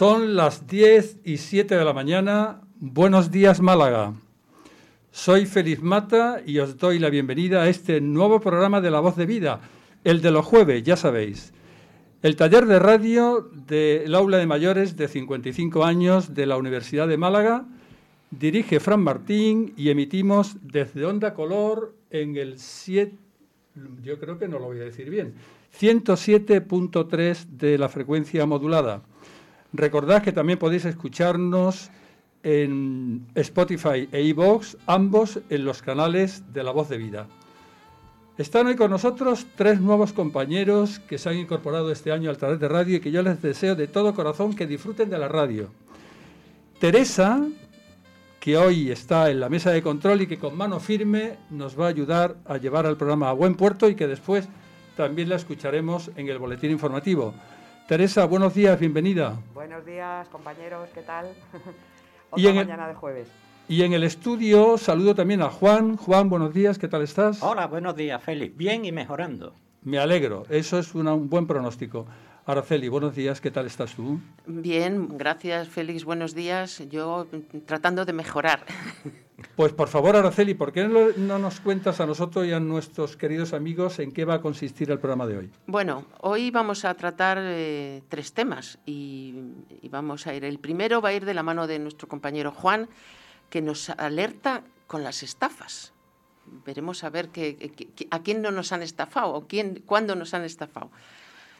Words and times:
Son 0.00 0.34
las 0.34 0.66
10 0.66 1.18
y 1.24 1.36
7 1.36 1.76
de 1.76 1.84
la 1.84 1.92
mañana. 1.92 2.62
Buenos 2.76 3.30
días, 3.30 3.60
Málaga. 3.60 4.14
Soy 5.10 5.44
Feliz 5.44 5.82
Mata 5.82 6.40
y 6.46 6.58
os 6.58 6.78
doy 6.78 6.98
la 6.98 7.10
bienvenida 7.10 7.60
a 7.64 7.68
este 7.68 8.00
nuevo 8.00 8.40
programa 8.40 8.80
de 8.80 8.90
La 8.90 9.00
Voz 9.00 9.14
de 9.16 9.26
Vida, 9.26 9.60
el 10.02 10.22
de 10.22 10.30
los 10.30 10.46
jueves, 10.46 10.82
ya 10.84 10.96
sabéis. 10.96 11.52
El 12.22 12.34
taller 12.36 12.64
de 12.64 12.78
radio 12.78 13.50
del 13.52 14.14
aula 14.14 14.38
de 14.38 14.46
mayores 14.46 14.96
de 14.96 15.06
55 15.06 15.84
años 15.84 16.32
de 16.32 16.46
la 16.46 16.56
Universidad 16.56 17.06
de 17.06 17.18
Málaga 17.18 17.66
dirige 18.30 18.80
Fran 18.80 19.02
Martín 19.02 19.74
y 19.76 19.90
emitimos 19.90 20.56
desde 20.62 21.04
Onda 21.04 21.34
Color 21.34 21.94
en 22.08 22.38
el 22.38 22.58
7, 22.58 23.18
yo 24.02 24.18
creo 24.18 24.38
que 24.38 24.48
no 24.48 24.58
lo 24.60 24.64
voy 24.64 24.80
a 24.80 24.84
decir 24.84 25.10
bien, 25.10 25.34
107.3 25.78 27.44
de 27.48 27.76
la 27.76 27.90
frecuencia 27.90 28.46
modulada. 28.46 29.02
Recordad 29.72 30.22
que 30.22 30.32
también 30.32 30.58
podéis 30.58 30.84
escucharnos 30.84 31.90
en 32.42 33.26
Spotify 33.34 34.08
e 34.10 34.22
iVoox, 34.22 34.76
ambos 34.86 35.40
en 35.48 35.64
los 35.64 35.82
canales 35.82 36.52
de 36.52 36.64
La 36.64 36.72
Voz 36.72 36.88
de 36.88 36.98
Vida. 36.98 37.28
Están 38.36 38.66
hoy 38.66 38.74
con 38.74 38.90
nosotros 38.90 39.46
tres 39.54 39.80
nuevos 39.80 40.12
compañeros 40.12 40.98
que 41.00 41.18
se 41.18 41.28
han 41.28 41.36
incorporado 41.36 41.92
este 41.92 42.10
año 42.10 42.30
al 42.30 42.38
través 42.38 42.58
de 42.58 42.68
radio 42.68 42.96
y 42.96 43.00
que 43.00 43.10
yo 43.10 43.22
les 43.22 43.42
deseo 43.42 43.76
de 43.76 43.86
todo 43.86 44.14
corazón 44.14 44.54
que 44.54 44.66
disfruten 44.66 45.10
de 45.10 45.18
la 45.18 45.28
radio. 45.28 45.70
Teresa, 46.78 47.46
que 48.40 48.56
hoy 48.56 48.90
está 48.90 49.30
en 49.30 49.38
la 49.38 49.50
mesa 49.50 49.70
de 49.70 49.82
control 49.82 50.22
y 50.22 50.26
que 50.26 50.38
con 50.38 50.56
mano 50.56 50.80
firme 50.80 51.36
nos 51.50 51.78
va 51.78 51.84
a 51.84 51.90
ayudar 51.90 52.36
a 52.46 52.56
llevar 52.56 52.86
al 52.86 52.96
programa 52.96 53.28
a 53.28 53.34
buen 53.34 53.54
puerto 53.54 53.88
y 53.88 53.94
que 53.94 54.06
después 54.06 54.48
también 54.96 55.28
la 55.28 55.36
escucharemos 55.36 56.10
en 56.16 56.28
el 56.28 56.38
boletín 56.38 56.70
informativo. 56.70 57.34
Teresa, 57.90 58.24
buenos 58.24 58.54
días, 58.54 58.78
bienvenida. 58.78 59.34
Buenos 59.52 59.84
días, 59.84 60.28
compañeros, 60.28 60.88
¿qué 60.94 61.02
tal? 61.02 61.26
Otra 62.30 62.50
y 62.50 62.54
mañana 62.54 62.86
de 62.86 62.94
jueves. 62.94 63.26
Y 63.68 63.82
en 63.82 63.94
el 63.94 64.04
estudio 64.04 64.78
saludo 64.78 65.16
también 65.16 65.42
a 65.42 65.50
Juan. 65.50 65.96
Juan, 65.96 66.28
buenos 66.28 66.54
días, 66.54 66.78
¿qué 66.78 66.86
tal 66.86 67.02
estás? 67.02 67.42
Hola, 67.42 67.66
buenos 67.66 67.96
días, 67.96 68.22
Félix. 68.22 68.56
Bien 68.56 68.84
y 68.84 68.92
mejorando. 68.92 69.54
Me 69.82 69.98
alegro, 69.98 70.44
eso 70.50 70.78
es 70.78 70.94
un 70.94 71.28
buen 71.28 71.48
pronóstico. 71.48 72.06
Araceli, 72.46 72.88
buenos 72.88 73.14
días, 73.14 73.40
¿qué 73.40 73.50
tal 73.50 73.66
estás 73.66 73.94
tú? 73.94 74.18
Bien, 74.46 75.18
gracias 75.18 75.68
Félix, 75.68 76.04
buenos 76.04 76.34
días. 76.34 76.82
Yo 76.88 77.26
tratando 77.66 78.04
de 78.04 78.12
mejorar. 78.12 78.64
Pues 79.56 79.72
por 79.72 79.88
favor, 79.88 80.16
Araceli, 80.16 80.52
¿por 80.52 80.70
qué 80.70 80.86
no 80.86 81.38
nos 81.38 81.60
cuentas 81.60 81.98
a 82.00 82.06
nosotros 82.06 82.46
y 82.46 82.52
a 82.52 82.60
nuestros 82.60 83.16
queridos 83.16 83.54
amigos 83.54 83.98
en 83.98 84.12
qué 84.12 84.26
va 84.26 84.34
a 84.34 84.40
consistir 84.42 84.90
el 84.90 84.98
programa 84.98 85.26
de 85.26 85.38
hoy? 85.38 85.50
Bueno, 85.66 86.04
hoy 86.20 86.50
vamos 86.50 86.84
a 86.84 86.92
tratar 86.92 87.38
eh, 87.40 88.02
tres 88.10 88.34
temas 88.34 88.78
y, 88.84 89.34
vamos 89.90 90.26
a 90.26 90.34
ir. 90.34 90.44
El 90.44 90.58
primero 90.58 91.00
va 91.00 91.08
a 91.08 91.12
ir 91.14 91.24
de 91.24 91.32
la 91.32 91.42
mano 91.42 91.66
de 91.66 91.78
nuestro 91.78 92.06
compañero 92.06 92.52
Juan, 92.52 92.90
que 93.48 93.62
nos 93.62 93.88
alerta 93.88 94.62
con 94.86 95.02
las 95.02 95.22
estafas. 95.22 95.94
Veremos 96.66 97.02
a 97.02 97.08
ver 97.08 97.30
a 98.10 98.18
quién 98.20 98.42
no 98.42 98.50
nos 98.50 98.72
han 98.72 98.82
estafado 98.82 99.32
o 99.32 99.46
quién, 99.46 99.82
cuándo 99.86 100.16
nos 100.16 100.34
han 100.34 100.44
estafado. 100.44 100.90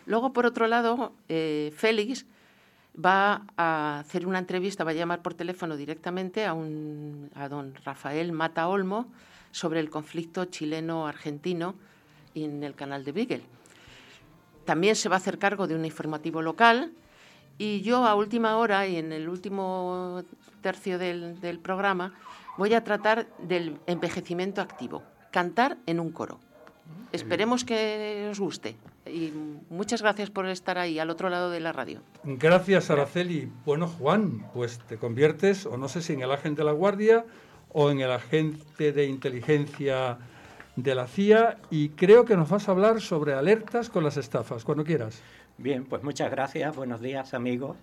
Luego, 0.06 0.33
por 0.33 0.47
otro 0.47 0.67
lado, 0.67 1.13
eh, 1.29 1.73
Félix 1.77 2.27
va 2.95 3.42
a 3.57 4.01
hacer 4.01 4.27
una 4.27 4.39
entrevista, 4.39 4.85
va 4.85 4.91
a 4.91 4.95
llamar 4.95 5.23
por 5.23 5.35
teléfono 5.35 5.77
directamente 5.77 6.47
a, 6.47 6.55
un, 6.55 7.30
a 7.35 7.48
don 7.48 7.74
Rafael 7.85 8.33
Mata 8.33 8.69
Olmo 8.69 9.07
sobre 9.52 9.80
el 9.80 9.91
conflicto 9.91 10.45
chileno-argentino 10.45 11.74
en 12.35 12.63
el 12.63 12.74
canal 12.74 13.05
de 13.05 13.13
Beagle. 13.13 13.42
También 14.64 14.97
se 14.97 15.08
va 15.08 15.17
a 15.17 15.19
hacer 15.19 15.39
cargo 15.39 15.67
de 15.67 15.74
un 15.74 15.85
informativo 15.85 16.42
local 16.42 16.92
y 17.58 17.80
yo 17.83 18.07
a 18.07 18.14
última 18.14 18.57
hora 18.57 18.86
y 18.86 18.97
en 18.97 19.13
el 19.13 19.29
último 19.29 20.23
tercio 20.61 20.98
del, 20.98 21.41
del 21.41 21.58
programa 21.58 22.14
voy 22.57 22.74
a 22.74 22.85
tratar 22.85 23.27
del 23.39 23.79
envejecimiento 23.86 24.61
activo, 24.61 25.03
cantar 25.30 25.79
en 25.86 26.01
un 26.01 26.11
coro. 26.11 26.39
Esperemos 27.13 27.64
que 27.64 28.29
os 28.30 28.39
guste 28.39 28.77
y 29.11 29.33
muchas 29.69 30.03
gracias 30.03 30.31
por 30.31 30.47
estar 30.47 30.79
ahí 30.79 30.98
al 30.98 31.11
otro 31.11 31.29
lado 31.29 31.51
de 31.51 31.61
la 31.61 31.73
radio. 31.73 32.01
Gracias, 32.25 32.91
Araceli. 32.91 33.51
Bueno, 33.65 33.89
Juan, 33.89 34.47
pues 34.55 34.79
te 34.79 34.97
conviertes, 34.97 35.67
o 35.67 35.77
no 35.77 35.89
sé 35.89 36.03
si 36.03 36.13
en 36.13 36.23
el 36.23 36.33
agente 36.33 36.63
de 36.63 36.67
la 36.67 36.73
Guardia 36.73 37.25
o 37.73 37.91
en 37.91 38.01
el 38.01 38.11
agente 38.11 38.93
de 38.93 39.07
inteligencia 39.07 40.19
de 40.77 40.95
la 40.95 41.07
CIA 41.07 41.59
y 41.71 41.91
creo 41.91 42.25
que 42.25 42.37
nos 42.37 42.48
vas 42.48 42.69
a 42.69 42.73
hablar 42.73 43.01
sobre 43.01 43.35
alertas 43.35 43.91
con 43.91 44.05
las 44.05 44.17
estafas, 44.17 44.65
cuando 44.65 44.85
quieras. 44.85 45.23
Bien, 45.59 45.85
pues 45.85 46.03
muchas 46.03 46.31
gracias, 46.31 46.75
buenos 46.75 47.01
días 47.01 47.35
amigos. 47.35 47.77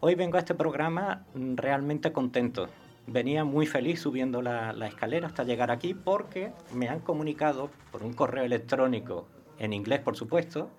Hoy 0.00 0.14
vengo 0.14 0.36
a 0.36 0.40
este 0.40 0.54
programa 0.54 1.24
realmente 1.34 2.12
contento. 2.12 2.68
Venía 3.06 3.44
muy 3.44 3.66
feliz 3.66 4.00
subiendo 4.00 4.42
la, 4.42 4.72
la 4.72 4.86
escalera 4.86 5.28
hasta 5.28 5.44
llegar 5.44 5.70
aquí 5.70 5.94
porque 5.94 6.52
me 6.74 6.88
han 6.88 7.00
comunicado 7.00 7.70
por 7.90 8.02
un 8.02 8.12
correo 8.12 8.44
electrónico 8.44 9.26
en 9.58 9.72
inglés 9.72 10.00
por 10.00 10.16
supuesto, 10.16 10.70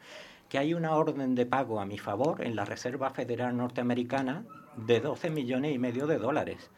que 0.50 0.58
hay 0.58 0.74
una 0.74 0.96
orden 0.96 1.36
de 1.36 1.46
pago 1.46 1.80
a 1.80 1.86
mi 1.86 1.98
favor 1.98 2.44
en 2.44 2.56
la 2.56 2.66
Reserva 2.66 3.12
Federal 3.12 3.56
Norteamericana 3.56 4.44
de 4.76 5.00
12 5.00 5.30
millones 5.30 5.76
y 5.76 5.78
medio 5.78 6.08
de 6.08 6.18
dólares. 6.18 6.72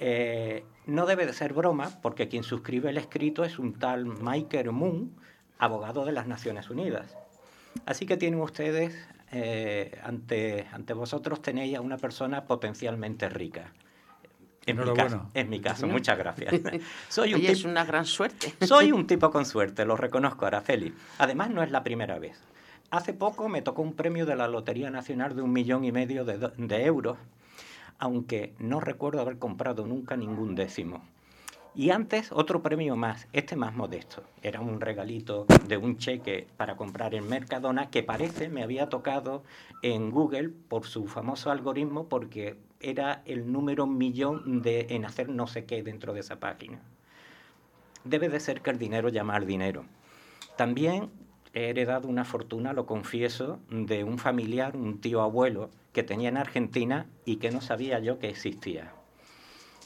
Eh, 0.00 0.64
no 0.86 1.06
debe 1.06 1.26
de 1.26 1.32
ser 1.32 1.52
broma, 1.52 1.90
porque 2.02 2.28
quien 2.28 2.42
suscribe 2.42 2.90
el 2.90 2.98
escrito 2.98 3.44
es 3.44 3.58
un 3.58 3.74
tal 3.78 4.06
Michael 4.06 4.72
Moon, 4.72 5.14
abogado 5.58 6.04
de 6.04 6.12
las 6.12 6.26
Naciones 6.26 6.70
Unidas. 6.70 7.16
Así 7.86 8.06
que 8.06 8.16
tienen 8.16 8.40
ustedes, 8.40 8.94
eh, 9.32 10.00
ante, 10.02 10.66
ante 10.72 10.94
vosotros 10.94 11.42
tenéis 11.42 11.76
a 11.76 11.80
una 11.80 11.98
persona 11.98 12.44
potencialmente 12.44 13.28
rica. 13.28 13.72
En 14.66 14.78
mi 14.78 14.94
caso, 14.94 15.30
en 15.34 15.50
mi 15.50 15.60
caso 15.60 15.86
muchas 15.86 16.18
gracias. 16.18 16.54
soy 17.08 17.34
un 17.34 17.44
es 17.44 17.64
una 17.64 17.84
gran 17.84 18.06
suerte. 18.06 18.54
soy 18.66 18.92
un 18.92 19.06
tipo 19.06 19.30
con 19.30 19.44
suerte, 19.44 19.84
lo 19.84 19.96
reconozco, 19.96 20.46
Araceli. 20.46 20.94
Además, 21.18 21.50
no 21.50 21.62
es 21.62 21.70
la 21.70 21.82
primera 21.82 22.18
vez. 22.18 22.40
Hace 22.90 23.12
poco 23.12 23.48
me 23.48 23.62
tocó 23.62 23.82
un 23.82 23.94
premio 23.94 24.26
de 24.26 24.36
la 24.36 24.48
Lotería 24.48 24.90
Nacional 24.90 25.34
de 25.34 25.42
un 25.42 25.52
millón 25.52 25.84
y 25.84 25.92
medio 25.92 26.24
de, 26.24 26.50
de 26.56 26.84
euros, 26.84 27.18
aunque 27.98 28.54
no 28.58 28.80
recuerdo 28.80 29.20
haber 29.20 29.38
comprado 29.38 29.86
nunca 29.86 30.16
ningún 30.16 30.54
décimo. 30.54 31.02
Y 31.76 31.90
antes 31.90 32.30
otro 32.30 32.62
premio 32.62 32.94
más, 32.94 33.26
este 33.32 33.56
más 33.56 33.74
modesto. 33.74 34.22
Era 34.42 34.60
un 34.60 34.80
regalito 34.80 35.44
de 35.66 35.76
un 35.76 35.96
cheque 35.96 36.46
para 36.56 36.76
comprar 36.76 37.16
en 37.16 37.28
Mercadona 37.28 37.90
que 37.90 38.04
parece 38.04 38.48
me 38.48 38.62
había 38.62 38.88
tocado 38.88 39.42
en 39.82 40.12
Google 40.12 40.50
por 40.50 40.86
su 40.86 41.08
famoso 41.08 41.50
algoritmo 41.50 42.08
porque 42.08 42.56
era 42.84 43.22
el 43.24 43.50
número 43.50 43.86
millón 43.86 44.62
de, 44.62 44.86
en 44.90 45.04
hacer 45.04 45.28
no 45.28 45.46
sé 45.46 45.64
qué 45.64 45.82
dentro 45.82 46.12
de 46.12 46.20
esa 46.20 46.40
página. 46.40 46.80
Debe 48.04 48.28
de 48.28 48.40
ser 48.40 48.60
que 48.60 48.70
el 48.70 48.78
dinero 48.78 49.08
llama 49.08 49.36
al 49.36 49.46
dinero. 49.46 49.84
También 50.56 51.10
he 51.54 51.70
heredado 51.70 52.08
una 52.08 52.24
fortuna, 52.24 52.72
lo 52.72 52.86
confieso, 52.86 53.60
de 53.70 54.04
un 54.04 54.18
familiar, 54.18 54.76
un 54.76 55.00
tío 55.00 55.22
abuelo, 55.22 55.70
que 55.92 56.02
tenía 56.02 56.28
en 56.28 56.36
Argentina 56.36 57.06
y 57.24 57.36
que 57.36 57.50
no 57.50 57.60
sabía 57.60 58.00
yo 58.00 58.18
que 58.18 58.28
existía. 58.28 58.92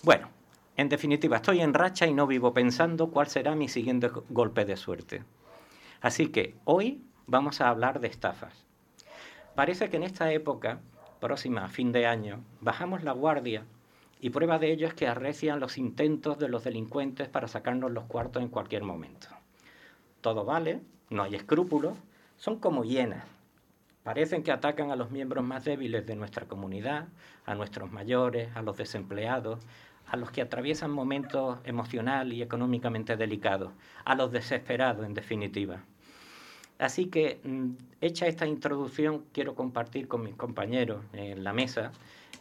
Bueno, 0.03 0.29
en 0.77 0.89
definitiva, 0.89 1.37
estoy 1.37 1.61
en 1.61 1.75
racha 1.75 2.07
y 2.07 2.15
no 2.15 2.27
vivo 2.27 2.55
pensando 2.55 3.11
cuál 3.11 3.29
será 3.29 3.55
mi 3.55 3.69
siguiente 3.69 4.11
golpe 4.31 4.65
de 4.65 4.77
suerte. 4.77 5.23
Así 6.01 6.29
que 6.29 6.55
hoy 6.65 7.03
vamos 7.27 7.61
a 7.61 7.69
hablar 7.69 8.01
de 8.01 8.09
estafas. 8.09 8.65
Parece 9.55 9.91
que 9.91 9.97
en 9.97 10.05
esta 10.05 10.33
época 10.33 10.81
próxima 11.21 11.65
a 11.65 11.69
fin 11.69 11.93
de 11.93 12.07
año, 12.07 12.45
bajamos 12.61 13.03
la 13.03 13.13
guardia 13.13 13.65
y 14.21 14.31
prueba 14.31 14.59
de 14.59 14.73
ello 14.73 14.87
es 14.87 14.95
que 14.95 15.07
arrecian 15.07 15.61
los 15.61 15.79
intentos 15.79 16.39
de 16.39 16.49
los 16.49 16.65
delincuentes 16.65 17.29
para 17.29 17.49
sacarnos 17.49 17.93
los 17.93 18.05
cuartos 18.05 18.43
en 18.43 18.49
cualquier 18.49 18.83
momento. 18.83 19.29
Todo 20.21 20.45
vale, 20.45 20.81
no 21.11 21.23
hay 21.23 21.37
escrúpulos, 21.37 21.97
son 22.37 22.59
como 22.59 22.85
hienas. 22.85 23.25
Parecen 24.03 24.43
que 24.43 24.53
atacan 24.53 24.91
a 24.91 24.97
los 24.97 25.11
miembros 25.11 25.45
más 25.45 25.65
débiles 25.65 26.07
de 26.07 26.17
nuestra 26.17 26.47
comunidad, 26.47 27.09
a 27.45 27.55
nuestros 27.55 27.93
mayores, 27.93 28.49
a 28.57 28.63
los 28.63 28.77
desempleados, 28.77 29.61
a 30.07 30.17
los 30.17 30.31
que 30.31 30.43
atraviesan 30.43 30.91
momentos 30.91 31.59
emocional 31.65 32.33
y 32.33 32.43
económicamente 32.43 33.17
delicados, 33.17 33.73
a 34.05 34.15
los 34.15 34.33
desesperados 34.33 35.05
en 35.05 35.15
definitiva. 35.15 35.85
Así 36.79 37.07
que, 37.07 37.41
mm, 37.45 37.71
hecha 38.01 38.27
esta 38.27 38.47
introducción, 38.47 39.25
quiero 39.33 39.55
compartir 39.55 40.09
con 40.09 40.23
mis 40.23 40.35
compañeros 40.37 41.05
en 41.13 41.45
la 41.45 41.53
mesa 41.53 41.93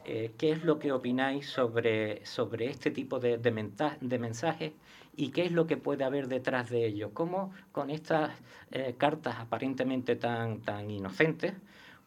eh, 0.10 0.32
qué 0.38 0.52
es 0.52 0.64
lo 0.64 0.80
que 0.80 0.94
opináis 0.94 1.48
sobre, 1.48 2.26
sobre 2.26 2.68
este 2.70 2.92
tipo 2.92 3.20
de, 3.20 3.38
de, 3.38 4.20
mensajes 4.20 4.72
y 5.18 5.32
qué 5.32 5.44
es 5.46 5.52
lo 5.52 5.68
que 5.68 5.76
puede 5.76 6.06
haber 6.06 6.30
detrás 6.30 6.70
de 6.70 6.86
ello. 6.86 7.14
Cómo 7.14 7.52
con 7.74 7.90
estas 7.90 8.32
eh, 8.72 8.96
cartas 8.98 9.36
aparentemente 9.38 10.16
tan, 10.16 10.62
tan 10.62 10.90
inocentes, 10.90 11.56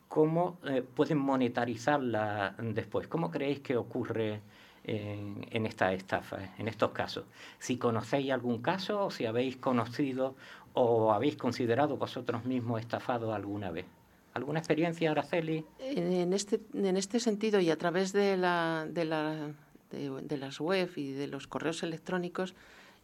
cómo 0.08 0.58
eh, 0.64 0.82
pueden 0.82 1.18
monetarizarlas 1.18 2.54
después. 2.58 3.06
¿Cómo 3.06 3.30
creéis 3.30 3.60
que 3.60 3.76
ocurre 3.76 4.40
en, 4.84 5.46
en 5.50 5.66
esta 5.66 5.92
estafa, 5.92 6.54
en 6.56 6.68
estos 6.68 6.92
casos? 6.92 7.26
Si 7.58 7.76
conocéis 7.76 8.32
algún 8.32 8.62
caso 8.62 9.06
o 9.06 9.10
si 9.10 9.26
habéis 9.26 9.58
conocido 9.58 10.36
o 10.74 11.12
habéis 11.12 11.36
considerado 11.36 11.96
vosotros 11.96 12.44
mismos 12.44 12.80
estafado 12.80 13.34
alguna 13.34 13.70
vez? 13.70 13.86
alguna 14.34 14.60
experiencia, 14.60 15.10
Araceli? 15.10 15.64
En 15.78 16.32
este, 16.32 16.60
en 16.74 16.96
este 16.96 17.20
sentido 17.20 17.60
y 17.60 17.70
a 17.70 17.76
través 17.76 18.12
de, 18.12 18.36
la, 18.36 18.86
de, 18.88 19.04
la, 19.04 19.52
de, 19.90 20.36
las 20.36 20.60
web 20.60 20.90
y 20.96 21.12
de 21.12 21.26
los 21.26 21.46
correos 21.46 21.82
electrónicos, 21.82 22.54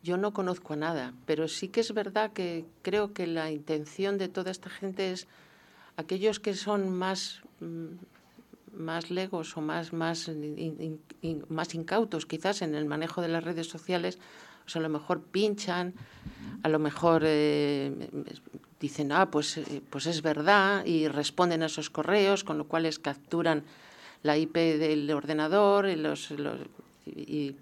yo 0.03 0.17
no 0.17 0.33
conozco 0.33 0.75
a 0.75 0.77
nada, 0.77 1.15
pero 1.25 1.49
sí 1.49 1.69
que 1.69 1.81
es 1.81 1.93
verdad 1.93 2.33
que 2.33 2.65
creo 2.83 3.13
que 3.13 3.27
la 3.27 3.51
intención 3.51 4.19
de 4.19 4.29
toda 4.29 4.51
esta 4.51 4.71
gente 4.71 5.13
es 5.13 5.27
aquellos 5.97 6.39
que 6.39 6.55
son 6.55 6.91
más, 6.91 7.43
mm, 7.61 8.77
más 8.77 9.11
legos 9.11 9.57
o 9.57 9.61
más, 9.61 9.93
más, 9.93 10.31
más 11.49 11.75
incautos 11.75 12.27
quizás 12.27 12.63
en 12.63 12.75
el 12.75 12.85
manejo 12.85 13.23
de 13.23 13.29
las 13.29 13.43
redes 13.43 13.69
sociales, 13.69 14.19
pues 14.67 14.75
a 14.75 14.81
lo 14.81 14.89
mejor 14.89 15.23
pinchan, 15.23 15.95
a 16.65 16.69
lo 16.69 16.81
mejor 16.81 17.23
eh, 17.25 17.93
dicen, 18.81 19.13
ah, 19.13 19.31
pues, 19.31 19.59
eh, 19.59 19.81
pues 19.89 20.07
es 20.07 20.23
verdad, 20.23 20.85
y 20.85 21.07
responden 21.07 21.63
a 21.63 21.67
esos 21.67 21.89
correos, 21.89 22.43
con 22.43 22.59
lo 22.59 22.65
cual 22.65 22.91
capturan 23.01 23.63
la 24.25 24.37
IP 24.37 24.57
del 24.57 25.09
ordenador 25.13 25.87
y, 25.87 25.95
los, 25.95 26.35
y, 27.07 27.55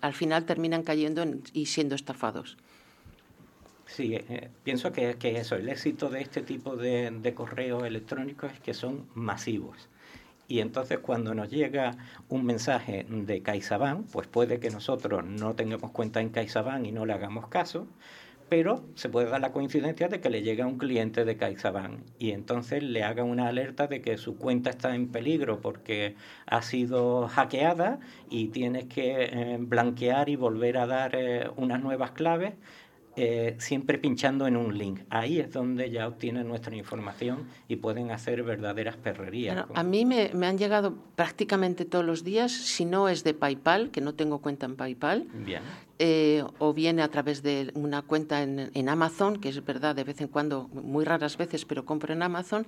al 0.00 0.14
final 0.14 0.44
terminan 0.44 0.82
cayendo 0.82 1.24
y 1.52 1.66
siendo 1.66 1.94
estafados. 1.94 2.56
Sí, 3.86 4.16
eh, 4.16 4.50
pienso 4.64 4.90
que, 4.90 5.14
que, 5.14 5.38
eso, 5.38 5.54
el 5.54 5.68
éxito 5.68 6.10
de 6.10 6.22
este 6.22 6.42
tipo 6.42 6.74
de, 6.74 7.12
de 7.12 7.34
correos 7.34 7.84
electrónicos 7.84 8.52
es 8.52 8.58
que 8.58 8.74
son 8.74 9.06
masivos. 9.14 9.88
Y 10.48 10.60
entonces 10.60 10.98
cuando 10.98 11.34
nos 11.34 11.50
llega 11.50 11.96
un 12.28 12.44
mensaje 12.44 13.06
de 13.08 13.42
CaixaBank, 13.42 14.06
pues 14.12 14.28
puede 14.28 14.60
que 14.60 14.70
nosotros 14.70 15.24
no 15.24 15.54
tengamos 15.54 15.90
cuenta 15.90 16.20
en 16.20 16.28
CaixaBank 16.30 16.86
y 16.86 16.92
no 16.92 17.04
le 17.04 17.14
hagamos 17.14 17.48
caso, 17.48 17.88
pero 18.48 18.84
se 18.94 19.08
puede 19.08 19.28
dar 19.28 19.40
la 19.40 19.52
coincidencia 19.52 20.08
de 20.08 20.20
que 20.20 20.30
le 20.30 20.42
llegue 20.42 20.62
a 20.62 20.66
un 20.66 20.78
cliente 20.78 21.24
de 21.24 21.36
CaixaBank 21.36 22.00
y 22.18 22.30
entonces 22.30 22.82
le 22.82 23.02
haga 23.02 23.24
una 23.24 23.48
alerta 23.48 23.88
de 23.88 24.00
que 24.00 24.18
su 24.18 24.36
cuenta 24.36 24.70
está 24.70 24.94
en 24.94 25.08
peligro 25.08 25.60
porque 25.60 26.14
ha 26.46 26.62
sido 26.62 27.26
hackeada 27.28 27.98
y 28.30 28.48
tienes 28.48 28.84
que 28.84 29.24
eh, 29.24 29.56
blanquear 29.58 30.28
y 30.28 30.36
volver 30.36 30.78
a 30.78 30.86
dar 30.86 31.16
eh, 31.16 31.50
unas 31.56 31.82
nuevas 31.82 32.12
claves 32.12 32.54
eh, 33.18 33.56
siempre 33.58 33.96
pinchando 33.96 34.46
en 34.46 34.58
un 34.58 34.76
link. 34.76 35.00
Ahí 35.08 35.40
es 35.40 35.50
donde 35.50 35.90
ya 35.90 36.06
obtienen 36.06 36.46
nuestra 36.46 36.76
información 36.76 37.48
y 37.66 37.76
pueden 37.76 38.10
hacer 38.10 38.42
verdaderas 38.42 38.98
perrerías. 38.98 39.64
a 39.74 39.82
mí 39.82 40.04
me, 40.04 40.30
han 40.46 40.58
llegado 40.58 40.94
prácticamente 41.14 41.86
todos 41.86 42.04
los 42.04 42.24
días, 42.24 42.52
si 42.52 42.84
no 42.84 43.08
es 43.08 43.24
de 43.24 43.32
PayPal, 43.32 43.90
que 43.90 44.02
no 44.02 44.14
tengo 44.14 44.40
cuenta 44.40 44.66
en 44.66 44.76
PayPal, 44.76 45.28
eh, 45.98 46.44
o 46.58 46.74
viene 46.74 47.00
a 47.00 47.08
través 47.08 47.42
de 47.42 47.70
una 47.72 48.02
cuenta 48.02 48.42
en, 48.42 48.70
en, 48.74 48.88
Amazon, 48.90 49.38
que 49.38 49.48
es 49.48 49.64
verdad 49.64 49.94
de 49.96 50.04
vez 50.04 50.20
en 50.20 50.28
cuando, 50.28 50.68
muy 50.68 51.06
raras 51.06 51.38
veces, 51.38 51.64
pero 51.64 51.86
compro 51.86 52.12
en 52.12 52.22
Amazon, 52.22 52.66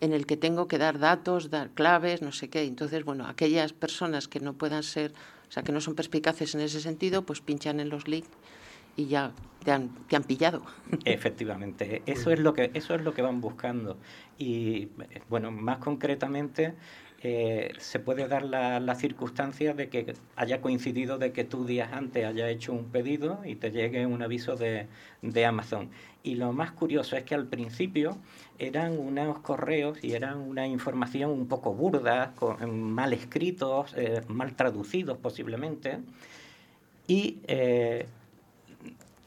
en 0.00 0.14
el 0.14 0.24
que 0.24 0.38
tengo 0.38 0.66
que 0.66 0.78
dar 0.78 0.98
datos, 0.98 1.50
dar 1.50 1.68
claves, 1.70 2.22
no 2.22 2.32
sé 2.32 2.48
qué. 2.48 2.64
Entonces, 2.64 3.04
bueno, 3.04 3.26
aquellas 3.26 3.74
personas 3.74 4.28
que 4.28 4.40
no 4.40 4.54
puedan 4.54 4.82
ser, 4.82 5.12
o 5.46 5.52
sea, 5.52 5.62
que 5.62 5.72
no 5.72 5.82
son 5.82 5.94
perspicaces 5.94 6.54
en 6.54 6.62
ese 6.62 6.80
sentido, 6.80 7.26
pues 7.26 7.42
pinchan 7.42 7.80
en 7.80 7.90
los 7.90 8.08
links 8.08 8.30
y 9.00 9.06
ya 9.06 9.32
te 9.64 9.72
han, 9.72 9.88
te 10.08 10.16
han 10.16 10.24
pillado. 10.24 10.62
Efectivamente, 11.04 12.02
eso 12.06 12.30
es 12.30 12.38
lo 12.38 12.54
que 12.54 12.70
eso 12.74 12.94
es 12.94 13.02
lo 13.02 13.14
que 13.14 13.22
van 13.22 13.40
buscando 13.40 13.96
y 14.38 14.88
bueno, 15.28 15.50
más 15.50 15.78
concretamente 15.78 16.74
eh, 17.22 17.72
se 17.78 17.98
puede 17.98 18.26
dar 18.28 18.42
la, 18.42 18.80
la, 18.80 18.94
circunstancia 18.94 19.74
de 19.74 19.90
que 19.90 20.14
haya 20.36 20.62
coincidido 20.62 21.18
de 21.18 21.32
que 21.32 21.44
tú 21.44 21.66
días 21.66 21.92
antes 21.92 22.24
haya 22.24 22.48
hecho 22.48 22.72
un 22.72 22.86
pedido 22.86 23.42
y 23.44 23.56
te 23.56 23.70
llegue 23.70 24.06
un 24.06 24.22
aviso 24.22 24.56
de, 24.56 24.86
de 25.20 25.44
Amazon. 25.44 25.90
Y 26.22 26.36
lo 26.36 26.54
más 26.54 26.72
curioso 26.72 27.16
es 27.16 27.24
que 27.24 27.34
al 27.34 27.46
principio 27.46 28.16
eran 28.58 28.98
unos 28.98 29.40
correos 29.40 30.02
y 30.02 30.12
eran 30.12 30.38
una 30.38 30.66
información 30.66 31.30
un 31.30 31.46
poco 31.46 31.74
burda, 31.74 32.32
mal 32.66 33.12
escritos, 33.12 33.92
eh, 33.98 34.22
mal 34.28 34.54
traducidos 34.54 35.18
posiblemente. 35.18 35.98
Y 37.06 37.38
eh, 37.48 38.06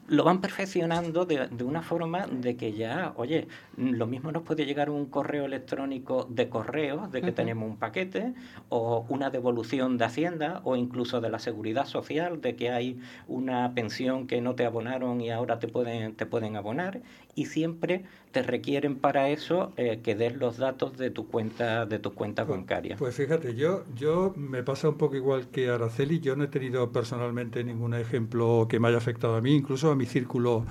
lo 0.06 0.24
van 0.24 0.40
perfeccionando 0.40 1.24
de, 1.24 1.48
de, 1.48 1.64
una 1.64 1.82
forma 1.82 2.26
de 2.26 2.56
que 2.56 2.72
ya, 2.72 3.12
oye, 3.16 3.48
lo 3.76 4.06
mismo 4.06 4.32
nos 4.32 4.42
puede 4.42 4.66
llegar 4.66 4.90
un 4.90 5.06
correo 5.06 5.46
electrónico 5.46 6.26
de 6.28 6.48
correo, 6.48 7.08
de 7.08 7.22
que 7.22 7.32
tenemos 7.32 7.68
un 7.68 7.76
paquete, 7.76 8.34
o 8.68 9.06
una 9.08 9.30
devolución 9.30 9.96
de 9.96 10.04
Hacienda, 10.04 10.60
o 10.64 10.76
incluso 10.76 11.20
de 11.20 11.30
la 11.30 11.38
Seguridad 11.38 11.86
Social, 11.86 12.40
de 12.40 12.54
que 12.56 12.70
hay 12.70 13.00
una 13.28 13.72
pensión 13.74 14.26
que 14.26 14.40
no 14.40 14.54
te 14.54 14.66
abonaron 14.66 15.20
y 15.20 15.30
ahora 15.30 15.58
te 15.58 15.68
pueden, 15.68 16.14
te 16.14 16.26
pueden 16.26 16.56
abonar, 16.56 17.00
y 17.34 17.46
siempre 17.46 18.04
te 18.32 18.42
requieren 18.42 18.96
para 18.96 19.28
eso 19.28 19.72
eh, 19.76 20.00
que 20.02 20.14
des 20.14 20.36
los 20.36 20.58
datos 20.58 20.96
de 20.96 21.10
tu 21.10 21.28
cuenta, 21.28 21.86
de 21.86 21.98
tu 21.98 22.14
cuenta 22.14 22.46
pues, 22.46 22.58
bancaria. 22.58 22.96
Pues 22.96 23.14
fíjate, 23.14 23.54
yo, 23.54 23.84
yo 23.94 24.32
me 24.36 24.62
pasa 24.62 24.88
un 24.88 24.96
poco 24.96 25.16
igual 25.16 25.48
que 25.48 25.68
Araceli, 25.68 26.20
yo 26.20 26.36
no 26.36 26.44
he 26.44 26.48
tenido 26.48 26.90
personalmente 26.92 27.62
ningún 27.64 27.94
ejemplo 27.94 28.66
que 28.68 28.80
me 28.80 28.88
haya 28.88 28.98
afectado 28.98 29.36
a 29.36 29.40
mí, 29.40 29.54
incluso 29.54 29.90
a 29.90 29.94
mi 29.94 30.06
círculo, 30.06 30.64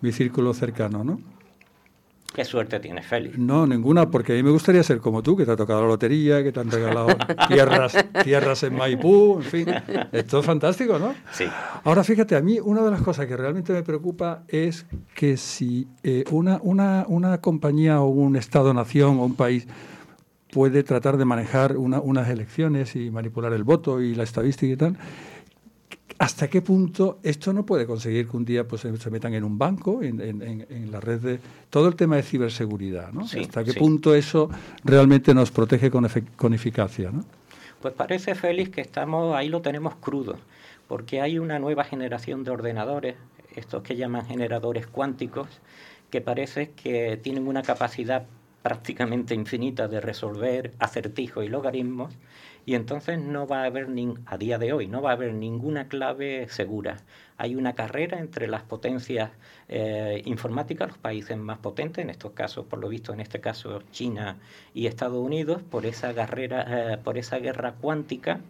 mi 0.00 0.12
círculo 0.12 0.54
cercano, 0.54 1.04
¿no? 1.04 1.35
¿Qué 2.36 2.44
suerte 2.44 2.78
tienes, 2.80 3.06
Félix? 3.06 3.38
No, 3.38 3.66
ninguna, 3.66 4.10
porque 4.10 4.34
a 4.34 4.36
mí 4.36 4.42
me 4.42 4.50
gustaría 4.50 4.82
ser 4.82 4.98
como 4.98 5.22
tú, 5.22 5.38
que 5.38 5.46
te 5.46 5.52
ha 5.52 5.56
tocado 5.56 5.80
la 5.80 5.86
lotería, 5.86 6.42
que 6.42 6.52
te 6.52 6.60
han 6.60 6.70
regalado 6.70 7.06
tierras, 7.48 7.96
tierras 8.22 8.62
en 8.62 8.76
Maipú, 8.76 9.38
en 9.38 9.42
fin. 9.42 9.66
Esto 10.12 10.40
es 10.40 10.44
fantástico, 10.44 10.98
¿no? 10.98 11.14
Sí. 11.32 11.46
Ahora, 11.82 12.04
fíjate, 12.04 12.36
a 12.36 12.42
mí 12.42 12.60
una 12.60 12.82
de 12.82 12.90
las 12.90 13.00
cosas 13.00 13.24
que 13.24 13.38
realmente 13.38 13.72
me 13.72 13.82
preocupa 13.82 14.42
es 14.48 14.84
que 15.14 15.38
si 15.38 15.88
eh, 16.02 16.24
una, 16.30 16.60
una, 16.62 17.06
una 17.08 17.40
compañía 17.40 18.02
o 18.02 18.08
un 18.08 18.36
Estado-nación 18.36 19.18
o 19.18 19.24
un 19.24 19.34
país 19.34 19.66
puede 20.52 20.82
tratar 20.82 21.16
de 21.16 21.24
manejar 21.24 21.78
una, 21.78 22.00
unas 22.00 22.28
elecciones 22.28 22.96
y 22.96 23.10
manipular 23.10 23.54
el 23.54 23.64
voto 23.64 24.02
y 24.02 24.14
la 24.14 24.24
estadística 24.24 24.74
y 24.74 24.76
tal, 24.76 24.98
¿Hasta 26.18 26.48
qué 26.48 26.62
punto 26.62 27.18
esto 27.22 27.52
no 27.52 27.66
puede 27.66 27.86
conseguir 27.86 28.28
que 28.28 28.36
un 28.36 28.44
día 28.44 28.66
pues, 28.66 28.82
se 28.82 29.10
metan 29.10 29.34
en 29.34 29.44
un 29.44 29.58
banco, 29.58 30.02
en, 30.02 30.20
en, 30.20 30.90
la 30.90 31.00
red 31.00 31.20
de... 31.20 31.40
Todo 31.68 31.88
el 31.88 31.96
tema 31.96 32.16
de 32.16 32.22
ciberseguridad, 32.22 33.12
¿no? 33.12 33.24
¿Hasta 33.24 33.64
qué 33.64 33.74
punto 33.74 34.14
eso 34.14 34.48
realmente 34.82 35.34
nos 35.34 35.50
protege 35.50 35.90
con, 35.90 36.08
con 36.36 36.54
eficacia, 36.54 37.10
¿no? 37.10 37.24
Pues 37.82 37.92
parece, 37.92 38.34
Félix, 38.34 38.70
que 38.70 38.80
estamos 38.80 39.36
ahí 39.36 39.48
lo 39.48 39.60
tenemos 39.60 39.94
crudo, 39.96 40.36
porque 40.88 41.20
hay 41.20 41.38
una 41.38 41.58
nueva 41.58 41.84
generación 41.84 42.44
de 42.44 42.50
ordenadores, 42.50 43.16
estos 43.54 43.82
que 43.82 43.96
llaman 43.96 44.26
generadores 44.26 44.86
cuánticos, 44.86 45.48
que 46.10 46.20
parece 46.20 46.70
que 46.70 47.18
tienen 47.22 47.46
una 47.46 47.62
capacidad 47.62 48.26
prácticamente 48.62 49.34
infinita 49.34 49.86
de 49.86 50.00
resolver 50.00 50.72
acertijos 50.78 51.44
y 51.44 51.48
logaritmos 51.48 52.12
y 52.66 52.74
entonces 52.74 53.20
no 53.20 53.46
va 53.46 53.62
a 53.62 53.66
haber, 53.66 53.88
a 54.26 54.36
día 54.38 54.58
de 54.58 54.72
hoy, 54.72 54.88
no 54.88 55.00
va 55.00 55.10
a 55.10 55.12
haber 55.14 55.32
ninguna 55.34 55.86
clave 55.86 56.48
segura. 56.48 56.96
Hay 57.38 57.54
una 57.54 57.74
carrera 57.76 58.18
entre 58.18 58.48
las 58.48 58.64
potencias 58.64 59.30
eh, 59.68 60.20
informáticas, 60.24 60.88
los 60.88 60.98
países 60.98 61.36
más 61.38 61.58
potentes, 61.58 62.02
en 62.02 62.10
estos 62.10 62.32
casos, 62.32 62.66
por 62.66 62.80
lo 62.80 62.88
visto, 62.88 63.12
en 63.12 63.20
este 63.20 63.40
caso 63.40 63.82
China 63.92 64.38
y 64.74 64.86
Estados 64.88 65.24
Unidos, 65.24 65.62
por 65.62 65.86
esa, 65.86 66.12
carrera, 66.12 66.94
eh, 66.94 66.98
por 66.98 67.18
esa 67.18 67.38
guerra 67.38 67.74
cuántica. 67.74 68.40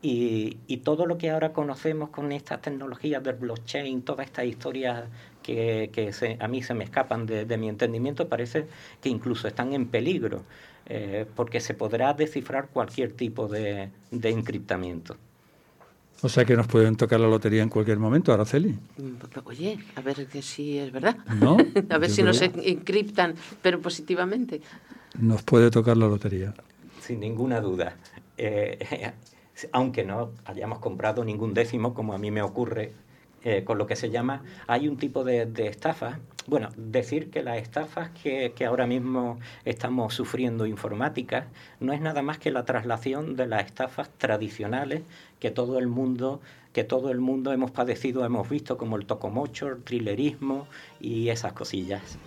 Y, 0.00 0.76
todo 0.84 1.06
lo 1.06 1.18
que 1.18 1.30
ahora 1.30 1.52
conocemos 1.52 2.10
con 2.10 2.30
estas 2.30 2.62
tecnologías 2.62 3.22
del 3.22 3.34
blockchain, 3.34 4.02
todas 4.02 4.26
estas 4.26 4.44
historias 4.44 5.04
que, 5.42 6.10
se, 6.12 6.36
a 6.40 6.46
mí 6.46 6.62
se 6.62 6.74
me 6.74 6.84
escapan 6.84 7.26
de, 7.26 7.58
mi 7.58 7.68
entendimiento, 7.68 8.28
parece 8.28 8.66
que 9.00 9.08
incluso 9.08 9.48
están 9.48 9.72
en 9.72 9.88
peligro. 9.88 10.44
Eh, 10.90 11.26
porque 11.36 11.60
se 11.60 11.74
podrá 11.74 12.14
descifrar 12.14 12.68
cualquier 12.68 13.12
tipo 13.12 13.46
de, 13.46 13.90
de, 14.10 14.30
encriptamiento. 14.30 15.16
O 16.22 16.30
sea 16.30 16.46
que 16.46 16.56
nos 16.56 16.66
pueden 16.66 16.96
tocar 16.96 17.20
la 17.20 17.28
lotería 17.28 17.62
en 17.62 17.68
cualquier 17.68 17.98
momento, 17.98 18.32
Araceli. 18.32 18.70
Mm, 18.96 19.38
oye, 19.44 19.78
a 19.96 20.00
ver 20.00 20.26
que 20.26 20.40
si 20.40 20.78
es 20.78 20.90
verdad. 20.90 21.18
¿No? 21.38 21.58
a 21.90 21.98
ver 21.98 22.08
si 22.08 22.22
nos 22.22 22.40
encriptan, 22.40 23.34
pero 23.60 23.82
positivamente. 23.82 24.62
Nos 25.18 25.42
puede 25.42 25.70
tocar 25.70 25.98
la 25.98 26.08
lotería. 26.08 26.54
Sin 27.02 27.20
ninguna 27.20 27.60
duda. 27.60 27.96
Eh, 28.38 29.12
aunque 29.72 30.04
no 30.04 30.30
hayamos 30.46 30.78
comprado 30.78 31.22
ningún 31.22 31.52
décimo, 31.52 31.92
como 31.92 32.14
a 32.14 32.18
mí 32.18 32.30
me 32.30 32.40
ocurre 32.40 32.92
eh, 33.44 33.64
con 33.64 33.78
lo 33.78 33.86
que 33.86 33.96
se 33.96 34.10
llama, 34.10 34.42
hay 34.66 34.88
un 34.88 34.96
tipo 34.96 35.24
de, 35.24 35.46
de 35.46 35.68
estafa. 35.68 36.18
Bueno, 36.46 36.70
decir 36.76 37.30
que 37.30 37.42
las 37.42 37.58
estafas 37.58 38.10
que, 38.10 38.52
que, 38.56 38.64
ahora 38.64 38.86
mismo 38.86 39.38
estamos 39.64 40.14
sufriendo 40.14 40.66
informáticas 40.66 41.46
no 41.78 41.92
es 41.92 42.00
nada 42.00 42.22
más 42.22 42.38
que 42.38 42.50
la 42.50 42.64
traslación 42.64 43.36
de 43.36 43.46
las 43.46 43.66
estafas 43.66 44.10
tradicionales 44.16 45.02
que 45.40 45.50
todo 45.50 45.78
el 45.78 45.88
mundo 45.88 46.40
que 46.72 46.84
todo 46.84 47.10
el 47.10 47.20
mundo 47.20 47.52
hemos 47.52 47.70
padecido, 47.70 48.24
hemos 48.24 48.48
visto 48.48 48.76
como 48.76 48.96
el 48.96 49.06
tocomocho, 49.06 49.68
el 49.68 49.82
thrillerismo 49.82 50.68
y 51.00 51.30
esas 51.30 51.52
cosillas. 51.52 52.18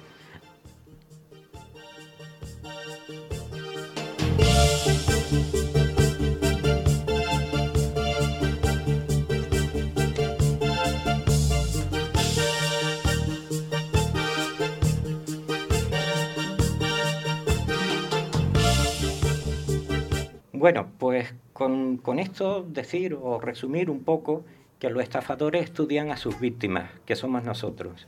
Bueno, 20.62 20.92
pues 21.00 21.34
con, 21.54 22.00
esto 22.20 22.62
decir 22.62 23.18
o 23.20 23.40
resumir 23.40 23.90
un 23.90 24.04
poco 24.04 24.46
que 24.78 24.92
los 24.92 25.02
estafadores 25.02 25.64
estudian 25.64 26.12
a 26.12 26.18
sus 26.18 26.40
víctimas, 26.40 26.92
que 27.08 27.16
somos 27.16 27.44
nosotros, 27.44 28.08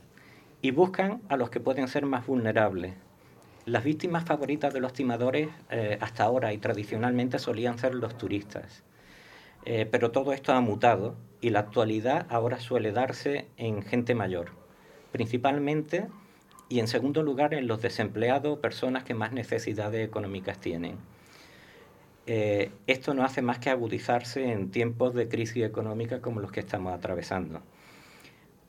y 0.62 0.70
buscan 0.70 1.20
a 1.28 1.36
los 1.36 1.50
que 1.50 1.58
pueden 1.58 1.88
ser 1.88 2.06
más 2.06 2.28
vulnerables. 2.28 2.94
Las 3.66 3.82
víctimas 3.82 4.24
favoritas 4.24 4.72
de 4.72 4.78
los 4.78 4.92
timadores 4.92 5.48
eh, 5.68 5.98
hasta 6.00 6.22
ahora 6.22 6.52
y 6.52 6.58
tradicionalmente 6.58 7.40
solían 7.40 7.76
ser 7.76 7.96
los 7.96 8.16
turistas. 8.16 8.84
Eh, 9.64 9.88
pero 9.90 10.12
todo 10.12 10.32
esto 10.32 10.52
ha 10.52 10.60
mutado 10.60 11.16
y 11.40 11.50
la 11.50 11.58
actualidad 11.58 12.24
ahora 12.28 12.60
suele 12.60 12.92
darse 12.92 13.48
en 13.56 13.82
gente 13.82 14.14
mayor, 14.14 14.50
principalmente 15.10 16.06
y 16.68 16.78
en 16.78 16.86
segundo 16.86 17.24
lugar 17.24 17.52
en 17.52 17.66
los 17.66 17.82
desempleados, 17.82 18.60
personas 18.60 19.02
que 19.02 19.14
más 19.14 19.32
necesidades 19.32 20.06
económicas 20.06 20.60
tienen. 20.60 20.98
Eh, 22.26 22.70
esto 22.86 23.12
no 23.12 23.24
hace 23.24 23.42
más 23.42 23.58
que 23.58 23.70
agudizarse 23.70 24.50
en 24.50 24.70
tiempos 24.70 25.14
de 25.14 25.28
crisis 25.28 25.64
económica 25.64 26.20
como 26.20 26.40
los 26.40 26.52
que 26.52 26.60
estamos 26.60 26.94
atravesando. 26.94 27.60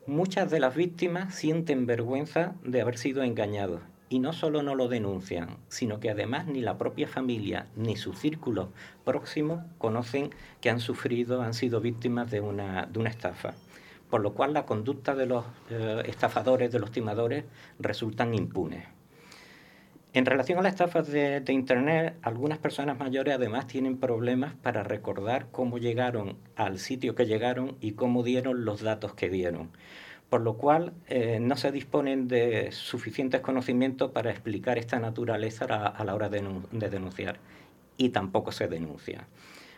Muchas 0.06 0.50
de 0.50 0.60
las 0.60 0.76
víctimas 0.76 1.34
sienten 1.34 1.86
vergüenza 1.86 2.54
de 2.62 2.80
haber 2.80 2.98
sido 2.98 3.22
engañados 3.22 3.80
y 4.08 4.20
no 4.20 4.32
solo 4.32 4.62
no 4.62 4.74
lo 4.74 4.88
denuncian, 4.88 5.56
sino 5.68 5.98
que 6.00 6.10
además 6.10 6.46
ni 6.46 6.60
la 6.60 6.78
propia 6.78 7.08
familia 7.08 7.66
ni 7.74 7.96
su 7.96 8.12
círculo 8.12 8.68
próximo 9.04 9.64
conocen 9.78 10.30
que 10.60 10.70
han 10.70 10.80
sufrido, 10.80 11.42
han 11.42 11.54
sido 11.54 11.80
víctimas 11.80 12.30
de 12.30 12.40
una, 12.40 12.88
estafa. 13.06 13.54
Por 14.10 14.20
lo 14.20 14.34
cual 14.34 14.52
la 14.52 14.66
conducta 14.66 15.16
de 15.16 15.26
los 15.26 15.44
eh, 15.70 16.02
estafadores, 16.06 16.70
de 16.70 16.78
los 16.78 16.92
timadores, 16.92 17.44
resultan 17.80 18.34
impunes. 18.34 18.95
En 20.16 20.24
relación 20.24 20.58
a 20.58 20.62
las 20.62 20.72
estafas 20.72 21.08
de, 21.08 21.44
Internet, 21.48 22.16
algunas 22.22 22.56
personas 22.56 22.98
mayores 22.98 23.34
además 23.34 23.66
tienen 23.66 23.98
problemas 23.98 24.54
para 24.54 24.82
recordar 24.82 25.48
cómo 25.52 25.76
llegaron 25.76 26.38
al 26.56 26.78
sitio 26.78 27.14
que 27.14 27.26
llegaron 27.26 27.76
y 27.82 27.92
cómo 27.92 28.22
dieron 28.22 28.64
los 28.64 28.80
datos 28.80 29.12
que 29.12 29.28
dieron, 29.28 29.72
por 30.30 30.40
lo 30.40 30.56
cual 30.56 30.94
eh, 31.08 31.38
no 31.38 31.58
se 31.58 31.70
disponen 31.70 32.28
de 32.28 32.72
suficientes 32.72 33.42
conocimientos 33.42 34.10
para 34.12 34.30
explicar 34.30 34.78
esta 34.78 34.98
naturaleza 34.98 35.66
a, 35.66 36.02
la 36.02 36.14
hora 36.14 36.30
de 36.30 36.88
denunciar 36.88 37.38
y 37.98 38.08
tampoco 38.08 38.52
se 38.52 38.68
denuncia. 38.68 39.28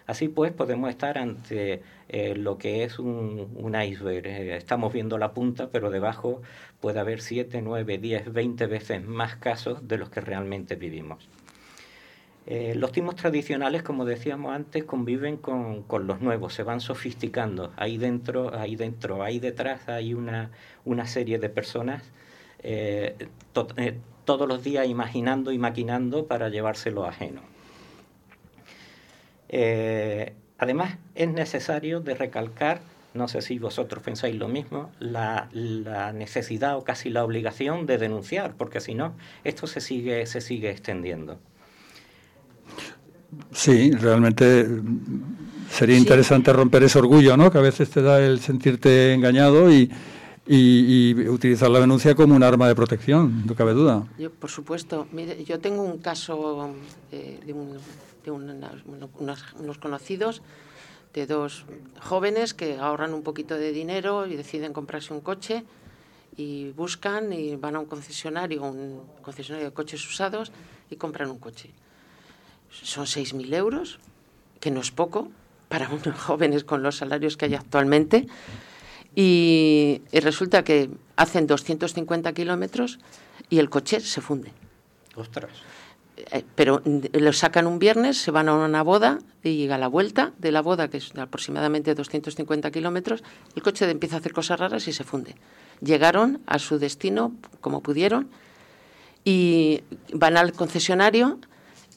Así 0.09 0.29
pues, 0.29 0.53
podemos 0.53 0.89
estar 0.89 1.19
ante 1.19 1.83
eh, 2.09 2.35
lo 2.35 2.57
que 2.57 2.83
es 2.83 2.99
un, 2.99 3.77
iceberg. 3.79 4.27
Eh, 4.27 4.57
estamos 4.57 4.91
viendo 4.91 5.19
la 5.19 5.35
punta, 5.35 5.69
pero 5.71 5.91
debajo 5.91 6.41
puede 6.81 6.99
haber 6.99 7.21
7, 7.21 7.61
9, 7.61 7.99
10, 7.99 8.33
20 8.33 8.67
veces 8.69 9.05
más 9.05 9.37
casos 9.37 9.87
de 9.87 9.99
los 9.99 10.09
que 10.09 10.23
realmente 10.23 10.77
vivimos. 10.77 11.29
Eh, 12.47 12.75
los 12.75 12.91
timos 12.91 13.17
tradicionales, 13.17 13.83
como 13.83 14.07
decíamos 14.07 14.55
antes, 14.55 14.85
conviven 14.85 15.37
con, 15.37 15.85
los 16.07 16.23
nuevos, 16.23 16.55
se 16.55 16.63
van 16.63 16.81
sofisticando. 16.81 17.75
Ahí 17.77 17.99
dentro, 17.99 18.57
ahí 18.59 18.77
dentro, 18.77 19.23
ahí 19.23 19.41
detrás 19.41 19.91
hay 19.91 20.15
una, 20.15 20.53
una 20.87 21.07
serie 21.07 21.39
de 21.39 21.51
personas 21.51 22.03
todos 23.53 24.49
los 24.49 24.65
días 24.65 24.89
imaginando 24.89 25.53
y 25.53 25.59
maquinando 25.59 26.27
para 26.27 26.49
llevárselo 26.49 27.05
ajeno. 27.05 27.58
Eh, 29.49 30.35
además, 30.59 30.97
es 31.15 31.29
necesario 31.29 32.01
de 32.01 32.15
recalcar, 32.15 32.81
no 33.15 33.29
sé 33.29 33.43
si 33.43 33.59
vosotros 33.59 34.03
pensáis 34.03 34.37
lo 34.37 34.49
mismo, 34.49 34.91
la, 35.01 35.49
necesidad 36.15 36.77
o 36.77 36.85
casi 36.85 37.11
la 37.11 37.25
obligación 37.25 37.87
de 37.87 37.99
denunciar, 37.99 38.55
porque 38.57 38.81
si 38.81 38.95
no, 38.95 39.15
esto 39.45 39.67
se 39.67 39.81
sigue, 39.81 40.27
se 40.27 40.41
sigue 40.41 40.71
extendiendo. 40.71 41.39
Sí, 43.53 43.93
realmente 43.93 44.67
sería 45.71 45.99
interesante 45.99 46.53
romper 46.53 46.83
ese 46.85 46.99
orgullo, 46.99 47.37
¿no? 47.37 47.51
Que 47.51 47.59
a 47.59 47.63
veces 47.63 47.91
te 47.91 48.01
da 48.01 48.21
el 48.21 48.41
sentirte 48.41 49.13
engañado 49.13 49.71
y, 49.71 49.91
utilizar 51.29 51.69
la 51.69 51.79
denuncia 51.79 52.15
como 52.15 52.35
un 52.35 52.43
arma 52.43 52.69
de 52.69 52.75
protección, 52.75 53.45
no 53.47 53.55
cabe 53.55 53.75
duda. 53.75 54.07
Yo, 54.19 54.31
por 54.31 54.49
supuesto. 54.49 55.07
Mire, 55.13 55.45
yo 55.45 55.61
tengo 55.61 55.83
un 55.83 55.99
caso 55.99 56.71
eh, 57.13 57.39
de 57.45 57.53
un 57.53 57.77
unos, 58.27 59.79
conocidos 59.79 60.43
de 61.15 61.27
dos 61.27 61.65
jóvenes 62.01 62.55
que 62.55 62.77
ahorran 62.79 63.15
un 63.15 63.23
poquito 63.23 63.57
de 63.57 63.73
dinero 63.73 64.27
y 64.27 64.37
deciden 64.37 64.73
comprarse 64.73 65.13
un 65.13 65.21
coche 65.21 65.65
y 66.37 66.71
buscan 66.71 67.33
y 67.33 67.57
van 67.57 67.77
a 67.77 67.81
un 67.81 67.87
concesionario, 67.87 68.63
un 68.63 69.03
concesionario 69.23 69.69
de 69.69 69.75
coches 69.75 70.07
usados 70.07 70.53
y 70.91 70.97
compran 70.97 71.31
un 71.31 71.39
coche. 71.39 71.71
Son 72.71 73.07
6.000 73.07 73.55
euros, 73.55 73.99
que 74.61 74.71
no 74.71 74.81
es 74.81 74.91
poco 74.91 75.31
para 75.69 75.89
unos 75.93 76.19
jóvenes 76.19 76.65
con 76.65 76.83
los 76.83 76.97
salarios 76.97 77.37
que 77.37 77.47
hay 77.47 77.55
actualmente. 77.55 78.27
Y, 79.15 80.03
y 80.13 80.21
resulta 80.21 80.63
que 80.63 80.91
hacen 81.17 81.47
250 81.47 82.33
kilómetros 82.35 83.01
y 83.51 83.59
el 83.59 83.69
coche 83.71 84.01
se 84.01 84.21
funde. 84.21 84.53
Ostras. 85.17 85.51
Eh, 86.33 86.45
pero 86.55 86.83
lo 86.85 87.33
sacan 87.33 87.67
un 87.67 87.79
viernes, 87.79 88.19
se 88.19 88.31
van 88.31 88.49
a 88.49 88.55
una 88.55 88.83
boda 88.83 89.19
y 89.43 89.57
llega 89.57 89.79
la 89.79 89.89
vuelta 89.89 90.33
de 90.39 90.51
la 90.51 90.63
boda, 90.63 90.89
que 90.89 90.97
es 90.97 91.15
aproximadamente 91.17 91.95
250 91.95 92.71
kilómetros, 92.71 93.23
el 93.55 93.63
coche 93.63 93.89
empieza 93.89 94.17
a 94.17 94.19
hacer 94.19 94.33
cosas 94.33 94.59
raras 94.59 94.89
y 94.89 94.93
se 94.93 95.05
funde. 95.05 95.37
Llegaron 95.81 96.41
a 96.47 96.59
su 96.59 96.79
destino 96.79 97.35
como 97.61 97.83
pudieron 97.83 98.29
y 99.25 99.83
van 100.13 100.37
al 100.37 100.53
concesionario 100.53 101.39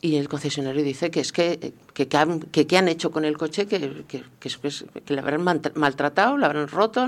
y 0.02 0.18
el 0.18 0.30
concesionario 0.30 0.84
dice 0.84 1.10
que 1.10 1.20
es 1.20 1.32
que, 1.32 1.74
que, 1.94 2.08
que, 2.08 2.78
han, 2.78 2.88
hecho 2.88 3.12
con 3.12 3.26
el 3.26 3.38
coche, 3.38 3.66
que, 3.68 4.04
que, 4.08 4.24
que, 4.40 5.14
le 5.14 5.20
habrán 5.20 5.44
maltratado, 5.76 6.38
le 6.38 6.46
habrán 6.46 6.68
roto. 6.68 7.08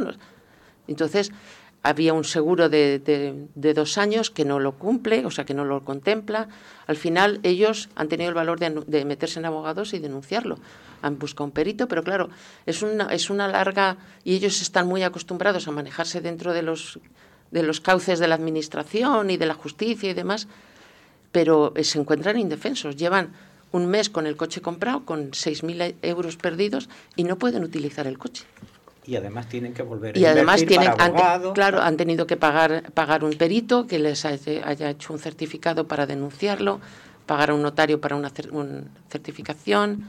Entonces, 0.88 1.32
había 1.84 2.14
un 2.14 2.24
seguro 2.24 2.70
de, 2.70 3.00
de, 3.54 3.74
dos 3.74 3.98
años 3.98 4.32
que 4.32 4.46
no 4.46 4.60
lo 4.60 4.80
cumple, 4.80 5.26
o 5.26 5.32
sea, 5.32 5.44
que 5.44 5.54
no 5.54 5.66
lo 5.66 5.84
contempla. 5.84 6.48
Al 6.88 6.96
final 6.96 7.42
ellos 7.44 7.90
han 7.96 8.08
tenido 8.08 8.30
el 8.30 8.36
valor 8.36 8.58
de, 8.58 9.06
meterse 9.06 9.40
en 9.40 9.46
abogados 9.46 9.94
y 9.94 10.00
denunciarlo. 10.00 10.58
Han 11.02 11.20
buscado 11.20 11.44
un 11.44 11.52
perito, 11.52 11.90
pero 11.90 12.02
claro, 12.02 12.30
es 12.66 12.82
una, 12.82 13.08
es 13.08 13.30
una 13.30 13.50
larga... 13.50 13.98
Y 14.24 14.36
ellos 14.36 14.62
están 14.62 14.88
muy 14.88 15.04
acostumbrados 15.04 15.68
a 15.68 15.72
manejarse 15.72 16.22
dentro 16.22 16.54
de 16.54 16.62
los, 16.62 17.00
de 17.52 17.64
los 17.64 17.82
cauces 17.82 18.18
de 18.18 18.30
la 18.30 18.36
administración 18.36 19.30
y 19.30 19.36
de 19.36 19.46
la 19.46 19.54
justicia 19.54 20.10
y 20.10 20.14
demás, 20.14 20.48
pero 21.34 21.74
se 21.82 22.00
encuentran 22.00 22.40
indefensos. 22.40 22.96
Llevan 22.96 23.34
un 23.74 23.88
mes 23.88 24.10
con 24.10 24.26
el 24.26 24.38
coche 24.38 24.62
comprado, 24.62 25.04
con 25.04 25.32
6.000 25.32 25.96
euros 26.02 26.38
perdidos 26.38 26.88
y 27.18 27.26
no 27.26 27.38
pueden 27.38 27.66
utilizar 27.66 28.08
el 28.08 28.18
coche 28.18 28.46
y 29.06 29.16
además 29.16 29.50
tienen 29.50 29.74
que 29.74 29.84
volver 29.84 30.16
a 30.16 30.20
y 30.20 30.26
además 30.26 30.66
tienen 30.66 30.92
claro 31.54 31.82
han 31.82 31.98
tenido 31.98 32.26
que 32.28 32.38
pagar 32.38 32.92
pagar 32.94 33.24
un 33.24 33.34
perito 33.34 33.88
que 33.88 34.00
les 34.00 34.26
haya 34.26 34.90
hecho 34.90 35.14
un 35.14 35.20
certificado 35.20 35.88
para 35.88 36.06
denunciarlo 36.06 36.80
pagar 37.26 37.52
a 37.52 37.54
un 37.54 37.62
notario 37.62 38.00
para 38.00 38.16
una, 38.16 38.32
certificación 39.10 40.06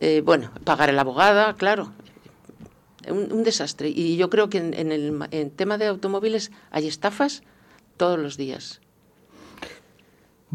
eh, 0.00 0.22
bueno 0.24 0.50
pagar 0.64 0.88
el 0.90 0.98
abogada 0.98 1.54
claro 1.54 1.92
un, 3.08 3.44
desastre. 3.44 3.88
Y 3.88 4.16
yo 4.16 4.30
creo 4.30 4.48
que 4.48 4.58
en, 4.58 4.90
el 4.90 5.50
tema 5.52 5.78
de 5.78 5.86
automóviles 5.86 6.50
hay 6.72 6.88
estafas 6.88 7.44
todos 7.96 8.18
los 8.18 8.36
días 8.36 8.80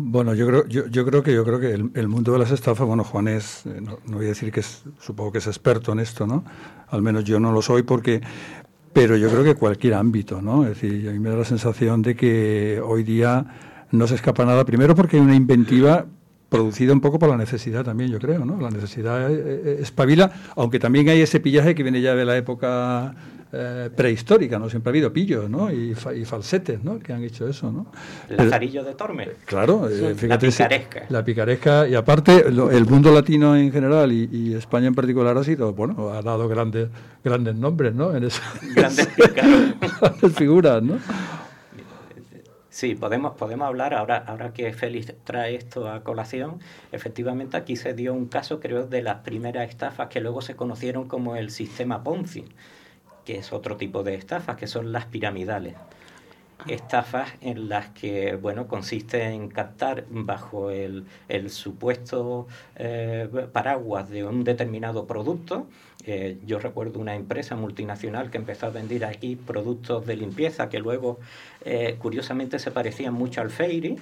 bueno, 0.03 0.34
yo 0.34 0.48
creo, 0.48 0.67
yo, 0.67 0.88
yo, 0.88 1.05
creo 1.05 1.24
que 1.24 1.34
yo 1.34 1.43
creo 1.43 1.60
que 1.60 1.74
el, 1.74 2.08
mundo 2.08 2.34
de 2.34 2.39
las 2.39 2.51
estafas, 2.51 2.88
bueno, 2.88 3.03
Juan 3.03 3.27
es, 3.27 3.65
eh, 3.65 3.79
no, 3.81 4.00
voy 4.08 4.25
a 4.25 4.29
decir 4.29 4.51
que 4.51 4.62
es, 4.62 4.84
supongo 5.00 5.31
que 5.31 5.38
es 5.38 5.48
experto 5.48 5.91
en 5.91 6.00
esto, 6.00 6.25
¿no? 6.25 6.43
Al 6.89 7.01
menos 7.01 7.24
yo 7.24 7.39
no 7.39 7.51
lo 7.51 7.62
soy 7.62 7.84
porque, 7.84 8.22
pero 8.93 9.15
yo 9.15 9.29
creo 9.29 9.43
que 9.43 9.55
cualquier 9.55 9.93
ámbito, 9.93 10.41
¿no? 10.41 10.63
Es 10.63 10.70
decir, 10.70 11.08
a 11.10 11.12
mí 11.12 11.20
me 11.20 11.29
da 11.29 11.38
la 11.38 11.46
sensación 11.46 12.01
de 12.01 12.15
que 12.15 12.81
hoy 12.84 13.03
día 13.03 13.46
no 13.91 14.08
se 14.08 14.15
escapa 14.15 14.46
nada, 14.46 14.65
primero 14.65 14.96
porque 14.96 15.17
hay 15.17 15.24
una 15.24 15.36
inventiva 15.36 16.05
producida 16.51 16.91
un 16.91 17.00
poco 17.00 17.17
por 17.17 17.29
la 17.29 17.38
necesidad 17.38 17.84
también, 17.84 18.12
yo 18.12 18.20
creo, 18.20 18.43
¿no? 18.43 18.60
La 18.60 18.70
necesidad 18.70 19.31
eh, 19.31 19.41
eh, 19.41 19.77
espabila, 19.81 20.31
aunque 20.58 20.79
también 20.79 21.08
hay 21.10 21.22
ese 21.22 21.39
pillaje 21.39 21.74
que 21.74 21.81
viene 21.81 22.01
ya 22.01 22.13
de 22.13 22.25
la 22.25 22.36
época 22.36 23.15
eh, 23.53 23.89
prehistórica, 23.93 24.58
¿no? 24.58 24.70
Siempre 24.70 24.89
ha 24.89 24.91
habido 24.91 25.12
pillos, 25.12 25.50
¿no? 25.50 25.70
Y, 25.70 25.93
falsetes, 25.93 26.81
¿no? 26.86 27.00
Que 27.00 27.12
han 27.12 27.22
hecho 27.22 27.50
eso, 27.50 27.70
¿no? 27.70 27.88
Lazarillo 28.29 28.81
de 28.81 28.93
Tormes. 28.96 29.27
Claro, 29.43 29.89
eh, 29.89 30.15
fíjate. 30.15 30.48
La 30.48 30.51
picaresca. 30.51 31.05
la 31.10 31.25
picaresca. 31.25 31.88
Y 31.88 31.96
aparte, 31.96 32.46
el 32.48 32.86
mundo 32.86 33.13
latino 33.13 33.58
en 33.58 33.70
general 33.70 34.13
y, 34.13 34.53
España 34.53 34.88
en 34.88 34.96
particular 34.96 35.38
ha 35.38 35.43
sido, 35.43 35.74
bueno, 35.74 36.12
ha 36.12 36.22
dado 36.22 36.48
grandes, 36.48 36.88
grandes 37.25 37.55
nombres, 37.55 37.93
¿no? 37.93 38.15
En 38.15 38.29
grandes 38.74 39.10
figuras, 40.36 40.81
¿no? 40.81 40.98
Sí, 42.81 42.95
podemos, 42.95 43.35
podemos 43.35 43.67
hablar, 43.67 43.93
ahora, 43.93 44.17
ahora 44.17 44.53
que 44.53 44.73
Félix 44.73 45.13
trae 45.23 45.53
esto 45.53 45.88
a 45.88 46.03
colación, 46.03 46.59
efectivamente 46.91 47.55
aquí 47.55 47.75
se 47.75 47.93
dio 47.93 48.11
un 48.11 48.27
caso, 48.27 48.59
creo, 48.59 48.88
de 48.88 49.03
las 49.03 49.19
primeras 49.19 49.69
estafas 49.69 50.07
que 50.07 50.19
luego 50.19 50.41
se 50.41 50.55
conocieron 50.55 51.07
como 51.07 51.35
el 51.35 51.51
sistema 51.51 52.03
Ponzi 52.03 52.45
que 53.23 53.38
es 53.38 53.53
otro 53.53 53.77
tipo 53.77 54.01
de 54.01 54.15
estafas, 54.15 54.57
que 54.57 54.65
son 54.65 54.91
las 54.91 55.05
piramidales. 55.05 55.75
Estafas 56.68 57.30
en 57.41 57.70
las 57.70 57.89
que, 57.89 58.36
bueno, 58.36 58.68
consiste 58.68 59.24
en 59.24 59.50
captar 59.50 60.06
bajo 60.10 60.70
el, 60.70 61.06
el 61.30 61.50
supuesto 61.50 62.48
eh, 62.75 63.27
paraguas 63.51 64.10
de 64.10 64.24
un 64.24 64.44
determinado 64.44 65.06
producto. 65.08 65.68
Eh, 66.06 66.39
yo 66.46 66.60
recuerdo 66.60 67.00
una 67.00 67.15
empresa 67.15 67.56
multinacional 67.56 68.32
que 68.32 68.38
empezó 68.38 68.68
a 68.68 68.70
vender 68.70 69.06
aquí 69.06 69.36
productos 69.36 70.06
de 70.06 70.15
limpieza 70.15 70.70
que 70.70 70.80
luego, 70.80 71.20
eh, 71.63 71.96
curiosamente, 72.00 72.58
se 72.60 72.72
parecían 72.72 73.13
mucho 73.13 73.41
al 73.41 73.51
Fairy 73.51 73.98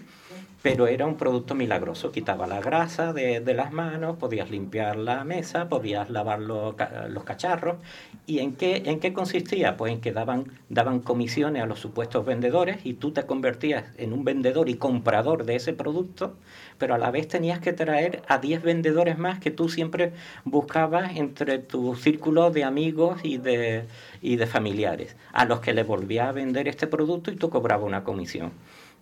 pero 0.62 0.88
era 0.88 1.06
un 1.06 1.16
producto 1.16 1.56
milagroso. 1.56 2.12
Quitaba 2.12 2.46
la 2.48 2.60
grasa 2.60 3.14
de, 3.14 3.42
las 3.54 3.72
manos, 3.72 4.18
podías 4.18 4.52
limpiar 4.52 4.98
la 4.98 5.24
mesa, 5.24 5.70
podías 5.70 6.10
lavar 6.10 6.40
los, 6.42 6.76
cacharros. 7.24 7.78
¿Y 8.26 8.40
en 8.40 8.56
qué, 8.56 8.84
en 8.86 9.00
qué 9.00 9.14
consistía? 9.14 9.78
Pues 9.78 9.94
en 9.94 10.02
que 10.02 10.12
daban, 10.12 10.52
daban 10.70 11.00
comisiones 11.00 11.64
a 11.64 11.66
los 11.66 11.80
supuestos 11.80 12.26
vendedores 12.26 12.78
y 12.84 12.94
tú 12.94 13.12
te 13.12 13.26
convertías 13.26 13.86
en 13.98 14.14
un 14.14 14.24
vendedor 14.24 14.70
y 14.70 14.76
comprador 14.76 15.46
de 15.46 15.56
ese 15.56 15.74
producto, 15.74 16.36
pero 16.78 16.96
a 16.96 16.98
la 16.98 17.12
vez 17.12 17.28
tenías 17.28 17.60
que 17.60 17.74
traer 17.74 18.22
a 18.28 18.40
10 18.40 18.62
vendedores 18.62 19.18
más 19.18 19.40
que 19.40 19.52
tú 19.52 19.70
siempre 19.70 20.14
buscabas 20.44 21.16
entre 21.16 21.60
tu 21.60 21.96
círculo 21.96 22.52
de 22.52 22.64
amigos 22.66 23.22
y 23.24 23.38
de, 23.38 23.86
y 24.22 24.36
de 24.36 24.48
familiares, 24.48 25.16
a 25.32 25.46
los 25.46 25.62
que 25.62 25.74
le 25.74 25.84
volvías 25.84 26.28
a 26.30 26.32
vender 26.34 26.68
este 26.68 26.88
producto 26.88 27.32
y 27.32 27.36
tú 27.36 27.50
cobrabas 27.50 27.86
una 27.86 28.04
comisión. 28.04 28.52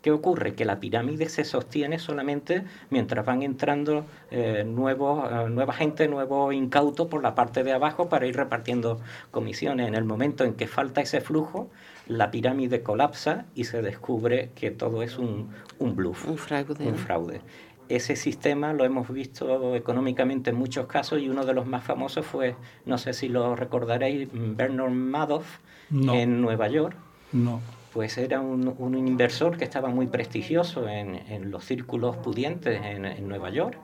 ¿Qué 0.08 0.12
ocurre? 0.12 0.54
Que 0.54 0.64
la 0.64 0.80
pirámide 0.80 1.28
se 1.28 1.44
sostiene 1.44 2.00
solamente 2.00 2.64
mientras 2.90 3.26
van 3.26 3.42
entrando 3.42 4.06
eh, 4.32 4.64
nuevos, 4.66 5.30
eh, 5.30 5.50
nueva 5.50 5.74
gente, 5.74 6.08
nuevos 6.08 6.54
incautos 6.54 7.08
por 7.08 7.22
la 7.22 7.36
parte 7.36 7.62
de 7.66 7.74
abajo 7.74 8.08
para 8.08 8.26
ir 8.26 8.38
repartiendo 8.38 9.02
comisiones. 9.32 9.86
En 9.86 9.96
el 9.96 10.06
momento 10.06 10.46
en 10.46 10.54
que 10.54 10.66
falta 10.66 11.02
ese 11.02 11.20
flujo, 11.20 11.70
la 12.08 12.32
pirámide 12.32 12.84
colapsa 12.84 13.48
y 13.54 13.66
se 13.66 13.82
descubre 13.82 14.52
que 14.56 14.72
todo 14.72 15.04
es 15.04 15.18
un, 15.18 15.50
un 15.78 15.98
bluff. 15.98 16.26
Un 16.26 16.38
fraude. 16.38 16.88
Un 16.88 16.96
fraude. 16.96 17.42
Ese 17.90 18.16
sistema 18.16 18.72
lo 18.72 18.86
hemos 18.86 19.10
visto 19.10 19.76
económicamente 19.76 20.52
en 20.52 20.56
muchos 20.56 20.88
casos 20.88 21.20
y 21.20 21.28
uno 21.28 21.44
de 21.44 21.54
los 21.54 21.66
más 21.66 21.84
famosos 21.84 22.26
fue, 22.26 22.56
no 22.86 22.98
sé 22.98 23.12
si 23.12 23.28
lo 23.28 23.58
recordaréis, 23.58 24.30
Bernard 24.32 24.90
Madoff 24.90 25.58
en 25.92 26.40
Nueva 26.40 26.70
York. 26.70 26.96
No 27.34 27.60
pues 27.98 28.20
era 28.20 28.42
un, 28.42 28.96
inversor 28.96 29.58
que 29.58 29.64
estaba 29.64 29.90
muy 29.90 30.06
prestigioso 30.06 30.88
en, 30.88 31.50
los 31.50 31.66
círculos 31.66 32.16
pudientes 32.18 32.80
en, 32.80 33.28
Nueva 33.28 33.50
York, 33.50 33.76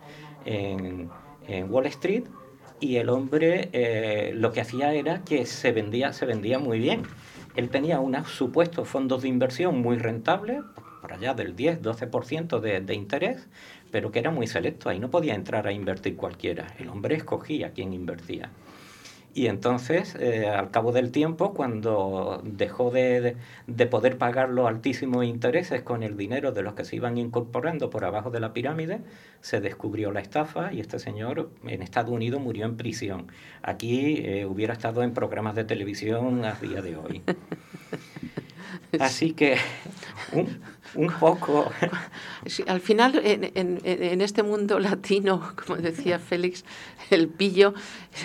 en, 0.46 1.10
Wall 1.68 1.88
Street, 1.88 2.26
y 2.80 2.98
el 2.98 3.10
hombre 3.10 3.70
eh, 3.74 4.32
lo 4.36 4.52
que 4.52 4.62
hacía 4.62 4.94
era 4.94 5.24
que 5.24 5.48
se 5.48 5.72
vendía, 5.72 6.14
se 6.14 6.28
vendía 6.28 6.60
muy 6.60 6.78
bien. 6.78 7.02
Él 7.56 7.70
tenía 7.70 8.00
unos 8.00 8.28
supuestos 8.30 8.88
fondos 8.88 9.24
de 9.24 9.30
inversión 9.30 9.82
muy 9.82 9.98
rentables, 9.98 10.62
por 11.02 11.12
allá 11.12 11.34
del 11.34 11.56
10-12% 11.56 12.60
de, 12.60 12.82
de 12.82 12.94
interés, 12.94 13.48
pero 13.90 14.12
que 14.12 14.20
era 14.20 14.30
muy 14.30 14.46
selecto, 14.46 14.90
ahí 14.90 15.00
no 15.00 15.10
podía 15.10 15.34
entrar 15.34 15.66
a 15.66 15.72
invertir 15.72 16.16
cualquiera, 16.18 16.68
el 16.78 16.88
hombre 16.90 17.16
escogía 17.16 17.72
quién 17.72 17.94
invertía. 17.94 18.52
Y 19.36 19.48
entonces, 19.48 20.16
eh, 20.20 20.48
al 20.48 20.70
cabo 20.70 20.92
del 20.92 21.12
tiempo, 21.12 21.56
cuando 21.56 22.42
dejó 22.46 22.92
de, 22.92 23.36
de, 23.66 23.88
poder 23.88 24.20
pagar 24.20 24.50
los 24.50 24.68
altísimos 24.68 25.26
intereses 25.26 25.82
con 25.82 26.04
el 26.04 26.16
dinero 26.18 26.52
de 26.52 26.62
los 26.62 26.76
que 26.76 26.86
se 26.86 26.98
iban 26.98 27.18
incorporando 27.18 27.90
por 27.90 28.06
abajo 28.06 28.30
de 28.30 28.40
la 28.40 28.54
pirámide, 28.54 29.02
se 29.42 29.60
descubrió 29.60 30.12
la 30.12 30.20
estafa 30.20 30.72
y 30.72 30.82
este 30.82 31.00
señor 31.00 31.50
en 31.66 31.82
Estados 31.82 32.12
Unidos 32.12 32.42
murió 32.42 32.66
en 32.66 32.78
prisión. 32.78 33.28
Aquí 33.64 34.18
eh, 34.24 34.46
hubiera 34.46 34.74
estado 34.74 35.02
en 35.02 35.14
programas 35.14 35.56
de 35.56 35.64
televisión 35.64 36.46
a 36.46 36.54
día 36.54 36.84
de 36.84 36.96
hoy. 36.96 37.24
Así 39.00 39.34
que 39.34 39.58
un, 40.34 40.60
poco. 41.20 41.72
al 42.68 42.82
final, 42.82 43.22
en, 43.24 44.22
este 44.22 44.44
mundo 44.44 44.80
latino, 44.80 45.54
como 45.56 45.80
decía 45.80 46.20
Félix, 46.20 46.66
el 47.10 47.28
pillo, 47.28 47.74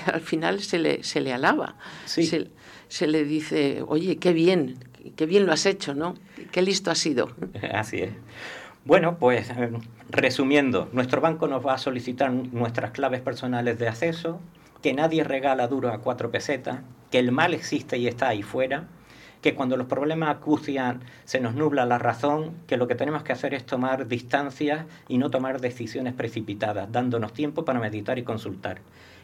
al 0.06 0.20
final 0.20 0.60
se 0.60 0.78
le, 0.78 1.02
se 1.02 1.20
le 1.20 1.32
alaba. 1.32 1.76
Se, 2.04 2.50
se, 2.88 3.06
le 3.06 3.24
dice, 3.24 3.82
oye, 3.86 4.16
qué 4.16 4.32
bien, 4.32 4.78
qué 5.16 5.26
bien 5.26 5.46
lo 5.46 5.52
has 5.52 5.66
hecho, 5.66 5.94
¿no? 5.94 6.14
Qué 6.52 6.62
listo 6.62 6.90
has 6.90 6.98
sido. 6.98 7.30
Así 7.72 7.98
es. 7.98 8.12
Bueno, 8.84 9.18
pues 9.18 9.50
eh, 9.50 9.70
resumiendo, 10.08 10.88
nuestro 10.92 11.20
banco 11.20 11.46
nos 11.46 11.66
va 11.66 11.74
a 11.74 11.78
solicitar 11.78 12.32
nuestras 12.32 12.92
claves 12.92 13.20
personales 13.20 13.78
de 13.78 13.88
acceso, 13.88 14.40
que 14.82 14.94
nadie 14.94 15.24
regala 15.24 15.68
duro 15.68 15.92
a 15.92 15.98
cuatro 15.98 16.30
pesetas, 16.30 16.80
que 17.10 17.18
el 17.18 17.32
mal 17.32 17.52
existe 17.52 17.98
y 17.98 18.06
está 18.06 18.28
ahí 18.28 18.42
fuera, 18.42 18.86
que 19.40 19.54
cuando 19.54 19.76
los 19.76 19.86
problemas 19.86 20.30
acucian 20.30 21.00
se 21.24 21.40
nos 21.40 21.54
nubla 21.54 21.86
la 21.86 21.98
razón, 21.98 22.54
que 22.66 22.76
lo 22.76 22.88
que 22.88 22.94
tenemos 22.94 23.22
que 23.22 23.32
hacer 23.32 23.54
es 23.54 23.64
tomar 23.64 24.08
distancias 24.08 24.86
y 25.08 25.18
no 25.18 25.30
tomar 25.30 25.60
decisiones 25.60 26.14
precipitadas, 26.14 26.90
dándonos 26.90 27.32
tiempo 27.32 27.64
para 27.64 27.80
meditar 27.80 28.18
y 28.18 28.24
consultar, 28.24 28.80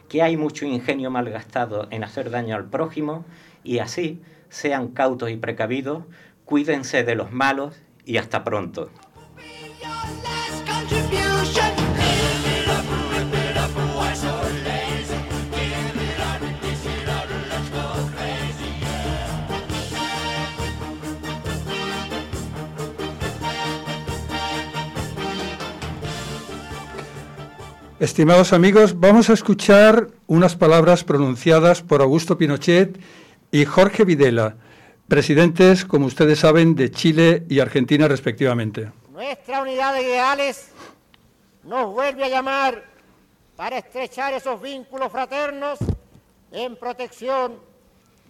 que 0.09 0.21
hay 0.21 0.37
mucho 0.37 0.65
ingenio 0.65 1.11
malgastado 1.11 1.87
en 1.91 2.03
hacer 2.03 2.29
daño 2.29 2.55
al 2.55 2.65
prójimo 2.65 3.25
y 3.63 3.79
así 3.79 4.21
sean 4.49 4.89
cautos 4.89 5.29
y 5.29 5.37
precavidos, 5.37 6.03
cuídense 6.45 7.03
de 7.03 7.15
los 7.15 7.31
malos 7.31 7.75
y 8.05 8.17
hasta 8.17 8.43
pronto. 8.43 8.89
Estimados 28.05 28.53
amigos, 28.53 28.99
vamos 28.99 29.31
a 29.31 29.33
escuchar 29.33 30.09
unas 30.27 30.55
palabras 30.55 31.03
pronunciadas 31.03 31.81
por 31.81 32.03
Augusto 32.03 32.37
Pinochet 32.37 32.99
y 33.51 33.65
Jorge 33.65 34.05
Videla, 34.05 34.57
presidentes, 35.07 35.85
como 35.85 36.05
ustedes 36.05 36.37
saben, 36.37 36.75
de 36.75 36.91
Chile 36.91 37.47
y 37.49 37.61
Argentina 37.61 38.07
respectivamente. 38.07 38.91
Nuestra 39.09 39.63
unidad 39.63 39.95
de 39.95 40.03
ideales 40.03 40.69
nos 41.63 41.91
vuelve 41.91 42.25
a 42.25 42.29
llamar 42.29 42.83
para 43.55 43.79
estrechar 43.79 44.35
esos 44.35 44.61
vínculos 44.61 45.11
fraternos 45.11 45.79
en 46.51 46.75
protección 46.75 47.55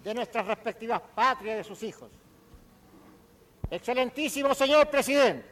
de 0.05 0.13
nuestras 0.13 0.47
respectivas 0.47 1.01
patrias 1.13 1.53
y 1.53 1.57
de 1.57 1.63
sus 1.65 1.83
hijos. 1.83 2.09
Excelentísimo 3.69 4.55
señor 4.55 4.87
presidente, 4.89 5.43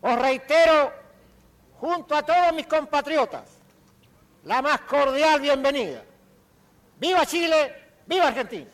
os 0.00 0.16
reitero 0.16 0.99
junto 1.80 2.14
a 2.14 2.22
todos 2.22 2.52
mis 2.52 2.66
compatriotas, 2.66 3.44
la 4.44 4.60
más 4.60 4.82
cordial 4.82 5.40
bienvenida. 5.40 6.02
¡Viva 6.98 7.24
Chile! 7.24 7.74
¡Viva 8.04 8.28
Argentina! 8.28 8.66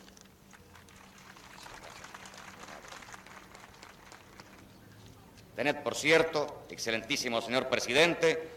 Tened 5.55 5.77
por 5.77 5.95
cierto, 5.95 6.65
excelentísimo 6.69 7.41
señor 7.41 7.67
presidente, 7.69 8.49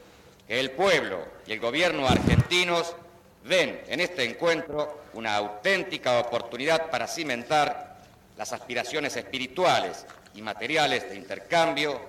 que 0.48 0.58
el 0.58 0.72
pueblo 0.72 1.24
y 1.46 1.52
el 1.52 1.60
gobierno 1.60 2.08
argentinos 2.08 2.96
ven 3.44 3.80
en 3.86 4.00
este 4.00 4.24
encuentro 4.24 5.04
una 5.14 5.36
auténtica 5.36 6.18
oportunidad 6.18 6.90
para 6.90 7.06
cimentar 7.06 8.00
las 8.36 8.52
aspiraciones 8.52 9.16
espirituales 9.16 10.04
y 10.34 10.42
materiales 10.42 11.08
de 11.08 11.14
intercambio, 11.14 12.00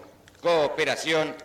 cooperación 0.42 1.36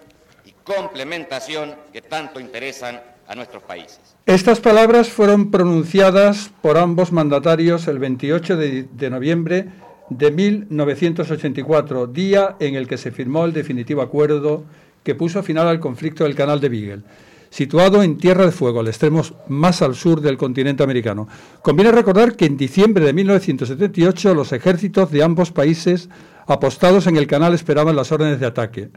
complementación 0.66 1.74
que 1.92 2.02
tanto 2.02 2.40
interesan 2.40 3.00
a 3.28 3.34
nuestros 3.34 3.62
países. 3.62 4.00
Estas 4.26 4.60
palabras 4.60 5.08
fueron 5.08 5.50
pronunciadas 5.50 6.50
por 6.60 6.76
ambos 6.76 7.12
mandatarios 7.12 7.86
el 7.88 7.98
28 7.98 8.56
de, 8.56 9.10
noviembre 9.10 9.66
de 10.10 10.30
1984, 10.30 12.08
día 12.08 12.56
en 12.60 12.74
el 12.74 12.88
que 12.88 12.98
se 12.98 13.12
firmó 13.12 13.44
el 13.44 13.52
definitivo 13.52 14.02
acuerdo 14.02 14.64
que 15.02 15.14
puso 15.14 15.42
final 15.42 15.68
al 15.68 15.80
conflicto 15.80 16.24
del 16.24 16.34
Canal 16.34 16.60
de 16.60 16.68
Beagle, 16.68 17.02
situado 17.50 18.02
en 18.02 18.18
Tierra 18.18 18.44
de 18.44 18.52
Fuego, 18.52 18.80
al 18.80 18.88
extremo 18.88 19.22
más 19.48 19.82
al 19.82 19.94
sur 19.94 20.20
del 20.20 20.36
continente 20.36 20.82
americano. 20.82 21.28
Conviene 21.62 21.92
recordar 21.92 22.34
que 22.36 22.46
en 22.46 22.56
diciembre 22.56 23.04
de 23.04 23.12
1978 23.12 24.34
los 24.34 24.52
ejércitos 24.52 25.10
de 25.12 25.22
ambos 25.22 25.52
países 25.52 26.08
apostados 26.48 27.06
en 27.06 27.16
el 27.16 27.26
canal 27.26 27.54
esperaban 27.54 27.96
las 27.96 28.10
órdenes 28.10 28.40
de 28.40 28.46
ataque 28.46 28.90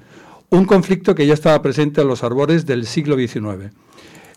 un 0.52 0.66
conflicto 0.66 1.14
que 1.14 1.28
ya 1.28 1.34
estaba 1.34 1.62
presente 1.62 2.02
a 2.02 2.04
los 2.04 2.24
arbores 2.24 2.66
del 2.66 2.88
siglo 2.88 3.16
XIX. 3.16 3.72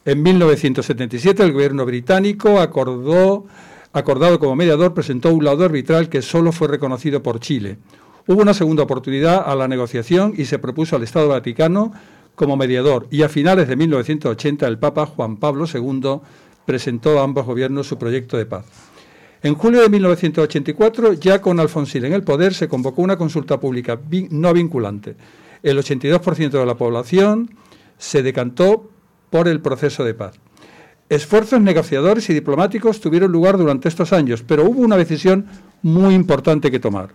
En 0.04 0.22
1977 0.22 1.42
el 1.42 1.52
gobierno 1.52 1.86
británico 1.86 2.60
acordó, 2.60 3.46
acordado 3.92 4.38
como 4.38 4.56
mediador, 4.56 4.92
presentó 4.92 5.32
un 5.32 5.44
laudo 5.44 5.64
arbitral 5.64 6.08
que 6.08 6.20
solo 6.20 6.52
fue 6.52 6.68
reconocido 6.68 7.22
por 7.22 7.40
Chile. 7.40 7.78
Hubo 8.26 8.42
una 8.42 8.54
segunda 8.54 8.82
oportunidad 8.82 9.42
a 9.46 9.54
la 9.54 9.68
negociación 9.68 10.34
y 10.36 10.44
se 10.44 10.58
propuso 10.58 10.96
al 10.96 11.02
Estado 11.02 11.28
Vaticano 11.28 11.92
como 12.34 12.56
mediador 12.56 13.06
y 13.10 13.22
a 13.22 13.28
finales 13.28 13.68
de 13.68 13.76
1980 13.76 14.66
el 14.66 14.78
Papa 14.78 15.06
Juan 15.06 15.36
Pablo 15.38 15.64
II 15.72 16.20
presentó 16.66 17.20
a 17.20 17.24
ambos 17.24 17.46
gobiernos 17.46 17.86
su 17.86 17.98
proyecto 17.98 18.36
de 18.36 18.46
paz. 18.46 18.66
En 19.42 19.54
julio 19.54 19.80
de 19.80 19.88
1984, 19.88 21.14
ya 21.14 21.40
con 21.40 21.58
Alfonsín 21.58 22.04
en 22.04 22.12
el 22.12 22.22
poder, 22.22 22.54
se 22.54 22.68
convocó 22.68 23.02
una 23.02 23.16
consulta 23.16 23.58
pública 23.58 23.98
no 24.30 24.52
vinculante. 24.52 25.16
El 25.62 25.78
82% 25.78 26.50
de 26.50 26.66
la 26.66 26.76
población 26.76 27.50
se 27.98 28.22
decantó 28.22 28.90
por 29.30 29.48
el 29.48 29.60
proceso 29.60 30.04
de 30.04 30.14
paz. 30.14 30.38
Esfuerzos 31.08 31.60
negociadores 31.60 32.28
y 32.30 32.34
diplomáticos 32.34 33.00
tuvieron 33.00 33.30
lugar 33.30 33.58
durante 33.58 33.88
estos 33.88 34.12
años, 34.12 34.42
pero 34.46 34.64
hubo 34.64 34.80
una 34.80 34.96
decisión 34.96 35.46
muy 35.82 36.14
importante 36.14 36.70
que 36.70 36.80
tomar. 36.80 37.10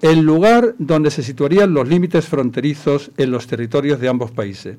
El 0.00 0.20
lugar 0.20 0.74
donde 0.78 1.10
se 1.10 1.22
situarían 1.22 1.74
los 1.74 1.88
límites 1.88 2.26
fronterizos 2.26 3.10
en 3.16 3.30
los 3.30 3.46
territorios 3.46 4.00
de 4.00 4.08
ambos 4.08 4.30
países. 4.30 4.78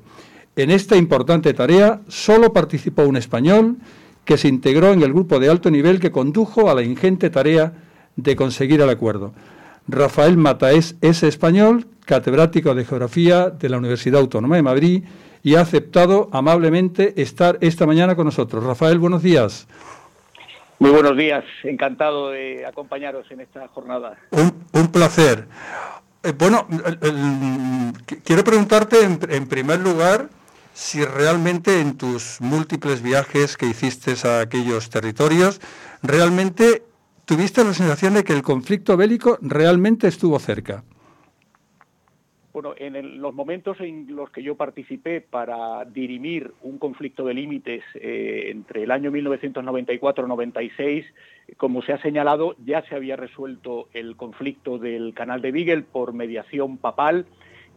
En 0.56 0.70
esta 0.70 0.96
importante 0.96 1.54
tarea 1.54 2.00
solo 2.08 2.52
participó 2.52 3.04
un 3.04 3.16
español 3.16 3.76
que 4.24 4.36
se 4.36 4.48
integró 4.48 4.92
en 4.92 5.02
el 5.02 5.12
grupo 5.12 5.38
de 5.38 5.48
alto 5.48 5.70
nivel 5.70 6.00
que 6.00 6.10
condujo 6.10 6.70
a 6.70 6.74
la 6.74 6.82
ingente 6.82 7.30
tarea 7.30 7.72
de 8.16 8.36
conseguir 8.36 8.80
el 8.80 8.90
acuerdo. 8.90 9.32
Rafael 9.88 10.36
Mataés 10.36 10.96
es 11.00 11.22
español, 11.22 11.86
catedrático 12.04 12.74
de 12.74 12.84
Geografía 12.84 13.50
de 13.50 13.68
la 13.68 13.78
Universidad 13.78 14.20
Autónoma 14.20 14.56
de 14.56 14.62
Madrid 14.62 15.04
y 15.42 15.56
ha 15.56 15.60
aceptado 15.60 16.28
amablemente 16.32 17.20
estar 17.20 17.58
esta 17.60 17.86
mañana 17.86 18.14
con 18.14 18.26
nosotros. 18.26 18.62
Rafael, 18.64 18.98
buenos 18.98 19.22
días. 19.22 19.66
Muy 20.78 20.90
buenos 20.90 21.16
días, 21.16 21.44
encantado 21.62 22.30
de 22.30 22.66
acompañaros 22.66 23.30
en 23.30 23.40
esta 23.40 23.68
jornada. 23.68 24.16
Un, 24.30 24.88
placer. 24.88 25.46
Eh, 26.22 26.32
bueno, 26.36 26.66
quiero 28.24 28.42
preguntarte 28.42 28.96
en 29.02 29.46
primer 29.46 29.80
lugar 29.80 30.28
si 30.74 31.04
realmente 31.04 31.80
en 31.80 31.96
tus 31.96 32.40
múltiples 32.40 33.02
viajes 33.02 33.56
que 33.56 33.66
hiciste 33.66 34.14
a 34.26 34.40
aquellos 34.40 34.90
territorios, 34.90 35.60
realmente 36.02 36.82
tuviste 37.24 37.64
la 37.64 37.74
sensación 37.74 38.14
de 38.14 38.24
que 38.24 38.32
el 38.32 38.42
conflicto 38.42 38.96
bélico 38.96 39.38
realmente 39.42 40.08
estuvo 40.08 40.38
cerca. 40.38 40.82
Bueno, 42.52 42.74
en 42.76 43.20
los 43.22 43.32
momentos 43.34 43.80
en 43.80 44.14
los 44.14 44.28
que 44.30 44.42
yo 44.42 44.56
participé 44.56 45.22
para 45.22 45.86
dirimir 45.86 46.52
un 46.60 46.76
conflicto 46.76 47.24
de 47.24 47.32
límites 47.32 47.82
eh, 47.94 48.50
entre 48.50 48.82
el 48.82 48.90
año 48.90 49.10
1994-96, 49.10 51.06
como 51.56 51.80
se 51.80 51.94
ha 51.94 52.02
señalado, 52.02 52.54
ya 52.62 52.82
se 52.82 52.94
había 52.94 53.16
resuelto 53.16 53.88
el 53.94 54.16
conflicto 54.16 54.76
del 54.76 55.14
canal 55.14 55.40
de 55.40 55.50
Beagle 55.50 55.82
por 55.82 56.12
mediación 56.12 56.76
papal 56.76 57.24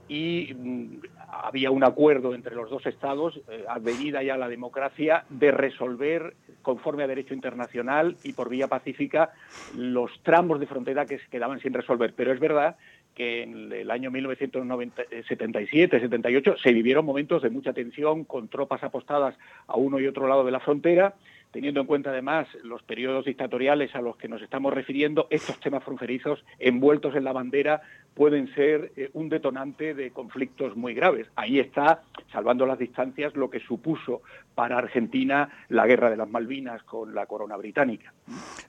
y 0.09 0.53
mm, 0.53 0.99
había 1.43 1.71
un 1.71 1.83
acuerdo 1.83 2.35
entre 2.35 2.53
los 2.53 2.69
dos 2.69 2.85
estados, 2.85 3.39
eh, 3.49 3.63
advenida 3.69 4.23
ya 4.23 4.35
la 4.35 4.49
democracia, 4.49 5.23
de 5.29 5.51
resolver 5.51 6.35
conforme 6.61 7.03
a 7.03 7.07
derecho 7.07 7.33
internacional 7.33 8.17
y 8.23 8.33
por 8.33 8.49
vía 8.49 8.67
pacífica 8.67 9.31
los 9.75 10.11
tramos 10.23 10.59
de 10.59 10.67
frontera 10.67 11.05
que 11.05 11.19
quedaban 11.31 11.59
sin 11.61 11.73
resolver. 11.73 12.13
Pero 12.13 12.33
es 12.33 12.39
verdad 12.39 12.75
que 13.15 13.43
en 13.43 13.71
el 13.71 13.89
año 13.89 14.11
1977-78 14.11 16.57
se 16.61 16.73
vivieron 16.73 17.05
momentos 17.05 17.41
de 17.41 17.49
mucha 17.49 17.71
tensión 17.73 18.25
con 18.25 18.49
tropas 18.49 18.83
apostadas 18.83 19.35
a 19.67 19.77
uno 19.77 19.99
y 19.99 20.07
otro 20.07 20.27
lado 20.27 20.43
de 20.43 20.51
la 20.51 20.59
frontera 20.59 21.15
teniendo 21.55 21.79
en 21.79 21.87
cuenta 21.87 22.09
además 22.09 22.49
los 22.63 22.83
periodos 22.83 23.23
dictatoriales 23.23 23.95
a 23.95 24.01
los 24.01 24.17
que 24.17 24.27
nos 24.27 24.41
estamos 24.41 24.73
refiriendo, 24.73 25.27
estos 25.29 25.57
temas 25.61 25.85
fronterizos 25.85 26.43
envueltos 26.59 27.15
en 27.15 27.23
la 27.23 27.31
bandera 27.31 27.81
pueden 28.15 28.51
ser 28.55 28.91
eh, 28.95 29.09
un 29.13 29.29
detonante 29.29 29.93
de 29.93 30.09
conflictos 30.09 30.75
muy 30.75 30.95
graves. 30.95 31.27
Ahí 31.35 31.59
está, 31.59 32.01
salvando 32.31 32.65
las 32.65 32.79
distancias, 32.79 33.35
lo 33.35 33.49
que 33.49 33.59
supuso 33.59 34.21
para 34.55 34.77
Argentina 34.77 35.49
la 35.69 35.85
guerra 35.85 36.09
de 36.09 36.17
las 36.17 36.29
Malvinas 36.29 36.81
con 36.83 37.13
la 37.13 37.27
corona 37.27 37.57
británica. 37.57 38.13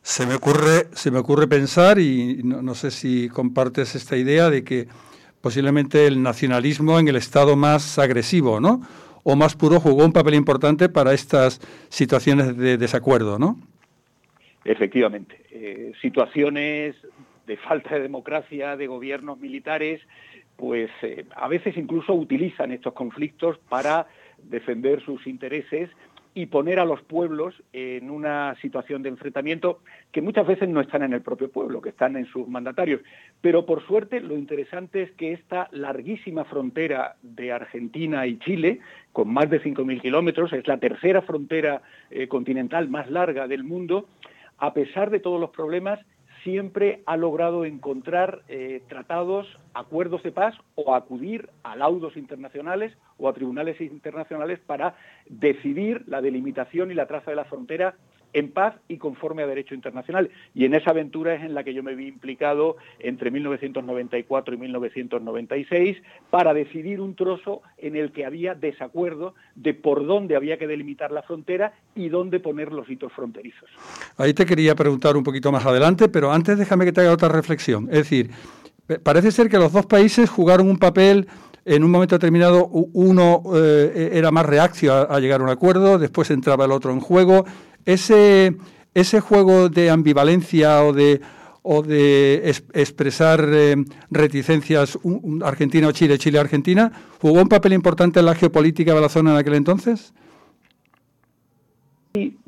Se 0.02 0.26
me 0.26 0.34
ocurre, 0.34 0.88
se 0.92 1.10
me 1.10 1.18
ocurre 1.18 1.46
pensar, 1.46 1.98
y 1.98 2.42
no 2.42 2.74
sé 2.74 2.90
si 2.90 3.28
compartes 3.28 3.94
esta 3.94 4.16
idea, 4.16 4.50
de 4.50 4.64
que 4.64 4.88
posiblemente 5.40 6.06
el 6.06 6.22
nacionalismo 6.22 6.98
en 6.98 7.08
el 7.08 7.16
estado 7.16 7.56
más 7.56 7.98
agresivo, 7.98 8.60
¿no? 8.60 8.82
o 9.28 9.34
más 9.34 9.56
puro 9.56 9.80
jugó 9.80 10.04
un 10.04 10.12
papel 10.12 10.34
importante 10.34 10.88
para 10.88 11.12
estas 11.12 11.58
situaciones 11.88 12.56
de 12.56 12.78
desacuerdo, 12.78 13.40
¿no? 13.40 13.58
Efectivamente. 14.64 15.40
Eh, 15.50 15.92
situaciones 16.00 16.94
de 17.46 17.56
falta 17.56 17.94
de 17.94 18.02
democracia, 18.02 18.76
de 18.76 18.86
gobiernos 18.86 19.38
militares, 19.38 20.00
pues 20.56 20.90
eh, 21.02 21.26
a 21.34 21.48
veces 21.48 21.76
incluso 21.76 22.14
utilizan 22.14 22.72
estos 22.72 22.94
conflictos 22.94 23.58
para 23.68 24.06
defender 24.42 25.02
sus 25.04 25.26
intereses 25.26 25.90
y 26.36 26.46
poner 26.46 26.78
a 26.78 26.84
los 26.84 27.00
pueblos 27.00 27.54
en 27.72 28.10
una 28.10 28.54
situación 28.60 29.02
de 29.02 29.08
enfrentamiento 29.08 29.80
que 30.12 30.20
muchas 30.20 30.46
veces 30.46 30.68
no 30.68 30.82
están 30.82 31.02
en 31.02 31.14
el 31.14 31.22
propio 31.22 31.50
pueblo, 31.50 31.80
que 31.80 31.88
están 31.88 32.14
en 32.14 32.26
sus 32.26 32.46
mandatarios. 32.46 33.00
Pero 33.40 33.64
por 33.64 33.86
suerte 33.86 34.20
lo 34.20 34.36
interesante 34.36 35.02
es 35.02 35.12
que 35.12 35.32
esta 35.32 35.68
larguísima 35.72 36.44
frontera 36.44 37.16
de 37.22 37.52
Argentina 37.52 38.26
y 38.26 38.38
Chile, 38.38 38.80
con 39.12 39.32
más 39.32 39.48
de 39.48 39.62
5.000 39.62 40.02
kilómetros, 40.02 40.52
es 40.52 40.68
la 40.68 40.76
tercera 40.76 41.22
frontera 41.22 41.80
eh, 42.10 42.28
continental 42.28 42.90
más 42.90 43.10
larga 43.10 43.48
del 43.48 43.64
mundo, 43.64 44.06
a 44.58 44.74
pesar 44.74 45.08
de 45.08 45.20
todos 45.20 45.40
los 45.40 45.48
problemas, 45.48 46.00
siempre 46.46 47.02
ha 47.06 47.16
logrado 47.16 47.64
encontrar 47.64 48.42
eh, 48.46 48.80
tratados, 48.88 49.48
acuerdos 49.74 50.22
de 50.22 50.30
paz 50.30 50.54
o 50.76 50.94
acudir 50.94 51.50
a 51.64 51.74
laudos 51.74 52.16
internacionales 52.16 52.96
o 53.18 53.28
a 53.28 53.32
tribunales 53.32 53.80
internacionales 53.80 54.60
para 54.64 54.94
decidir 55.28 56.04
la 56.06 56.20
delimitación 56.20 56.92
y 56.92 56.94
la 56.94 57.08
traza 57.08 57.32
de 57.32 57.36
la 57.36 57.46
frontera 57.46 57.96
en 58.36 58.50
paz 58.50 58.74
y 58.86 58.98
conforme 58.98 59.42
a 59.42 59.46
derecho 59.46 59.74
internacional. 59.74 60.30
Y 60.54 60.66
en 60.66 60.74
esa 60.74 60.90
aventura 60.90 61.34
es 61.34 61.42
en 61.42 61.54
la 61.54 61.64
que 61.64 61.72
yo 61.72 61.82
me 61.82 61.94
vi 61.94 62.06
implicado 62.06 62.76
entre 62.98 63.30
1994 63.30 64.54
y 64.54 64.58
1996 64.58 65.96
para 66.28 66.52
decidir 66.52 67.00
un 67.00 67.16
trozo 67.16 67.62
en 67.78 67.96
el 67.96 68.12
que 68.12 68.26
había 68.26 68.54
desacuerdo 68.54 69.34
de 69.54 69.72
por 69.72 70.06
dónde 70.06 70.36
había 70.36 70.58
que 70.58 70.66
delimitar 70.66 71.12
la 71.12 71.22
frontera 71.22 71.72
y 71.94 72.10
dónde 72.10 72.38
poner 72.38 72.72
los 72.72 72.90
hitos 72.90 73.10
fronterizos. 73.14 73.70
Ahí 74.18 74.34
te 74.34 74.44
quería 74.44 74.74
preguntar 74.74 75.16
un 75.16 75.24
poquito 75.24 75.50
más 75.50 75.64
adelante, 75.64 76.10
pero 76.10 76.30
antes 76.30 76.58
déjame 76.58 76.84
que 76.84 76.92
te 76.92 77.00
haga 77.00 77.12
otra 77.12 77.30
reflexión. 77.30 77.88
Es 77.90 78.00
decir, 78.00 78.30
parece 79.02 79.30
ser 79.30 79.48
que 79.48 79.56
los 79.56 79.72
dos 79.72 79.86
países 79.86 80.28
jugaron 80.28 80.68
un 80.68 80.78
papel 80.78 81.26
en 81.66 81.82
un 81.82 81.90
momento 81.90 82.14
determinado 82.14 82.68
uno 82.68 83.42
eh, 83.54 84.10
era 84.12 84.30
más 84.30 84.46
reaccio 84.46 84.94
a, 84.94 85.18
llegar 85.18 85.40
a 85.40 85.44
un 85.44 85.50
acuerdo, 85.50 85.98
después 85.98 86.30
entraba 86.30 86.64
el 86.64 86.70
otro 86.70 86.92
en 86.92 87.00
juego 87.00 87.44
ese, 87.86 88.56
ese 88.94 89.20
juego 89.20 89.68
de 89.68 89.90
ambivalencia 89.90 90.84
o 90.84 90.92
de, 90.92 91.20
o 91.62 91.82
de 91.82 92.50
expresar 92.74 93.48
eh, 93.50 93.76
reticencias 94.10 94.98
Argentina 95.42 95.88
o 95.88 95.92
Chile, 95.92 96.18
Chile-Argentina, 96.18 96.92
jugó 97.20 97.40
un 97.40 97.48
papel 97.48 97.72
importante 97.72 98.20
en 98.20 98.26
la 98.26 98.34
geopolítica 98.34 98.94
de 98.94 99.00
la 99.00 99.08
zona 99.08 99.32
en 99.32 99.36
aquel 99.38 99.54
entonces? 99.54 100.12
Sí, 102.14 102.38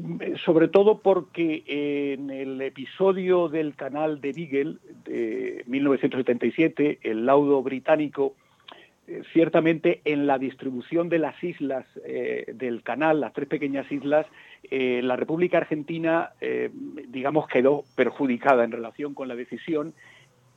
sobre 0.47 0.69
todo 0.69 1.01
porque 1.01 1.63
en 1.67 2.31
el 2.31 2.61
episodio 2.63 3.49
del 3.49 3.75
canal 3.75 4.19
de 4.21 4.33
Beagle 4.33 4.77
de 5.05 5.63
1977, 5.67 7.01
el 7.03 7.27
laudo 7.27 7.63
británico 7.63 8.35
ciertamente 9.33 10.01
en 10.05 10.27
la 10.27 10.39
distribución 10.39 11.09
de 11.09 11.19
las 11.19 11.43
islas 11.43 11.87
eh, 12.05 12.47
del 12.55 12.83
canal, 12.83 13.21
las 13.21 13.33
tres 13.33 13.49
pequeñas 13.49 13.91
islas, 13.91 14.27
eh, 14.71 15.01
la 15.03 15.17
República 15.17 15.59
Argentina, 15.59 16.33
digamos, 17.09 17.49
quedó 17.49 17.85
perjudicada 17.97 18.65
en 18.65 18.73
relación 18.73 19.15
con 19.15 19.29
la 19.29 19.37
decisión 19.37 19.95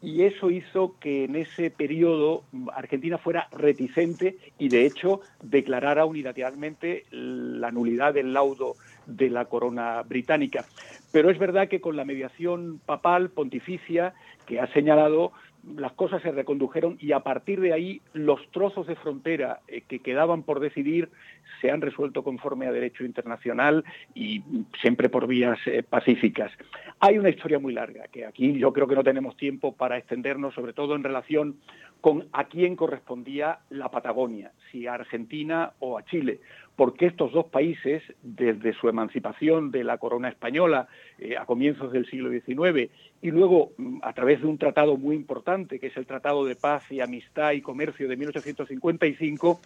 y 0.02 0.24
eso 0.24 0.50
hizo 0.50 0.96
que 1.00 1.26
en 1.26 1.36
ese 1.36 1.70
periodo 1.70 2.44
Argentina 2.74 3.20
fuera 3.20 3.48
reticente 3.52 4.38
y 4.58 4.70
de 4.70 4.86
hecho 4.86 5.22
declarara 5.44 6.06
unilateralmente 6.06 7.06
la 7.12 7.72
nulidad 7.72 8.14
del 8.14 8.34
laudo 8.34 8.74
de 9.06 9.30
la 9.30 9.46
corona 9.46 10.02
británica. 10.02 10.66
Pero 11.12 11.30
es 11.30 11.38
verdad 11.38 11.68
que 11.68 11.82
con 11.82 11.96
la 11.96 12.06
mediación 12.06 12.80
papal 12.86 13.30
pontificia 13.30 14.14
que 14.48 14.60
ha 14.60 14.68
señalado 14.74 15.34
las 15.76 15.94
cosas 15.94 16.22
se 16.22 16.32
recondujeron 16.32 16.98
y 17.00 17.12
a 17.12 17.20
partir 17.22 17.62
de 17.62 17.74
ahí 17.74 18.02
los 18.14 18.40
trozos 18.52 18.88
de 18.88 18.96
frontera 18.96 19.62
eh, 19.68 19.82
que 19.88 20.00
quedaban 20.00 20.44
por 20.44 20.60
decidir 20.60 21.10
se 21.60 21.72
han 21.72 21.82
resuelto 21.82 22.24
conforme 22.24 22.68
a 22.68 22.72
derecho 22.72 23.04
internacional 23.04 23.84
y 24.14 24.44
siempre 24.82 25.10
por 25.10 25.28
vías 25.28 25.60
eh, 25.66 25.84
pacíficas. 25.84 26.52
Hay 27.00 27.18
una 27.18 27.30
historia 27.30 27.60
muy 27.60 27.74
larga 27.74 28.08
que 28.12 28.26
aquí 28.26 28.58
yo 28.58 28.72
creo 28.74 28.88
que 28.88 28.96
no 28.96 29.04
tenemos 29.04 29.36
tiempo 29.36 29.76
para 29.76 29.98
extendernos, 29.98 30.54
sobre 30.54 30.74
todo 30.74 30.96
en 30.96 31.04
relación 31.04 31.58
con 32.00 32.28
a 32.32 32.46
quién 32.46 32.76
correspondía 32.76 33.60
la 33.70 33.90
Patagonia, 33.90 34.52
si 34.72 34.88
a 34.88 34.96
Argentina 34.96 35.74
o 35.80 36.00
a 36.00 36.06
Chile 36.06 36.40
porque 36.82 37.06
estos 37.06 37.32
dos 37.32 37.46
países, 37.46 38.02
desde 38.24 38.74
su 38.74 38.90
emancipación 38.90 39.70
de 39.70 39.84
la 39.84 40.00
corona 40.00 40.30
española 40.30 40.88
eh, 41.20 41.38
a 41.38 41.46
comienzos 41.46 41.92
del 41.92 42.10
siglo 42.10 42.32
XIX 42.32 42.90
y 43.22 43.30
luego 43.30 43.74
mm, 43.78 44.00
a 44.02 44.14
través 44.14 44.42
de 44.42 44.48
un 44.48 44.58
tratado 44.58 44.98
muy 44.98 45.16
importante, 45.16 45.80
que 45.80 45.88
es 45.88 45.98
el 45.98 46.08
Tratado 46.08 46.44
de 46.44 46.56
Paz 46.56 46.92
y 46.92 47.02
Amistad 47.02 47.52
y 47.52 47.62
Comercio 47.62 48.08
de 48.08 48.18
1855, 48.18 49.62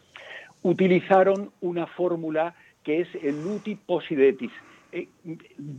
utilizaron 0.66 1.52
una 1.62 1.86
fórmula 1.86 2.56
que 2.84 3.02
es 3.02 3.08
el 3.22 3.36
uti 3.46 3.76
possidetis, 3.76 4.52
eh, 4.92 5.08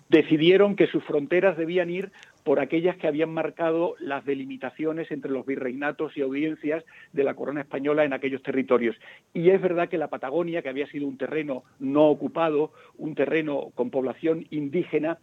decidieron 0.08 0.76
que 0.76 0.86
sus 0.86 1.02
fronteras 1.02 1.56
debían 1.56 1.90
ir 1.90 2.12
por 2.44 2.60
aquellas 2.60 2.96
que 2.96 3.08
habían 3.08 3.34
marcado 3.34 3.96
las 3.98 4.24
delimitaciones 4.24 5.10
entre 5.10 5.32
los 5.32 5.44
virreinatos 5.44 6.16
y 6.16 6.20
audiencias 6.20 6.84
de 7.12 7.24
la 7.24 7.34
corona 7.34 7.62
española 7.62 8.04
en 8.04 8.12
aquellos 8.12 8.44
territorios. 8.44 8.94
Y 9.34 9.50
es 9.50 9.60
verdad 9.60 9.88
que 9.88 9.98
la 9.98 10.06
Patagonia, 10.06 10.62
que 10.62 10.68
había 10.68 10.86
sido 10.86 11.08
un 11.08 11.18
terreno 11.18 11.64
no 11.80 12.04
ocupado, 12.04 12.70
un 12.96 13.16
terreno 13.16 13.72
con 13.74 13.90
población 13.90 14.46
indígena, 14.50 15.18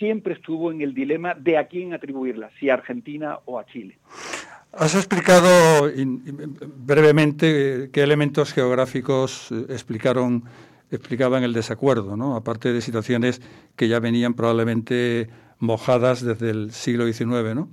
siempre 0.00 0.34
estuvo 0.34 0.72
en 0.72 0.80
el 0.80 0.92
dilema 0.92 1.34
de 1.34 1.56
a 1.56 1.68
quién 1.68 1.94
atribuirla, 1.94 2.50
si 2.58 2.68
a 2.68 2.74
Argentina 2.74 3.38
o 3.44 3.60
a 3.60 3.66
Chile. 3.66 3.96
Has 4.76 4.94
explicado 4.94 5.90
brevemente 6.84 7.90
qué 7.92 8.02
elementos 8.02 8.52
geográficos 8.52 9.48
eh, 9.52 9.66
explicaron, 9.68 10.44
explicaban 10.90 11.44
el 11.44 11.52
desacuerdo, 11.52 12.16
¿no? 12.16 12.34
aparte 12.34 12.72
de 12.72 12.80
situaciones 12.80 13.40
que 13.76 13.88
ya 13.88 14.00
venían 14.00 14.34
probablemente 14.34 15.28
mojadas 15.60 16.22
desde 16.22 16.50
el 16.50 16.72
siglo 16.72 17.06
XIX. 17.06 17.54
¿no? 17.54 17.68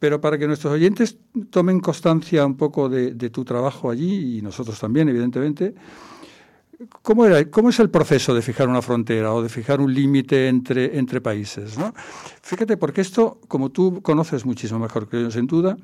Pero 0.00 0.20
para 0.20 0.36
que 0.36 0.48
nuestros 0.48 0.72
oyentes 0.72 1.16
tomen 1.50 1.78
constancia 1.80 2.44
un 2.44 2.56
poco 2.56 2.88
de, 2.88 3.14
de 3.14 3.30
tu 3.30 3.44
trabajo 3.44 3.90
allí, 3.90 4.38
y 4.38 4.42
nosotros 4.42 4.78
también, 4.80 5.08
evidentemente, 5.08 5.74
¿Cómo, 7.02 7.24
era, 7.24 7.48
¿Cómo 7.50 7.70
es 7.70 7.78
el 7.78 7.88
proceso 7.88 8.34
de 8.34 8.42
fijar 8.42 8.68
una 8.68 8.82
frontera 8.82 9.32
o 9.32 9.42
de 9.42 9.48
fijar 9.48 9.80
un 9.80 9.94
límite 9.94 10.48
entre, 10.48 10.98
entre 10.98 11.20
países? 11.20 11.78
¿no? 11.78 11.94
Fíjate, 12.42 12.76
porque 12.76 13.00
esto, 13.00 13.38
como 13.46 13.70
tú 13.70 14.02
conoces 14.02 14.44
muchísimo 14.44 14.80
mejor 14.80 15.08
que 15.08 15.22
yo, 15.22 15.30
sin 15.30 15.46
duda, 15.46 15.76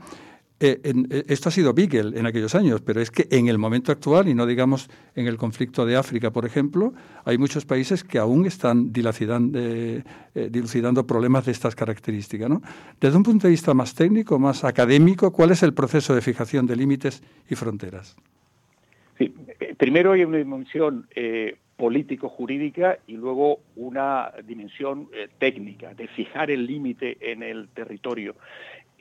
eh, 0.63 0.79
eh, 0.85 1.25
esto 1.29 1.49
ha 1.49 1.53
sido 1.53 1.73
Beagle 1.73 2.19
en 2.19 2.27
aquellos 2.27 2.55
años, 2.55 2.83
pero 2.83 3.01
es 3.01 3.11
que 3.11 3.27
en 3.31 3.49
el 3.49 3.57
momento 3.57 3.93
actual, 3.93 4.29
y 4.29 4.35
no 4.35 4.45
digamos 4.45 4.91
en 5.15 5.27
el 5.27 5.39
conflicto 5.39 5.87
de 5.87 5.97
África, 5.97 6.31
por 6.31 6.45
ejemplo, 6.45 6.93
hay 7.25 7.39
muchos 7.39 7.65
países 7.65 8.05
que 8.05 8.19
aún 8.19 8.45
están 8.45 8.93
dilucidando, 8.93 9.59
eh, 9.59 10.03
dilucidando 10.35 11.07
problemas 11.07 11.47
de 11.47 11.53
estas 11.53 11.75
características. 11.75 12.51
¿no? 12.51 12.61
Desde 13.01 13.17
un 13.17 13.23
punto 13.23 13.47
de 13.47 13.53
vista 13.53 13.73
más 13.73 13.95
técnico, 13.95 14.39
más 14.39 14.63
académico, 14.63 15.33
¿cuál 15.33 15.51
es 15.51 15.63
el 15.63 15.73
proceso 15.73 16.15
de 16.15 16.21
fijación 16.21 16.67
de 16.67 16.77
límites 16.77 17.23
y 17.49 17.55
fronteras? 17.55 18.15
Sí, 19.17 19.35
primero 19.79 20.13
hay 20.13 20.25
una 20.25 20.39
dimensión 20.39 21.07
político-jurídica 21.77 22.99
y 23.07 23.15
luego 23.15 23.61
una 23.77 24.31
dimensión 24.47 25.09
técnica, 25.39 25.95
de 25.95 26.07
fijar 26.09 26.51
el 26.51 26.67
límite 26.67 27.17
en 27.21 27.43
el 27.43 27.69
territorio. 27.69 28.35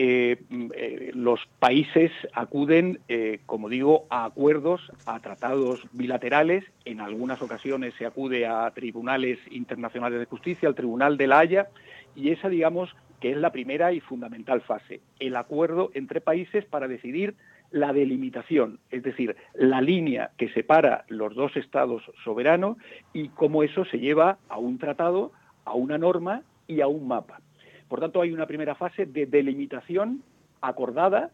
Eh, 0.01 0.37
eh, 0.75 1.11
los 1.13 1.41
países 1.59 2.09
acuden, 2.31 3.01
eh, 3.09 3.41
como 3.45 3.67
digo, 3.67 4.05
a 4.09 4.23
acuerdos, 4.23 4.89
a 5.05 5.19
tratados 5.19 5.81
bilaterales. 5.91 6.63
En 6.85 7.01
algunas 7.01 7.41
ocasiones 7.41 7.93
se 7.95 8.05
acude 8.05 8.47
a 8.47 8.71
tribunales 8.71 9.39
internacionales 9.51 10.19
de 10.19 10.25
justicia, 10.25 10.69
al 10.69 10.75
Tribunal 10.75 11.17
de 11.17 11.27
la 11.27 11.39
Haya, 11.39 11.67
y 12.15 12.29
esa, 12.29 12.47
digamos, 12.47 12.95
que 13.19 13.31
es 13.31 13.37
la 13.37 13.51
primera 13.51 13.91
y 13.91 13.99
fundamental 13.99 14.61
fase, 14.61 15.01
el 15.19 15.35
acuerdo 15.35 15.91
entre 15.93 16.21
países 16.21 16.63
para 16.63 16.87
decidir 16.87 17.35
la 17.69 17.91
delimitación, 17.91 18.79
es 18.91 19.03
decir, 19.03 19.35
la 19.53 19.81
línea 19.81 20.31
que 20.37 20.47
separa 20.53 21.03
los 21.09 21.35
dos 21.35 21.57
estados 21.57 22.03
soberanos 22.23 22.77
y 23.11 23.27
cómo 23.27 23.63
eso 23.63 23.83
se 23.83 23.99
lleva 23.99 24.37
a 24.47 24.59
un 24.59 24.77
tratado, 24.77 25.33
a 25.65 25.73
una 25.73 25.97
norma 25.97 26.43
y 26.67 26.79
a 26.79 26.87
un 26.87 27.05
mapa. 27.05 27.41
Por 27.89 27.99
tanto, 27.99 28.21
hay 28.21 28.31
una 28.31 28.45
primera 28.45 28.75
fase 28.75 29.05
de 29.05 29.25
delimitación 29.25 30.23
acordada 30.61 31.31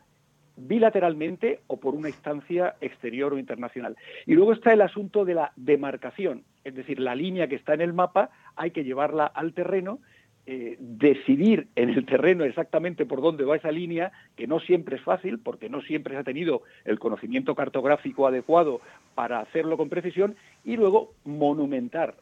bilateralmente 0.58 1.60
o 1.68 1.78
por 1.80 1.96
una 1.96 2.08
instancia 2.08 2.76
exterior 2.82 3.34
o 3.34 3.38
internacional. 3.38 3.98
Y 4.26 4.34
luego 4.34 4.54
está 4.54 4.72
el 4.74 4.82
asunto 4.82 5.26
de 5.26 5.34
la 5.34 5.52
demarcación, 5.58 6.44
es 6.64 6.74
decir, 6.74 7.00
la 7.00 7.14
línea 7.14 7.48
que 7.48 7.56
está 7.56 7.74
en 7.74 7.82
el 7.82 7.94
mapa 7.94 8.30
hay 8.56 8.72
que 8.72 8.86
llevarla 8.86 9.26
al 9.26 9.54
terreno, 9.54 10.00
eh, 10.48 10.78
decidir 10.80 11.68
en 11.76 11.90
el 11.90 12.06
terreno 12.06 12.46
exactamente 12.46 13.06
por 13.06 13.22
dónde 13.22 13.44
va 13.44 13.58
esa 13.58 13.72
línea, 13.72 14.14
que 14.38 14.48
no 14.48 14.60
siempre 14.60 14.96
es 14.96 15.02
fácil, 15.02 15.40
porque 15.40 15.70
no 15.70 15.82
siempre 15.82 16.14
se 16.14 16.20
ha 16.20 16.24
tenido 16.24 16.62
el 16.86 17.00
conocimiento 17.00 17.54
cartográfico 17.54 18.28
adecuado 18.28 18.80
para 19.14 19.40
hacerlo 19.40 19.76
con 19.76 19.90
precisión, 19.90 20.36
y 20.64 20.78
luego 20.78 21.14
monumentar 21.26 22.16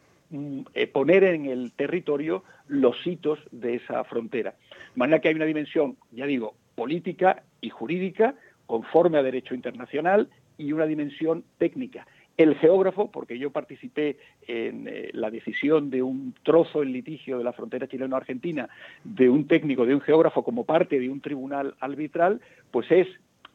poner 0.92 1.24
en 1.24 1.46
el 1.46 1.72
territorio 1.74 2.44
los 2.68 2.96
hitos 3.06 3.40
de 3.52 3.76
esa 3.76 4.04
frontera. 4.04 4.56
De 4.72 5.00
manera 5.00 5.20
que 5.20 5.30
hay 5.30 5.36
una 5.36 5.46
dimensión, 5.46 5.98
ya 6.12 6.26
digo, 6.26 6.56
política 6.76 7.44
y 7.62 7.70
jurídica, 7.70 8.36
conforme 8.66 9.18
a 9.18 9.24
derecho 9.24 9.56
internacional, 9.56 10.30
y 10.58 10.72
una 10.72 10.86
dimensión 10.86 11.44
técnica. 11.58 12.08
El 12.36 12.56
geógrafo, 12.56 13.12
porque 13.12 13.38
yo 13.38 13.52
participé 13.52 14.18
en 14.48 14.88
eh, 14.88 15.10
la 15.14 15.30
decisión 15.30 15.92
de 15.92 16.02
un 16.02 16.34
trozo 16.44 16.82
en 16.82 16.92
litigio 16.92 17.38
de 17.38 17.44
la 17.44 17.54
frontera 17.54 17.88
chileno-argentina, 17.88 18.70
de 19.04 19.30
un 19.30 19.48
técnico, 19.48 19.86
de 19.86 19.94
un 19.94 20.02
geógrafo 20.02 20.44
como 20.44 20.66
parte 20.66 21.00
de 21.00 21.10
un 21.10 21.22
tribunal 21.22 21.76
arbitral, 21.80 22.42
pues 22.72 22.92
es 22.92 23.08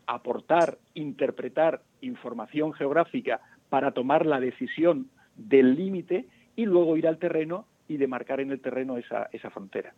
aportar, 0.07 0.79
interpretar 0.95 1.83
información 2.01 2.73
geográfica 2.73 3.41
para 3.69 3.91
tomar 3.91 4.27
la 4.27 4.39
decisión 4.39 5.09
del 5.37 5.75
límite 5.75 6.27
y 6.59 6.67
luego 6.67 6.97
ir 6.97 7.07
al 7.07 7.19
terreno 7.19 7.67
y 7.87 7.97
demarcar 7.99 8.41
en 8.41 8.51
el 8.51 8.61
terreno 8.61 8.99
esa, 8.99 9.29
esa 9.33 9.49
frontera. 9.49 9.95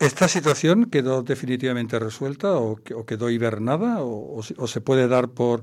¿Esta 0.00 0.26
situación 0.26 0.90
quedó 0.90 1.22
definitivamente 1.22 2.00
resuelta 2.00 2.58
o, 2.58 2.74
quedó 3.06 3.30
hibernada 3.30 3.98
o, 4.00 4.42
se 4.42 4.80
puede 4.80 5.06
dar 5.06 5.28
por, 5.28 5.62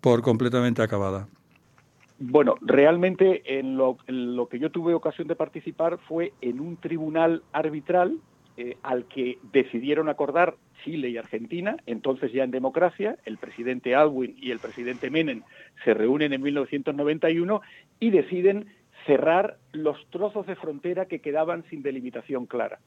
por 0.00 0.22
completamente 0.22 0.82
acabada? 0.82 1.28
Bueno, 2.18 2.56
realmente 2.60 3.60
en 3.60 3.76
lo, 3.76 3.98
lo, 4.08 4.48
que 4.48 4.58
yo 4.58 4.72
tuve 4.72 4.92
ocasión 4.92 5.28
de 5.28 5.36
participar 5.36 5.98
fue 6.08 6.32
en 6.40 6.58
un 6.58 6.76
tribunal 6.76 7.44
arbitral 7.52 8.18
eh, 8.56 8.76
al 8.82 9.04
que 9.04 9.38
decidieron 9.52 10.08
acordar 10.08 10.56
Chile 10.82 11.10
y 11.10 11.16
Argentina, 11.16 11.76
entonces 11.86 12.32
ya 12.32 12.42
en 12.42 12.50
democracia, 12.50 13.16
el 13.24 13.38
presidente 13.38 13.94
Alwin 13.94 14.34
y 14.36 14.50
el 14.50 14.58
presidente 14.58 15.10
Menem 15.10 15.42
se 15.84 15.94
reúnen 15.94 16.32
en 16.32 16.42
1991 16.42 17.60
y 18.00 18.10
deciden 18.10 18.66
cerrar 19.06 19.56
los 19.72 19.98
trozos 20.10 20.46
de 20.46 20.56
frontera 20.56 21.06
que 21.06 21.20
quedaban 21.20 21.64
sin 21.70 21.82
delimitación 21.82 22.46
clara. 22.46 22.78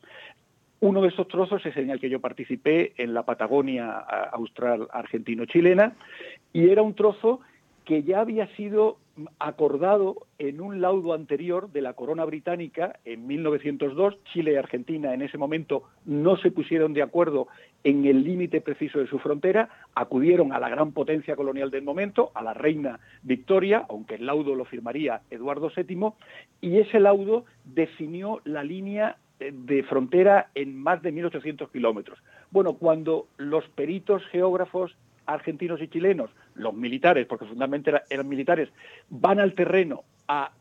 Uno 0.80 1.02
de 1.02 1.10
esos 1.10 1.28
trozos 1.28 1.64
es 1.66 1.78
en 1.78 1.92
el 1.92 2.00
que 2.00 2.10
yo 2.10 2.20
participé 2.20 2.94
en 2.98 3.14
la 3.14 3.24
Patagonia 3.24 3.98
austral 4.32 4.88
argentino-chilena 4.92 5.96
y 6.54 6.70
era 6.70 6.82
un 6.82 6.96
trozo 6.96 7.42
que 7.86 8.04
ya 8.04 8.22
había 8.22 8.48
sido 8.56 8.98
acordado 9.40 10.28
en 10.40 10.62
un 10.62 10.82
laudo 10.82 11.14
anterior 11.14 11.72
de 11.72 11.82
la 11.82 11.94
corona 11.94 12.26
británica 12.26 13.00
en 13.06 13.28
1902. 13.28 14.18
Chile 14.32 14.54
y 14.54 14.56
Argentina 14.56 15.14
en 15.14 15.22
ese 15.22 15.38
momento 15.38 15.84
no 16.06 16.38
se 16.38 16.52
pusieron 16.52 16.94
de 16.94 17.02
acuerdo 17.02 17.48
en 17.84 18.06
el 18.06 18.24
límite 18.24 18.62
preciso 18.62 19.00
de 19.00 19.08
su 19.08 19.20
frontera, 19.20 19.70
acudieron 19.96 20.54
a 20.54 20.60
la 20.60 20.70
gran 20.70 20.92
potencia 20.92 21.36
colonial 21.36 21.72
del 21.72 21.84
momento, 21.84 22.32
a 22.36 22.44
la 22.44 22.54
reina 22.54 23.00
Victoria, 23.24 23.86
aunque 23.90 24.16
el 24.16 24.26
laudo 24.26 24.56
lo 24.56 24.66
firmaría 24.66 25.22
Eduardo 25.30 25.72
VII, 25.76 26.12
y 26.62 26.78
ese 26.78 27.00
laudo 27.00 27.46
definió 27.66 28.42
la 28.46 28.64
línea 28.64 29.18
eh, 29.40 29.52
de 29.54 29.84
frontera 29.84 30.52
en 30.54 30.78
más 30.78 31.02
de 31.02 31.14
1.800 31.14 31.72
kilómetros. 31.72 32.20
Bueno, 32.52 32.74
cuando 32.74 33.28
los 33.38 33.68
peritos 33.70 34.24
geógrafos 34.28 34.96
argentinos 35.26 35.82
y 35.82 35.88
chilenos, 35.88 36.30
los 36.56 36.74
militares, 36.74 37.28
porque 37.28 37.46
fundamentalmente 37.46 38.14
eran 38.14 38.28
militares, 38.28 38.70
van 39.10 39.40
al 39.40 39.54
terreno 39.54 40.04
a 40.28 40.52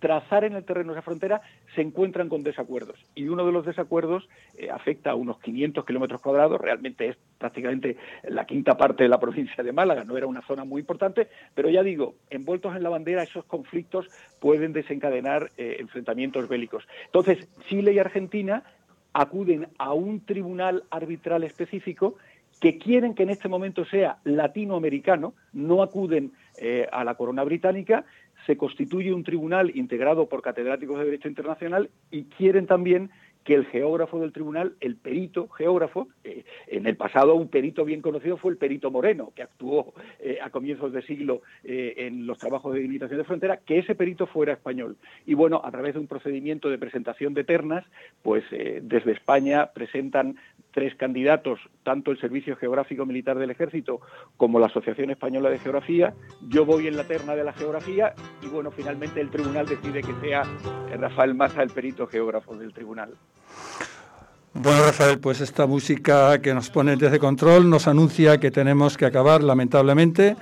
trazar 0.00 0.44
en 0.44 0.54
el 0.54 0.64
terreno 0.64 0.92
esa 0.92 1.02
frontera, 1.02 1.42
se 1.74 1.82
encuentran 1.82 2.28
con 2.28 2.42
desacuerdos. 2.42 2.98
Y 3.14 3.28
uno 3.28 3.46
de 3.46 3.52
los 3.52 3.64
desacuerdos 3.64 4.28
eh, 4.56 4.70
afecta 4.70 5.10
a 5.10 5.14
unos 5.14 5.38
500 5.40 5.84
kilómetros 5.84 6.20
cuadrados, 6.20 6.60
realmente 6.60 7.08
es 7.08 7.16
prácticamente 7.38 7.96
la 8.24 8.46
quinta 8.46 8.76
parte 8.76 9.04
de 9.04 9.08
la 9.08 9.20
provincia 9.20 9.62
de 9.62 9.72
Málaga, 9.72 10.04
no 10.04 10.16
era 10.16 10.26
una 10.26 10.42
zona 10.42 10.64
muy 10.64 10.80
importante, 10.80 11.28
pero 11.54 11.68
ya 11.68 11.82
digo, 11.82 12.14
envueltos 12.30 12.74
en 12.74 12.82
la 12.82 12.88
bandera, 12.88 13.22
esos 13.22 13.44
conflictos 13.44 14.08
pueden 14.40 14.72
desencadenar 14.72 15.50
eh, 15.56 15.76
enfrentamientos 15.78 16.48
bélicos. 16.48 16.88
Entonces, 17.04 17.46
Chile 17.68 17.92
y 17.92 17.98
Argentina 17.98 18.64
acuden 19.12 19.68
a 19.78 19.92
un 19.92 20.24
tribunal 20.24 20.84
arbitral 20.90 21.44
específico 21.44 22.16
que 22.60 22.78
quieren 22.78 23.14
que 23.14 23.22
en 23.22 23.30
este 23.30 23.48
momento 23.48 23.84
sea 23.86 24.18
latinoamericano, 24.24 25.34
no 25.52 25.82
acuden 25.82 26.32
eh, 26.58 26.86
a 26.92 27.04
la 27.04 27.14
corona 27.14 27.42
británica, 27.42 28.04
se 28.46 28.56
constituye 28.56 29.12
un 29.12 29.24
tribunal 29.24 29.74
integrado 29.74 30.28
por 30.28 30.42
catedráticos 30.42 30.98
de 30.98 31.06
Derecho 31.06 31.28
Internacional 31.28 31.90
y 32.10 32.24
quieren 32.24 32.66
también 32.66 33.10
que 33.44 33.54
el 33.54 33.66
geógrafo 33.66 34.20
del 34.20 34.32
tribunal, 34.32 34.74
el 34.80 34.96
perito 34.96 35.48
geógrafo, 35.48 36.08
eh, 36.24 36.44
en 36.66 36.86
el 36.86 36.96
pasado 36.96 37.34
un 37.34 37.48
perito 37.48 37.84
bien 37.84 38.02
conocido 38.02 38.36
fue 38.36 38.52
el 38.52 38.58
perito 38.58 38.90
Moreno, 38.90 39.32
que 39.34 39.42
actuó 39.42 39.94
eh, 40.18 40.38
a 40.42 40.50
comienzos 40.50 40.92
de 40.92 41.02
siglo 41.02 41.42
eh, 41.64 41.94
en 41.98 42.26
los 42.26 42.38
trabajos 42.38 42.72
de 42.72 42.80
delimitación 42.80 43.18
de 43.18 43.24
frontera, 43.24 43.56
que 43.58 43.78
ese 43.78 43.94
perito 43.94 44.26
fuera 44.26 44.52
español. 44.52 44.96
Y 45.26 45.34
bueno, 45.34 45.62
a 45.64 45.70
través 45.70 45.94
de 45.94 46.00
un 46.00 46.06
procedimiento 46.06 46.68
de 46.68 46.78
presentación 46.78 47.34
de 47.34 47.44
ternas, 47.44 47.84
pues 48.22 48.44
desde 48.50 49.12
España 49.12 49.70
presentan 49.72 50.36
tres 50.72 50.94
candidatos, 50.94 51.58
tanto 51.82 52.10
el 52.10 52.20
Servicio 52.20 52.56
Geográfico 52.56 53.06
Militar 53.06 53.38
del 53.38 53.50
Ejército 53.50 54.00
como 54.36 54.60
la 54.60 54.66
Asociación 54.66 55.10
Española 55.10 55.50
de 55.50 55.58
Geografía. 55.58 56.14
Yo 56.48 56.64
voy 56.64 56.86
en 56.86 56.96
la 56.96 57.04
terna 57.04 57.34
de 57.34 57.44
la 57.44 57.52
geografía 57.52 58.14
y 58.42 58.46
bueno, 58.46 58.70
finalmente 58.70 59.20
el 59.20 59.30
tribunal 59.30 59.66
decide 59.66 60.02
que 60.02 60.14
sea 60.20 60.42
Rafael 60.96 61.34
Maza 61.34 61.62
el 61.62 61.70
perito 61.70 62.06
geógrafo 62.06 62.56
del 62.56 62.72
tribunal. 62.72 63.14
Bueno, 64.52 64.84
Rafael, 64.84 65.20
pues 65.20 65.40
esta 65.40 65.66
música 65.66 66.40
que 66.40 66.52
nos 66.52 66.70
pone 66.70 66.96
desde 66.96 67.20
control 67.20 67.70
nos 67.70 67.86
anuncia 67.86 68.38
que 68.38 68.50
tenemos 68.50 68.96
que 68.96 69.06
acabar, 69.06 69.42
lamentablemente. 69.42 70.36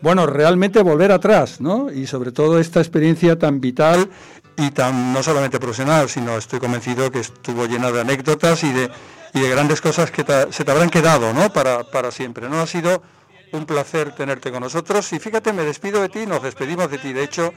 Bueno, 0.00 0.26
realmente 0.26 0.80
volver 0.80 1.10
atrás, 1.10 1.60
¿no? 1.60 1.90
Y 1.90 2.06
sobre 2.06 2.30
todo 2.30 2.60
esta 2.60 2.78
experiencia 2.78 3.36
tan 3.36 3.60
vital 3.60 4.08
y 4.56 4.70
tan 4.70 5.12
no 5.12 5.22
solamente 5.24 5.58
profesional, 5.58 6.08
sino 6.08 6.38
estoy 6.38 6.60
convencido 6.60 7.10
que 7.10 7.18
estuvo 7.18 7.66
llena 7.66 7.90
de 7.90 8.00
anécdotas 8.00 8.62
y 8.62 8.72
de, 8.72 8.90
grandes 9.32 9.80
cosas 9.80 10.10
que 10.10 10.24
se 10.50 10.64
te 10.64 10.70
habrán 10.70 10.90
quedado 10.90 11.32
¿no? 11.32 11.52
para, 11.52 11.84
para 11.84 12.10
siempre. 12.10 12.48
¿no? 12.48 12.60
Ha 12.60 12.66
sido 12.66 13.02
un 13.52 13.66
placer 13.66 14.14
tenerte 14.14 14.50
con 14.50 14.60
nosotros 14.60 15.12
y 15.12 15.18
fíjate, 15.18 15.52
me 15.52 15.64
despido 15.64 16.00
de 16.00 16.08
ti, 16.08 16.26
nos 16.26 16.42
despedimos 16.42 16.90
de 16.90 16.98
ti, 16.98 17.12
de 17.12 17.24
hecho, 17.24 17.52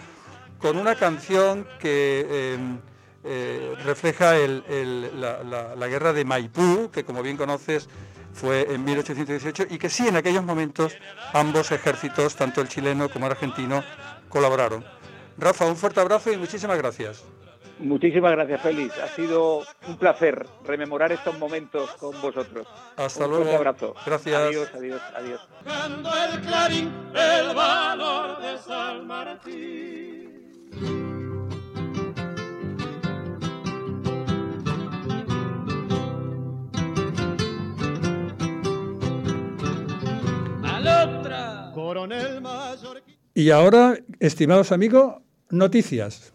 con 0.60 0.78
una 0.78 0.96
canción 0.96 1.68
que 1.80 2.54
em, 2.56 2.80
eh, 3.24 3.76
refleja 3.84 4.34
la, 4.36 5.76
la, 5.76 5.88
guerra 5.88 6.14
de 6.14 6.26
Maipú, 6.26 6.90
que 6.92 7.04
como 7.04 7.22
bien 7.22 7.38
conoces 7.38 7.88
fue 8.34 8.74
en 8.74 8.84
1818 8.84 9.66
y 9.70 9.78
que 9.78 9.90
sí 9.90 10.08
en 10.08 10.16
aquellos 10.16 10.44
momentos 10.44 10.96
ambos 11.34 11.72
ejércitos, 11.72 12.36
tanto 12.36 12.62
el 12.62 12.68
chileno 12.68 13.10
como 13.10 13.26
el 13.28 13.34
argentino, 13.34 13.84
colaboraron. 14.30 14.84
Rafa, 15.38 15.66
un 15.66 15.76
fuerte 15.76 16.00
abrazo 16.00 16.32
y 16.32 16.38
muchísimas 16.38 16.78
gracias. 16.78 17.24
Muchísimas 17.82 18.32
gracias, 18.34 18.62
Félix. 18.62 18.98
Ha 19.00 19.08
sido 19.08 19.64
un 19.88 19.98
placer 19.98 20.46
rememorar 20.64 21.12
estos 21.12 21.38
momentos 21.40 21.90
con 21.94 22.20
vosotros. 22.22 22.68
Hasta 22.96 23.28
luego. 23.28 23.50
Un 23.50 23.56
abrazo. 23.56 23.96
Gracias. 24.06 24.40
Adiós, 24.40 24.70
adiós, 24.76 25.02
adiós. 25.16 25.42
Y 43.34 43.50
ahora, 43.50 43.98
estimados 44.20 44.72
amigos, 44.72 45.16
noticias. 45.50 46.34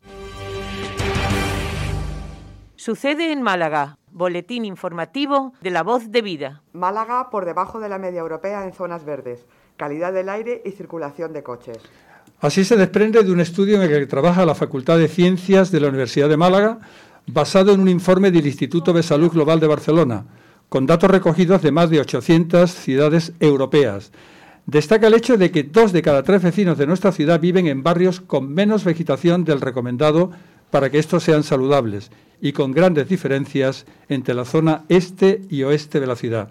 Sucede 2.76 3.32
en 3.32 3.42
Málaga. 3.42 3.98
Boletín 4.10 4.64
informativo 4.64 5.52
de 5.60 5.70
la 5.70 5.82
voz 5.82 6.10
de 6.10 6.22
vida. 6.22 6.62
Málaga 6.72 7.28
por 7.30 7.44
debajo 7.44 7.80
de 7.80 7.88
la 7.88 7.98
media 7.98 8.20
europea 8.20 8.64
en 8.64 8.72
zonas 8.72 9.04
verdes. 9.04 9.44
Calidad 9.76 10.12
del 10.12 10.30
aire 10.30 10.62
y 10.64 10.70
circulación 10.70 11.32
de 11.34 11.42
coches. 11.42 11.78
Así 12.40 12.64
se 12.64 12.76
desprende 12.76 13.22
de 13.22 13.32
un 13.32 13.40
estudio 13.40 13.76
en 13.76 13.82
el 13.82 13.88
que 13.88 14.06
trabaja 14.06 14.46
la 14.46 14.54
Facultad 14.54 14.98
de 14.98 15.08
Ciencias 15.08 15.70
de 15.70 15.80
la 15.80 15.88
Universidad 15.88 16.28
de 16.28 16.36
Málaga, 16.36 16.78
basado 17.26 17.72
en 17.72 17.80
un 17.80 17.88
informe 17.88 18.30
del 18.30 18.46
Instituto 18.46 18.92
de 18.92 19.02
Salud 19.02 19.32
Global 19.32 19.60
de 19.60 19.66
Barcelona, 19.66 20.24
con 20.68 20.86
datos 20.86 21.10
recogidos 21.10 21.62
de 21.62 21.72
más 21.72 21.90
de 21.90 22.00
800 22.00 22.70
ciudades 22.70 23.32
europeas. 23.40 24.12
Destaca 24.66 25.06
el 25.06 25.14
hecho 25.14 25.36
de 25.36 25.52
que 25.52 25.62
dos 25.62 25.92
de 25.92 26.02
cada 26.02 26.24
tres 26.24 26.42
vecinos 26.42 26.76
de 26.76 26.88
nuestra 26.88 27.12
ciudad 27.12 27.38
viven 27.38 27.68
en 27.68 27.84
barrios 27.84 28.20
con 28.20 28.52
menos 28.52 28.82
vegetación 28.82 29.44
del 29.44 29.60
recomendado 29.60 30.32
para 30.72 30.90
que 30.90 30.98
estos 30.98 31.22
sean 31.22 31.44
saludables 31.44 32.10
y 32.40 32.52
con 32.52 32.72
grandes 32.72 33.08
diferencias 33.08 33.86
entre 34.08 34.34
la 34.34 34.44
zona 34.44 34.84
este 34.88 35.42
y 35.48 35.62
oeste 35.62 36.00
de 36.00 36.06
la 36.08 36.16
ciudad. 36.16 36.50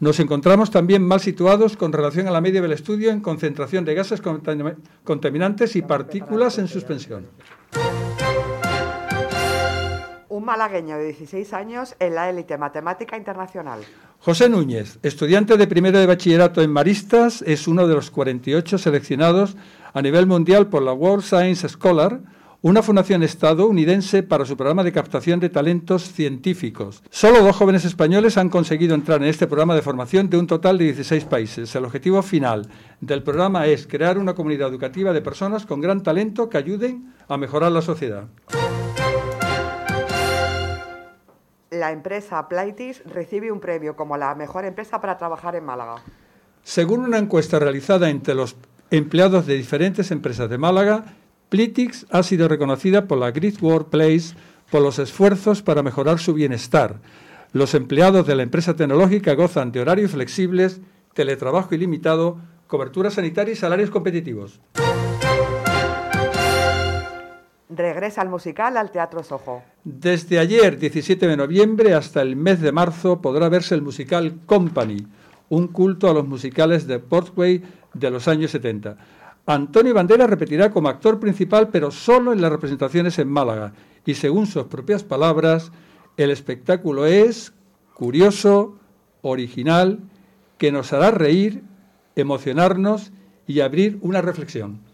Nos 0.00 0.18
encontramos 0.18 0.72
también 0.72 1.06
mal 1.06 1.20
situados 1.20 1.76
con 1.76 1.92
relación 1.92 2.26
a 2.26 2.32
la 2.32 2.40
media 2.40 2.60
del 2.60 2.72
estudio 2.72 3.12
en 3.12 3.20
concentración 3.20 3.84
de 3.84 3.94
gases 3.94 4.20
contaminantes 5.04 5.76
y 5.76 5.82
partículas 5.82 6.58
en 6.58 6.66
suspensión. 6.66 7.26
Un 10.36 10.44
malagueño 10.44 10.98
de 10.98 11.06
16 11.06 11.54
años 11.54 11.96
en 11.98 12.14
la 12.14 12.28
élite 12.28 12.58
matemática 12.58 13.16
internacional. 13.16 13.80
José 14.18 14.50
Núñez, 14.50 14.98
estudiante 15.02 15.56
de 15.56 15.66
primero 15.66 15.98
de 15.98 16.04
bachillerato 16.04 16.60
en 16.60 16.70
Maristas, 16.70 17.40
es 17.40 17.66
uno 17.66 17.88
de 17.88 17.94
los 17.94 18.10
48 18.10 18.76
seleccionados 18.76 19.56
a 19.94 20.02
nivel 20.02 20.26
mundial 20.26 20.66
por 20.66 20.82
la 20.82 20.92
World 20.92 21.24
Science 21.24 21.66
Scholar, 21.70 22.20
una 22.60 22.82
fundación 22.82 23.22
estadounidense 23.22 24.22
para 24.22 24.44
su 24.44 24.58
programa 24.58 24.84
de 24.84 24.92
captación 24.92 25.40
de 25.40 25.48
talentos 25.48 26.02
científicos. 26.12 27.02
Solo 27.08 27.42
dos 27.42 27.56
jóvenes 27.56 27.86
españoles 27.86 28.36
han 28.36 28.50
conseguido 28.50 28.94
entrar 28.94 29.22
en 29.22 29.28
este 29.28 29.46
programa 29.46 29.74
de 29.74 29.80
formación 29.80 30.28
de 30.28 30.36
un 30.36 30.46
total 30.46 30.76
de 30.76 30.84
16 30.84 31.24
países. 31.24 31.74
El 31.74 31.86
objetivo 31.86 32.20
final 32.20 32.68
del 33.00 33.22
programa 33.22 33.66
es 33.68 33.86
crear 33.86 34.18
una 34.18 34.34
comunidad 34.34 34.68
educativa 34.68 35.14
de 35.14 35.22
personas 35.22 35.64
con 35.64 35.80
gran 35.80 36.02
talento 36.02 36.50
que 36.50 36.58
ayuden 36.58 37.14
a 37.26 37.38
mejorar 37.38 37.72
la 37.72 37.80
sociedad. 37.80 38.24
La 41.78 41.92
empresa 41.92 42.48
Plaitis 42.48 43.02
recibe 43.04 43.52
un 43.52 43.60
premio 43.60 43.96
como 43.96 44.16
la 44.16 44.34
mejor 44.34 44.64
empresa 44.64 44.98
para 44.98 45.18
trabajar 45.18 45.56
en 45.56 45.64
Málaga. 45.64 45.96
Según 46.62 47.00
una 47.00 47.18
encuesta 47.18 47.58
realizada 47.58 48.08
entre 48.08 48.34
los 48.34 48.56
empleados 48.90 49.46
de 49.46 49.58
diferentes 49.58 50.10
empresas 50.10 50.48
de 50.48 50.56
Málaga, 50.56 51.04
Plitix 51.50 52.06
ha 52.10 52.22
sido 52.22 52.48
reconocida 52.48 53.06
por 53.06 53.18
la 53.18 53.30
Great 53.30 53.60
Workplace 53.60 54.34
por 54.70 54.80
los 54.80 54.98
esfuerzos 54.98 55.60
para 55.60 55.82
mejorar 55.82 56.18
su 56.18 56.32
bienestar. 56.32 56.96
Los 57.52 57.74
empleados 57.74 58.26
de 58.26 58.36
la 58.36 58.42
empresa 58.42 58.74
tecnológica 58.74 59.34
gozan 59.34 59.70
de 59.70 59.80
horarios 59.80 60.12
flexibles, 60.12 60.80
teletrabajo 61.12 61.74
ilimitado, 61.74 62.38
cobertura 62.68 63.10
sanitaria 63.10 63.52
y 63.52 63.56
salarios 63.56 63.90
competitivos. 63.90 64.60
Regresa 67.68 68.20
al 68.20 68.28
musical 68.28 68.76
al 68.76 68.92
Teatro 68.92 69.24
Sojo. 69.24 69.62
Desde 69.82 70.38
ayer, 70.38 70.78
17 70.78 71.26
de 71.26 71.36
noviembre, 71.36 71.94
hasta 71.94 72.22
el 72.22 72.36
mes 72.36 72.60
de 72.60 72.70
marzo 72.70 73.20
podrá 73.20 73.48
verse 73.48 73.74
el 73.74 73.82
musical 73.82 74.38
Company, 74.46 75.04
un 75.48 75.66
culto 75.68 76.08
a 76.08 76.14
los 76.14 76.28
musicales 76.28 76.86
de 76.86 77.00
Portway 77.00 77.62
de 77.92 78.10
los 78.10 78.28
años 78.28 78.52
70. 78.52 78.96
Antonio 79.46 79.94
Bandera 79.94 80.28
repetirá 80.28 80.70
como 80.70 80.88
actor 80.88 81.18
principal, 81.18 81.68
pero 81.68 81.90
solo 81.90 82.32
en 82.32 82.40
las 82.40 82.52
representaciones 82.52 83.18
en 83.18 83.28
Málaga. 83.28 83.72
Y 84.04 84.14
según 84.14 84.46
sus 84.46 84.64
propias 84.64 85.02
palabras, 85.02 85.72
el 86.16 86.30
espectáculo 86.30 87.04
es 87.04 87.52
curioso, 87.94 88.78
original, 89.22 89.98
que 90.58 90.70
nos 90.70 90.92
hará 90.92 91.10
reír, 91.10 91.64
emocionarnos 92.14 93.10
y 93.48 93.60
abrir 93.60 93.98
una 94.02 94.22
reflexión. 94.22 94.85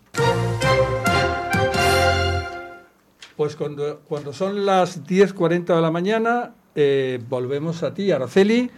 Pues 3.42 3.57
cuando, 3.57 4.02
cuando 4.09 4.33
son 4.33 4.64
las 4.64 5.02
10.40 5.02 5.74
de 5.74 5.83
la 5.83 5.90
mañana, 5.90 6.55
eh, 6.76 7.20
volvemos 7.28 7.83
a 7.83 7.92
ti, 7.92 8.12
Araceli, 8.12 8.70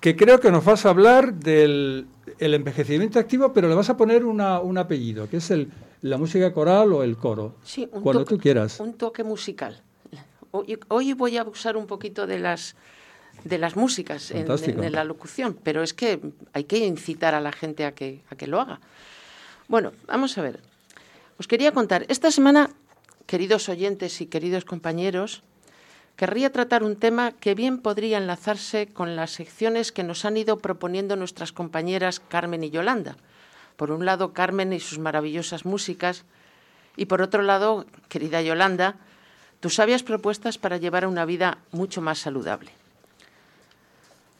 que 0.00 0.16
creo 0.16 0.40
que 0.40 0.50
nos 0.50 0.64
vas 0.64 0.86
a 0.86 0.88
hablar 0.88 1.34
del 1.34 2.06
el 2.38 2.54
envejecimiento 2.54 3.18
activo, 3.18 3.52
pero 3.52 3.68
le 3.68 3.74
vas 3.74 3.90
a 3.90 3.98
poner 3.98 4.24
una, 4.24 4.60
un 4.60 4.78
apellido, 4.78 5.28
que 5.28 5.36
es 5.36 5.50
el, 5.50 5.70
la 6.00 6.16
música 6.16 6.54
coral 6.54 6.94
o 6.94 7.02
el 7.02 7.18
coro. 7.18 7.56
Sí, 7.64 7.86
un 7.92 8.00
cuando 8.00 8.24
toque, 8.24 8.34
tú 8.34 8.40
quieras. 8.40 8.80
Un 8.80 8.94
toque 8.94 9.24
musical. 9.24 9.82
Hoy, 10.52 10.78
hoy, 10.88 11.12
voy 11.12 11.36
a 11.36 11.42
usar 11.42 11.76
un 11.76 11.86
poquito 11.86 12.26
de 12.26 12.38
las 12.38 12.74
de 13.44 13.58
las 13.58 13.76
músicas 13.76 14.30
en, 14.30 14.50
en, 14.50 14.84
en, 14.84 14.92
la 14.92 15.04
locución, 15.04 15.58
pero 15.62 15.82
es 15.82 15.92
que 15.92 16.18
hay 16.54 16.64
que 16.64 16.78
incitar 16.78 17.34
a 17.34 17.42
la 17.42 17.52
gente 17.52 17.84
a 17.84 17.92
que, 17.92 18.22
a 18.30 18.36
que 18.36 18.46
lo 18.46 18.58
haga. 18.58 18.80
Bueno, 19.68 19.92
vamos 20.06 20.38
a 20.38 20.40
ver. 20.40 20.60
Os 21.38 21.48
quería 21.48 21.72
contar, 21.72 22.06
esta 22.08 22.30
semana, 22.30 22.70
queridos 23.32 23.70
oyentes 23.70 24.20
y 24.20 24.26
queridos 24.26 24.66
compañeros, 24.66 25.42
querría 26.16 26.52
tratar 26.52 26.84
un 26.84 26.96
tema 26.96 27.32
que 27.32 27.54
bien 27.54 27.78
podría 27.78 28.18
enlazarse 28.18 28.88
con 28.88 29.16
las 29.16 29.30
secciones 29.30 29.90
que 29.90 30.02
nos 30.02 30.26
han 30.26 30.36
ido 30.36 30.58
proponiendo 30.58 31.16
nuestras 31.16 31.50
compañeras 31.50 32.20
Carmen 32.20 32.62
y 32.62 32.68
Yolanda. 32.68 33.16
Por 33.76 33.90
un 33.90 34.04
lado, 34.04 34.34
Carmen 34.34 34.74
y 34.74 34.80
sus 34.80 34.98
maravillosas 34.98 35.64
músicas, 35.64 36.26
y 36.94 37.06
por 37.06 37.22
otro 37.22 37.40
lado, 37.40 37.86
querida 38.10 38.42
Yolanda, 38.42 38.96
tus 39.60 39.76
sabias 39.76 40.02
propuestas 40.02 40.58
para 40.58 40.76
llevar 40.76 41.06
una 41.06 41.24
vida 41.24 41.56
mucho 41.70 42.02
más 42.02 42.18
saludable. 42.18 42.70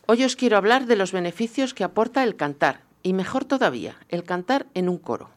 Hoy 0.04 0.22
os 0.22 0.36
quiero 0.36 0.58
hablar 0.58 0.84
de 0.84 0.96
los 0.96 1.12
beneficios 1.12 1.72
que 1.72 1.84
aporta 1.84 2.24
el 2.24 2.36
cantar, 2.36 2.82
y 3.02 3.14
mejor 3.14 3.46
todavía, 3.46 3.96
el 4.10 4.22
cantar 4.22 4.66
en 4.74 4.90
un 4.90 4.98
coro. 4.98 5.30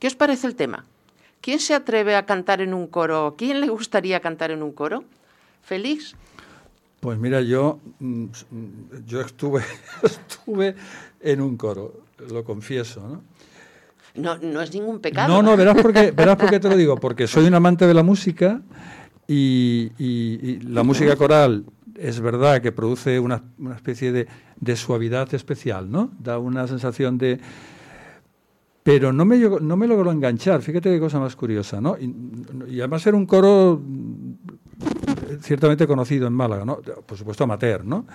¿Qué 0.00 0.08
os 0.08 0.16
parece 0.16 0.48
el 0.48 0.56
tema? 0.56 0.86
¿Quién 1.40 1.58
se 1.58 1.74
atreve 1.74 2.16
a 2.16 2.26
cantar 2.26 2.60
en 2.60 2.74
un 2.74 2.86
coro? 2.86 3.34
¿Quién 3.36 3.60
le 3.60 3.68
gustaría 3.68 4.20
cantar 4.20 4.50
en 4.50 4.62
un 4.62 4.72
coro? 4.72 5.04
¿Feliz? 5.62 6.14
Pues 7.00 7.18
mira, 7.18 7.40
yo, 7.40 7.78
mm, 7.98 8.26
yo 9.06 9.22
estuve, 9.22 9.62
estuve 10.02 10.74
en 11.20 11.40
un 11.40 11.56
coro, 11.56 12.02
lo 12.30 12.44
confieso, 12.44 13.00
¿no? 13.08 13.22
No, 14.14 14.36
no 14.38 14.60
es 14.60 14.74
ningún 14.74 15.00
pecado. 15.00 15.28
No, 15.28 15.42
no, 15.42 15.56
verás 15.56 15.80
por 15.80 15.92
qué, 15.92 16.10
verás 16.10 16.36
por 16.36 16.50
qué 16.50 16.58
te 16.58 16.68
lo 16.68 16.76
digo, 16.76 16.96
porque 16.96 17.26
soy 17.26 17.46
un 17.46 17.54
amante 17.54 17.86
de 17.86 17.94
la 17.94 18.02
música 18.02 18.60
y, 19.28 19.92
y, 19.98 20.40
y 20.42 20.60
la 20.60 20.82
música 20.82 21.14
coral 21.14 21.64
es 21.96 22.20
verdad 22.20 22.60
que 22.60 22.72
produce 22.72 23.20
una, 23.20 23.42
una 23.58 23.76
especie 23.76 24.10
de, 24.10 24.26
de, 24.58 24.76
suavidad 24.76 25.32
especial, 25.34 25.90
¿no? 25.90 26.10
Da 26.18 26.38
una 26.38 26.66
sensación 26.66 27.18
de... 27.18 27.40
Pero 28.82 29.12
no 29.12 29.24
me, 29.24 29.38
no 29.38 29.76
me 29.76 29.86
logró 29.86 30.10
enganchar, 30.10 30.62
fíjate 30.62 30.90
qué 30.90 30.98
cosa 30.98 31.18
más 31.18 31.36
curiosa, 31.36 31.80
¿no? 31.80 31.96
Y, 31.98 32.78
además 32.78 33.06
era 33.06 33.16
un 33.16 33.26
coro 33.26 33.80
ciertamente 35.42 35.86
conocido 35.86 36.26
en 36.26 36.32
Málaga, 36.32 36.64
¿no? 36.64 36.76
Por 36.76 37.18
supuesto 37.18 37.44
amateur, 37.44 37.84
¿no? 37.84 38.06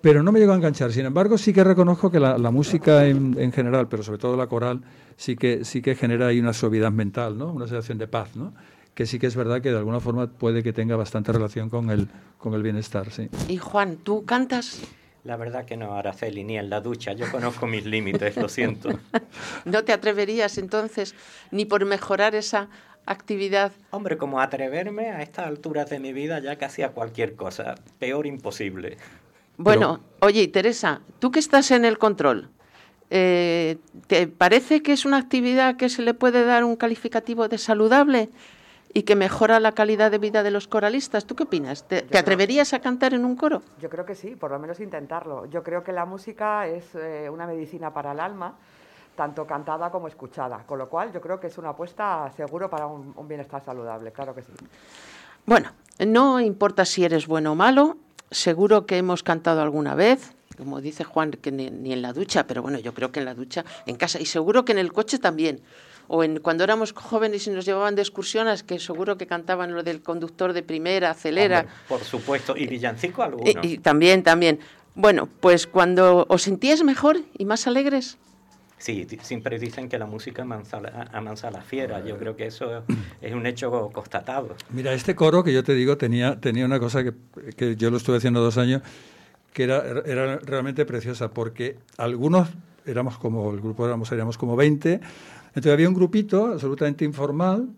Pero 0.00 0.22
no 0.22 0.32
me 0.32 0.40
llegó 0.40 0.52
a 0.52 0.56
enganchar. 0.56 0.90
Sin 0.92 1.04
embargo, 1.04 1.36
sí 1.36 1.52
que 1.52 1.62
reconozco 1.62 2.10
que 2.10 2.18
la, 2.18 2.38
la 2.38 2.50
música 2.50 3.06
en, 3.06 3.36
en, 3.38 3.52
general, 3.52 3.88
pero 3.88 4.02
sobre 4.02 4.18
todo 4.18 4.34
la 4.34 4.46
coral, 4.46 4.80
sí 5.16 5.36
que, 5.36 5.66
sí 5.66 5.82
que 5.82 5.94
genera 5.94 6.28
ahí 6.28 6.40
una 6.40 6.54
suavidad 6.54 6.90
mental, 6.90 7.36
¿no? 7.36 7.52
Una 7.52 7.66
sensación 7.66 7.98
de 7.98 8.08
paz, 8.08 8.34
¿no? 8.34 8.54
que 8.94 9.06
sí 9.06 9.18
que 9.18 9.28
es 9.28 9.36
verdad 9.36 9.62
que 9.62 9.70
de 9.70 9.78
alguna 9.78 10.00
forma 10.00 10.26
puede 10.26 10.62
que 10.62 10.72
tenga 10.72 10.96
bastante 10.96 11.32
relación 11.32 11.70
con 11.70 11.90
el, 11.90 12.08
con 12.38 12.54
el 12.54 12.62
bienestar. 12.62 13.10
Sí. 13.10 13.28
Y 13.48 13.56
Juan, 13.56 13.96
¿tú 13.96 14.24
cantas? 14.24 14.82
La 15.24 15.36
verdad 15.36 15.66
que 15.66 15.76
no, 15.76 15.94
Araceli, 15.94 16.44
ni 16.44 16.56
en 16.56 16.70
la 16.70 16.80
ducha. 16.80 17.12
Yo 17.12 17.30
conozco 17.30 17.66
mis 17.66 17.84
límites, 17.84 18.36
lo 18.36 18.48
siento. 18.48 18.88
¿No 19.66 19.84
te 19.84 19.92
atreverías 19.92 20.56
entonces 20.56 21.14
ni 21.50 21.66
por 21.66 21.84
mejorar 21.84 22.34
esa 22.34 22.68
actividad? 23.04 23.72
Hombre, 23.90 24.16
como 24.16 24.40
atreverme 24.40 25.10
a 25.10 25.22
estas 25.22 25.46
alturas 25.46 25.90
de 25.90 25.98
mi 25.98 26.12
vida 26.12 26.38
ya 26.38 26.56
casi 26.56 26.82
a 26.82 26.92
cualquier 26.92 27.34
cosa. 27.36 27.74
Peor 27.98 28.26
imposible. 28.26 28.96
Bueno, 29.58 30.00
Pero... 30.02 30.26
oye, 30.28 30.48
Teresa, 30.48 31.02
tú 31.18 31.30
que 31.30 31.38
estás 31.38 31.70
en 31.70 31.84
el 31.84 31.98
control, 31.98 32.48
eh, 33.10 33.76
¿te 34.06 34.26
parece 34.26 34.82
que 34.82 34.92
es 34.92 35.04
una 35.04 35.18
actividad 35.18 35.76
que 35.76 35.90
se 35.90 36.00
le 36.00 36.14
puede 36.14 36.44
dar 36.44 36.64
un 36.64 36.76
calificativo 36.76 37.48
de 37.48 37.58
saludable? 37.58 38.30
Y 38.92 39.02
que 39.02 39.14
mejora 39.14 39.60
la 39.60 39.72
calidad 39.72 40.10
de 40.10 40.18
vida 40.18 40.42
de 40.42 40.50
los 40.50 40.66
coralistas. 40.66 41.24
¿Tú 41.24 41.36
qué 41.36 41.44
opinas? 41.44 41.86
¿Te, 41.86 42.02
¿te 42.02 42.18
atreverías 42.18 42.72
a 42.72 42.80
cantar 42.80 43.14
en 43.14 43.24
un 43.24 43.36
coro? 43.36 43.62
Yo 43.80 43.88
creo 43.88 44.04
que 44.04 44.14
sí, 44.14 44.36
por 44.36 44.50
lo 44.50 44.58
menos 44.58 44.80
intentarlo. 44.80 45.46
Yo 45.46 45.62
creo 45.62 45.84
que 45.84 45.92
la 45.92 46.04
música 46.04 46.66
es 46.66 46.94
eh, 46.94 47.28
una 47.30 47.46
medicina 47.46 47.92
para 47.92 48.12
el 48.12 48.20
alma, 48.20 48.54
tanto 49.16 49.46
cantada 49.46 49.90
como 49.90 50.08
escuchada, 50.08 50.64
con 50.66 50.78
lo 50.78 50.88
cual 50.88 51.12
yo 51.12 51.20
creo 51.20 51.38
que 51.38 51.48
es 51.48 51.58
una 51.58 51.70
apuesta 51.70 52.30
seguro 52.36 52.68
para 52.68 52.86
un, 52.86 53.12
un 53.16 53.28
bienestar 53.28 53.62
saludable, 53.64 54.12
claro 54.12 54.34
que 54.34 54.42
sí. 54.42 54.52
Bueno, 55.46 55.72
no 56.06 56.40
importa 56.40 56.84
si 56.84 57.04
eres 57.04 57.26
bueno 57.26 57.52
o 57.52 57.54
malo, 57.54 57.96
seguro 58.30 58.86
que 58.86 58.98
hemos 58.98 59.22
cantado 59.22 59.60
alguna 59.62 59.94
vez, 59.94 60.34
como 60.56 60.80
dice 60.80 61.04
Juan, 61.04 61.30
que 61.32 61.52
ni, 61.52 61.70
ni, 61.70 61.92
en 61.92 62.02
la 62.02 62.12
ducha, 62.12 62.46
pero 62.46 62.62
bueno, 62.62 62.78
yo 62.78 62.92
creo 62.92 63.12
que 63.12 63.20
en 63.20 63.26
la 63.26 63.34
ducha, 63.34 63.64
en 63.86 63.96
casa, 63.96 64.20
y 64.20 64.26
seguro 64.26 64.64
que 64.64 64.72
en 64.72 64.78
el 64.78 64.92
coche 64.92 65.18
también. 65.18 65.60
O 66.12 66.24
en, 66.24 66.40
cuando 66.40 66.64
éramos 66.64 66.92
jóvenes 66.92 67.46
y 67.46 67.50
nos 67.50 67.64
llevaban 67.64 67.94
de 67.94 68.02
excursiones, 68.02 68.64
que 68.64 68.80
seguro 68.80 69.16
que 69.16 69.28
cantaban 69.28 69.72
lo 69.72 69.84
del 69.84 70.02
conductor 70.02 70.52
de 70.52 70.64
primera, 70.64 71.10
acelera. 71.10 71.60
Hombre, 71.60 71.74
por 71.88 72.00
supuesto, 72.02 72.56
y 72.56 72.66
villancico 72.66 73.22
alguno. 73.22 73.48
Y, 73.62 73.74
y, 73.74 73.78
también, 73.78 74.24
también. 74.24 74.58
Bueno, 74.96 75.28
pues 75.38 75.68
cuando 75.68 76.26
os 76.28 76.42
sentíais 76.42 76.82
mejor 76.82 77.20
y 77.38 77.44
más 77.44 77.68
alegres. 77.68 78.18
Sí, 78.78 79.06
siempre 79.22 79.58
dicen 79.60 79.88
que 79.88 79.98
la 79.98 80.06
música 80.06 80.42
amansa, 80.42 80.80
amansa 81.12 81.48
la 81.52 81.62
fiera. 81.62 82.04
Yo 82.04 82.16
creo 82.18 82.34
que 82.34 82.46
eso 82.46 82.82
es 83.20 83.32
un 83.32 83.46
hecho 83.46 83.90
constatado. 83.92 84.56
Mira, 84.70 84.92
este 84.94 85.14
coro 85.14 85.44
que 85.44 85.52
yo 85.52 85.62
te 85.62 85.74
digo 85.74 85.96
tenía, 85.96 86.40
tenía 86.40 86.64
una 86.64 86.80
cosa 86.80 87.04
que, 87.04 87.12
que 87.56 87.76
yo 87.76 87.90
lo 87.90 87.98
estuve 87.98 88.16
haciendo 88.16 88.40
dos 88.40 88.58
años 88.58 88.82
que 89.52 89.64
era, 89.64 89.82
era 90.06 90.38
realmente 90.38 90.84
preciosa, 90.86 91.30
porque 91.30 91.76
algunos 91.98 92.48
éramos 92.86 93.18
como, 93.18 93.50
el 93.52 93.60
grupo 93.60 93.86
éramos, 93.86 94.10
éramos 94.12 94.38
como 94.38 94.56
20, 94.56 95.00
entonces 95.50 95.72
había 95.72 95.88
un 95.88 95.94
grupito 95.94 96.46
absolutamente 96.46 97.04
informal 97.04 97.68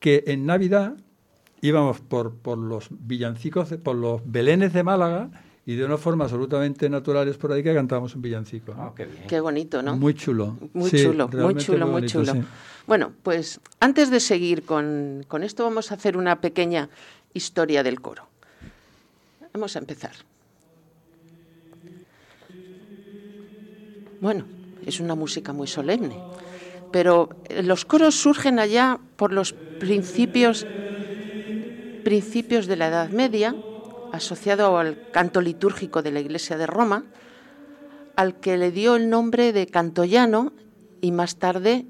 que 0.00 0.24
en 0.26 0.46
Navidad 0.46 0.96
íbamos 1.60 2.00
por, 2.00 2.36
por 2.36 2.58
los 2.58 2.88
villancicos, 2.90 3.68
por 3.82 3.96
los 3.96 4.20
belenes 4.24 4.72
de 4.72 4.82
Málaga 4.82 5.30
y 5.66 5.74
de 5.74 5.84
una 5.84 5.98
forma 5.98 6.24
absolutamente 6.24 6.88
natural 6.88 7.28
es 7.28 7.36
por 7.36 7.52
ahí 7.52 7.62
que 7.62 7.74
cantábamos 7.74 8.14
un 8.14 8.22
villancico. 8.22 8.74
¿no? 8.74 8.86
Oh, 8.86 8.94
qué, 8.94 9.04
bien. 9.04 9.24
qué, 9.26 9.40
bonito, 9.40 9.82
¿no? 9.82 9.96
Muy 9.96 10.14
chulo. 10.14 10.56
Muy 10.72 10.88
sí, 10.88 11.02
chulo, 11.02 11.28
muy 11.28 11.56
chulo, 11.56 11.86
muy, 11.86 11.92
bonito, 11.92 12.12
chulo. 12.12 12.32
Sí. 12.32 12.40
Bueno, 12.86 13.12
pues 13.22 13.60
antes 13.80 14.10
de 14.10 14.20
seguir 14.20 14.62
con, 14.62 15.26
con 15.28 15.42
esto 15.42 15.64
vamos 15.64 15.90
a 15.90 15.96
hacer 15.96 16.16
una 16.16 16.40
pequeña 16.40 16.88
historia 17.34 17.82
del 17.82 18.00
coro. 18.00 18.28
Vamos 19.52 19.76
a 19.76 19.80
empezar. 19.80 20.12
Bueno, 24.20 24.46
es 24.86 25.00
una 25.00 25.14
música 25.14 25.52
muy 25.52 25.66
solemne, 25.66 26.16
pero 26.92 27.28
los 27.62 27.84
coros 27.84 28.14
surgen 28.14 28.58
allá 28.58 28.98
por 29.16 29.32
los 29.32 29.52
principios, 29.52 30.66
principios 32.04 32.66
de 32.66 32.76
la 32.76 32.88
Edad 32.88 33.10
Media, 33.10 33.54
asociado 34.12 34.78
al 34.78 35.10
canto 35.10 35.40
litúrgico 35.40 36.02
de 36.02 36.12
la 36.12 36.20
Iglesia 36.20 36.56
de 36.56 36.66
Roma, 36.66 37.04
al 38.16 38.40
que 38.40 38.56
le 38.56 38.72
dio 38.72 38.96
el 38.96 39.10
nombre 39.10 39.52
de 39.52 39.66
canto 39.66 40.04
llano 40.04 40.52
y 41.00 41.12
más 41.12 41.36
tarde 41.36 41.86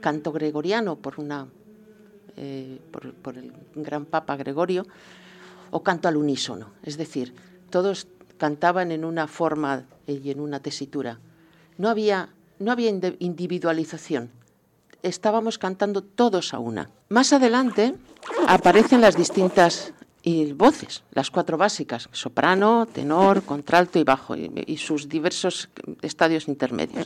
canto 0.00 0.32
gregoriano 0.32 0.96
por, 0.96 1.18
una, 1.18 1.48
eh, 2.36 2.78
por, 2.90 3.14
por 3.14 3.38
el 3.38 3.52
gran 3.74 4.04
Papa 4.04 4.36
Gregorio, 4.36 4.86
o 5.70 5.82
canto 5.82 6.06
al 6.06 6.16
unísono, 6.16 6.70
es 6.84 6.96
decir, 6.96 7.34
todos 7.70 8.06
cantaban 8.38 8.92
en 8.92 9.04
una 9.04 9.26
forma 9.26 9.86
y 10.06 10.30
en 10.30 10.40
una 10.40 10.60
tesitura. 10.60 11.18
No 11.78 11.88
había, 11.88 12.28
no 12.58 12.72
había 12.72 12.90
individualización. 12.90 14.30
Estábamos 15.02 15.58
cantando 15.58 16.02
todos 16.02 16.54
a 16.54 16.58
una. 16.58 16.90
Más 17.08 17.32
adelante 17.32 17.94
aparecen 18.46 19.00
las 19.00 19.16
distintas 19.16 19.92
voces, 20.54 21.02
las 21.12 21.30
cuatro 21.30 21.58
básicas, 21.58 22.08
soprano, 22.12 22.86
tenor, 22.86 23.42
contralto 23.42 23.98
y 23.98 24.04
bajo, 24.04 24.34
y, 24.36 24.76
sus 24.78 25.08
diversos 25.08 25.68
estadios 26.00 26.48
intermedios. 26.48 27.04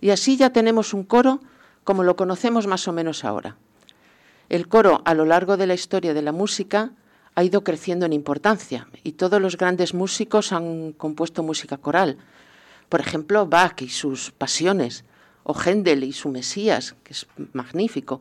Y 0.00 0.10
así 0.10 0.36
ya 0.36 0.50
tenemos 0.50 0.92
un 0.92 1.04
coro 1.04 1.40
como 1.84 2.04
lo 2.04 2.16
conocemos 2.16 2.66
más 2.66 2.86
o 2.86 2.92
menos 2.92 3.24
ahora. 3.24 3.56
El 4.50 4.68
coro 4.68 5.00
a 5.04 5.14
lo 5.14 5.24
largo 5.24 5.56
de 5.56 5.66
la 5.66 5.74
historia 5.74 6.12
de 6.12 6.22
la 6.22 6.32
música 6.32 6.92
ha 7.34 7.44
ido 7.44 7.64
creciendo 7.64 8.04
en 8.04 8.12
importancia 8.12 8.88
y 9.04 9.12
todos 9.12 9.40
los 9.40 9.56
grandes 9.56 9.94
músicos 9.94 10.52
han 10.52 10.92
compuesto 10.92 11.42
música 11.42 11.78
coral. 11.78 12.18
Por 12.88 13.00
ejemplo, 13.00 13.46
Bach 13.46 13.80
y 13.82 13.88
sus 13.88 14.30
pasiones, 14.30 15.04
o 15.42 15.54
Händel 15.54 16.04
y 16.04 16.12
su 16.12 16.28
Mesías, 16.28 16.94
que 17.04 17.12
es 17.12 17.26
magnífico, 17.52 18.20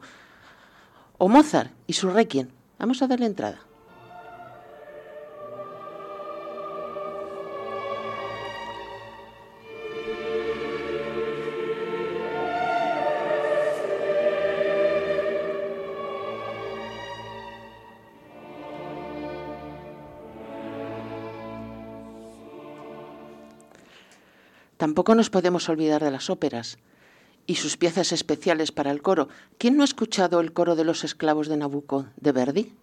o 1.17 1.27
Mozart 1.27 1.71
y 1.87 1.93
su 1.93 2.09
Requiem. 2.09 2.49
Vamos 2.79 3.01
a 3.01 3.07
darle 3.07 3.25
entrada. 3.25 3.66
Tampoco 24.87 25.15
nos 25.15 25.29
podemos 25.29 25.67
olvidar 25.67 26.01
de 26.01 26.11
las 26.11 26.29
óperas 26.29 26.77
y 27.45 27.55
sus 27.55 27.75
piezas 27.75 28.13
especiales 28.13 28.71
para 28.71 28.89
el 28.89 29.01
coro. 29.01 29.27
¿Quién 29.57 29.75
no 29.75 29.81
ha 29.81 29.83
escuchado 29.83 30.39
el 30.39 30.53
coro 30.53 30.77
de 30.77 30.85
los 30.85 31.03
esclavos 31.03 31.49
de 31.49 31.57
Nabucco 31.57 32.05
de 32.15 32.31
Verdi? 32.31 32.73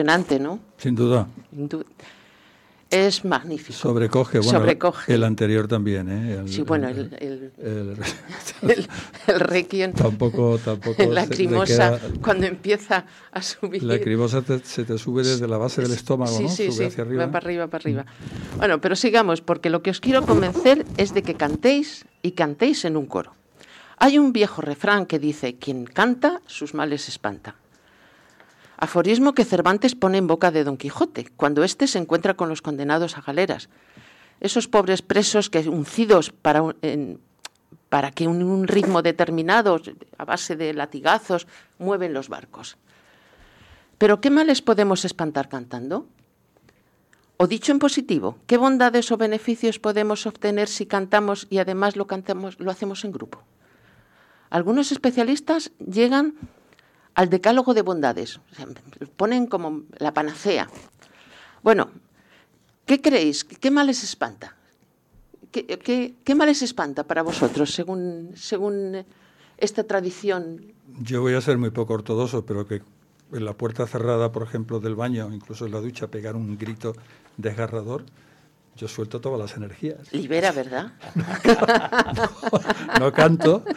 Impresionante, 0.00 0.38
¿no? 0.40 0.58
Sin 0.76 0.94
duda. 0.94 1.28
Es 2.90 3.24
magnífico. 3.24 3.72
Sobrecoge, 3.72 4.38
bueno, 4.38 4.60
Sobrecoge. 4.60 5.14
el 5.14 5.24
anterior 5.24 5.66
también, 5.66 6.08
¿eh? 6.08 6.34
El, 6.40 6.48
sí, 6.48 6.62
bueno, 6.62 6.88
el, 6.88 7.12
el, 7.18 7.52
el, 7.58 7.96
el, 8.70 8.88
el 9.26 9.40
Requiem. 9.40 9.92
Tampoco, 9.92 10.58
tampoco. 10.58 11.02
La 11.06 11.26
crimosa, 11.26 11.98
cuando 12.22 12.46
empieza 12.46 13.06
a 13.32 13.42
subir. 13.42 13.82
La 13.82 13.98
crimosa 13.98 14.42
te, 14.42 14.60
se 14.60 14.84
te 14.84 14.96
sube 14.98 15.24
desde 15.24 15.48
la 15.48 15.58
base 15.58 15.82
del 15.82 15.92
estómago, 15.92 16.36
sí, 16.36 16.42
¿no? 16.44 16.48
Sí, 16.50 16.66
sube 16.66 16.72
sí, 16.76 16.84
hacia 16.84 17.04
arriba. 17.04 17.26
va 17.26 17.32
para 17.32 17.46
arriba, 17.46 17.66
para 17.66 17.82
arriba. 17.82 18.06
Bueno, 18.58 18.80
pero 18.80 18.94
sigamos, 18.94 19.40
porque 19.40 19.70
lo 19.70 19.82
que 19.82 19.90
os 19.90 20.00
quiero 20.00 20.22
convencer 20.24 20.84
es 20.96 21.14
de 21.14 21.22
que 21.22 21.34
cantéis 21.34 22.04
y 22.22 22.32
cantéis 22.32 22.84
en 22.84 22.96
un 22.96 23.06
coro. 23.06 23.34
Hay 23.96 24.18
un 24.18 24.32
viejo 24.32 24.60
refrán 24.60 25.06
que 25.06 25.18
dice: 25.18 25.56
quien 25.56 25.84
canta, 25.84 26.42
sus 26.46 26.74
males 26.74 27.08
espanta. 27.08 27.56
Aforismo 28.76 29.34
que 29.34 29.44
Cervantes 29.44 29.94
pone 29.94 30.18
en 30.18 30.26
boca 30.26 30.50
de 30.50 30.64
Don 30.64 30.76
Quijote, 30.76 31.28
cuando 31.36 31.64
éste 31.64 31.86
se 31.86 31.98
encuentra 31.98 32.34
con 32.34 32.48
los 32.48 32.62
condenados 32.62 33.16
a 33.16 33.22
galeras. 33.22 33.68
Esos 34.40 34.68
pobres 34.68 35.02
presos 35.02 35.50
que, 35.50 35.60
uncidos 35.68 36.30
para, 36.30 36.62
para 37.88 38.10
que 38.10 38.26
un, 38.26 38.42
un 38.42 38.66
ritmo 38.66 39.02
determinado, 39.02 39.80
a 40.18 40.24
base 40.24 40.56
de 40.56 40.74
latigazos, 40.74 41.46
mueven 41.78 42.12
los 42.12 42.28
barcos. 42.28 42.76
Pero 43.98 44.20
¿qué 44.20 44.30
males 44.30 44.60
podemos 44.60 45.04
espantar 45.04 45.48
cantando? 45.48 46.06
O 47.36 47.46
dicho 47.46 47.72
en 47.72 47.78
positivo, 47.78 48.38
¿qué 48.46 48.56
bondades 48.56 49.10
o 49.10 49.16
beneficios 49.16 49.78
podemos 49.78 50.26
obtener 50.26 50.68
si 50.68 50.86
cantamos 50.86 51.46
y 51.50 51.58
además 51.58 51.96
lo, 51.96 52.06
cantamos, 52.06 52.58
lo 52.60 52.70
hacemos 52.70 53.04
en 53.04 53.12
grupo? 53.12 53.42
Algunos 54.50 54.92
especialistas 54.92 55.72
llegan 55.78 56.34
al 57.14 57.30
decálogo 57.30 57.74
de 57.74 57.82
bondades, 57.82 58.40
ponen 59.16 59.46
como 59.46 59.82
la 59.98 60.12
panacea. 60.12 60.68
Bueno, 61.62 61.90
¿qué 62.86 63.00
creéis? 63.00 63.44
¿Qué 63.44 63.70
males 63.70 64.02
espanta? 64.02 64.56
¿Qué, 65.50 65.66
qué, 65.66 66.14
qué 66.24 66.34
males 66.34 66.62
espanta 66.62 67.04
para 67.04 67.22
vosotros 67.22 67.72
según, 67.72 68.32
según 68.34 69.04
esta 69.58 69.84
tradición? 69.84 70.72
Yo 71.00 71.20
voy 71.20 71.34
a 71.34 71.40
ser 71.40 71.58
muy 71.58 71.70
poco 71.70 71.94
ortodoxo, 71.94 72.44
pero 72.44 72.66
que 72.66 72.82
en 73.32 73.44
la 73.44 73.52
puerta 73.52 73.86
cerrada, 73.86 74.32
por 74.32 74.42
ejemplo, 74.42 74.80
del 74.80 74.96
baño, 74.96 75.32
incluso 75.32 75.66
en 75.66 75.72
la 75.72 75.80
ducha, 75.80 76.08
pegar 76.08 76.36
un 76.36 76.58
grito 76.58 76.94
desgarrador, 77.36 78.04
yo 78.76 78.88
suelto 78.88 79.20
todas 79.20 79.38
las 79.38 79.56
energías. 79.56 80.12
Libera, 80.12 80.50
¿verdad? 80.52 80.92
no, 82.98 83.12
canto. 83.12 83.62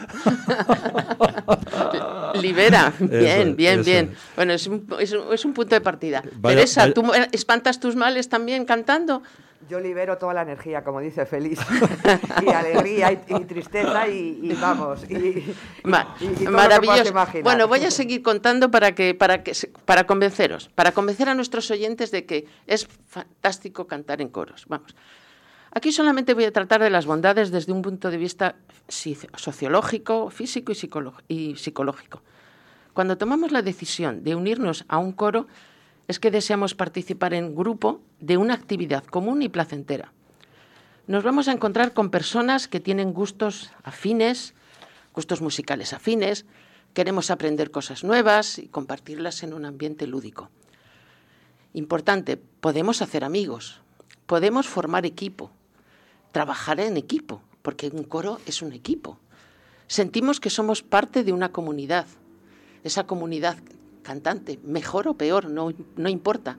Libera, 2.41 2.93
bien, 2.99 3.55
bien, 3.55 3.83
bien. 3.83 4.15
Bueno, 4.35 4.53
es 4.53 4.67
un, 4.67 4.87
es, 4.99 5.11
un, 5.11 5.33
es 5.33 5.45
un, 5.45 5.53
punto 5.53 5.75
de 5.75 5.81
partida. 5.81 6.23
Teresa, 6.41 6.91
¿tú 6.93 7.03
espantas 7.31 7.79
tus 7.79 7.95
males 7.95 8.29
también 8.29 8.65
cantando? 8.65 9.21
Yo 9.69 9.79
libero 9.79 10.17
toda 10.17 10.33
la 10.33 10.43
energía, 10.43 10.83
como 10.83 11.01
dice 11.01 11.25
Feliz, 11.25 11.59
y 12.41 12.49
alegría 12.49 13.11
y, 13.11 13.19
y 13.27 13.45
tristeza 13.45 14.07
y, 14.07 14.39
y, 14.41 14.53
vamos. 14.53 15.03
Y, 15.09 15.53
Ma 15.83 16.15
maravilloso. 16.49 17.13
Bueno, 17.43 17.67
voy 17.67 17.83
a 17.83 17.91
seguir 17.91 18.21
contando 18.23 18.71
para 18.71 18.95
que, 18.95 19.13
para 19.13 19.43
que 19.43 19.51
para 19.85 20.05
convenceros, 20.05 20.69
para 20.69 20.93
convencer 20.93 21.27
a 21.27 21.35
nuestros 21.35 21.69
oyentes 21.69 22.11
de 22.11 22.25
que 22.25 22.45
es 22.65 22.87
fantástico 23.07 23.87
cantar 23.87 24.21
en 24.21 24.29
coros. 24.29 24.65
Vamos. 24.67 24.95
Aquí 25.71 25.91
solamente 25.91 26.33
voy 26.33 26.45
a 26.45 26.51
tratar 26.51 26.81
de 26.81 26.89
las 26.89 27.05
bondades 27.05 27.51
desde 27.51 27.71
un 27.73 27.81
punto 27.81 28.09
de 28.09 28.17
vista 28.17 28.55
sociológico, 28.87 30.29
físico 30.29 30.71
y 31.27 31.55
psicológico. 31.55 32.21
Cuando 32.93 33.17
tomamos 33.17 33.51
la 33.51 33.61
decisión 33.61 34.23
de 34.23 34.33
unirnos 34.33 34.85
a 34.87 34.97
un 34.97 35.11
coro, 35.11 35.47
es 36.07 36.19
que 36.19 36.31
deseamos 36.31 36.75
participar 36.75 37.33
en 37.33 37.55
grupo 37.55 38.01
de 38.19 38.37
una 38.37 38.53
actividad 38.53 39.03
común 39.03 39.41
y 39.41 39.49
placentera. 39.49 40.13
Nos 41.07 41.23
vamos 41.23 41.47
a 41.47 41.51
encontrar 41.51 41.93
con 41.93 42.09
personas 42.09 42.67
que 42.67 42.79
tienen 42.79 43.13
gustos 43.13 43.71
afines, 43.83 44.53
gustos 45.13 45.41
musicales 45.41 45.93
afines, 45.93 46.45
queremos 46.93 47.31
aprender 47.31 47.71
cosas 47.71 48.03
nuevas 48.03 48.59
y 48.59 48.67
compartirlas 48.67 49.43
en 49.43 49.53
un 49.53 49.65
ambiente 49.65 50.07
lúdico. 50.07 50.49
Importante, 51.73 52.37
podemos 52.37 53.01
hacer 53.01 53.23
amigos, 53.23 53.81
podemos 54.25 54.67
formar 54.67 55.05
equipo, 55.05 55.51
trabajar 56.31 56.79
en 56.79 56.97
equipo, 56.97 57.41
porque 57.61 57.87
un 57.87 58.03
coro 58.03 58.39
es 58.45 58.61
un 58.61 58.73
equipo. 58.73 59.19
Sentimos 59.87 60.39
que 60.39 60.49
somos 60.49 60.83
parte 60.83 61.23
de 61.23 61.33
una 61.33 61.51
comunidad, 61.51 62.07
esa 62.83 63.05
comunidad 63.05 63.57
cantante, 64.07 64.57
mejor 64.63 65.09
o 65.09 65.15
peor, 65.15 65.49
no, 65.49 65.73
no 65.97 66.07
importa. 66.07 66.57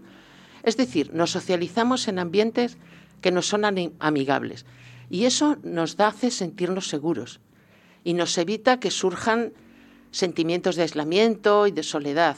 Es 0.62 0.76
decir, 0.76 1.14
nos 1.14 1.30
socializamos 1.30 2.06
en 2.06 2.18
ambientes 2.18 2.76
que 3.22 3.32
nos 3.32 3.46
son 3.46 3.64
amigables 3.64 4.66
y 5.08 5.24
eso 5.24 5.56
nos 5.62 5.98
hace 5.98 6.30
sentirnos 6.30 6.88
seguros 6.88 7.40
y 8.04 8.12
nos 8.12 8.36
evita 8.36 8.80
que 8.80 8.90
surjan 8.90 9.54
sentimientos 10.10 10.76
de 10.76 10.82
aislamiento 10.82 11.66
y 11.66 11.70
de 11.72 11.82
soledad. 11.82 12.36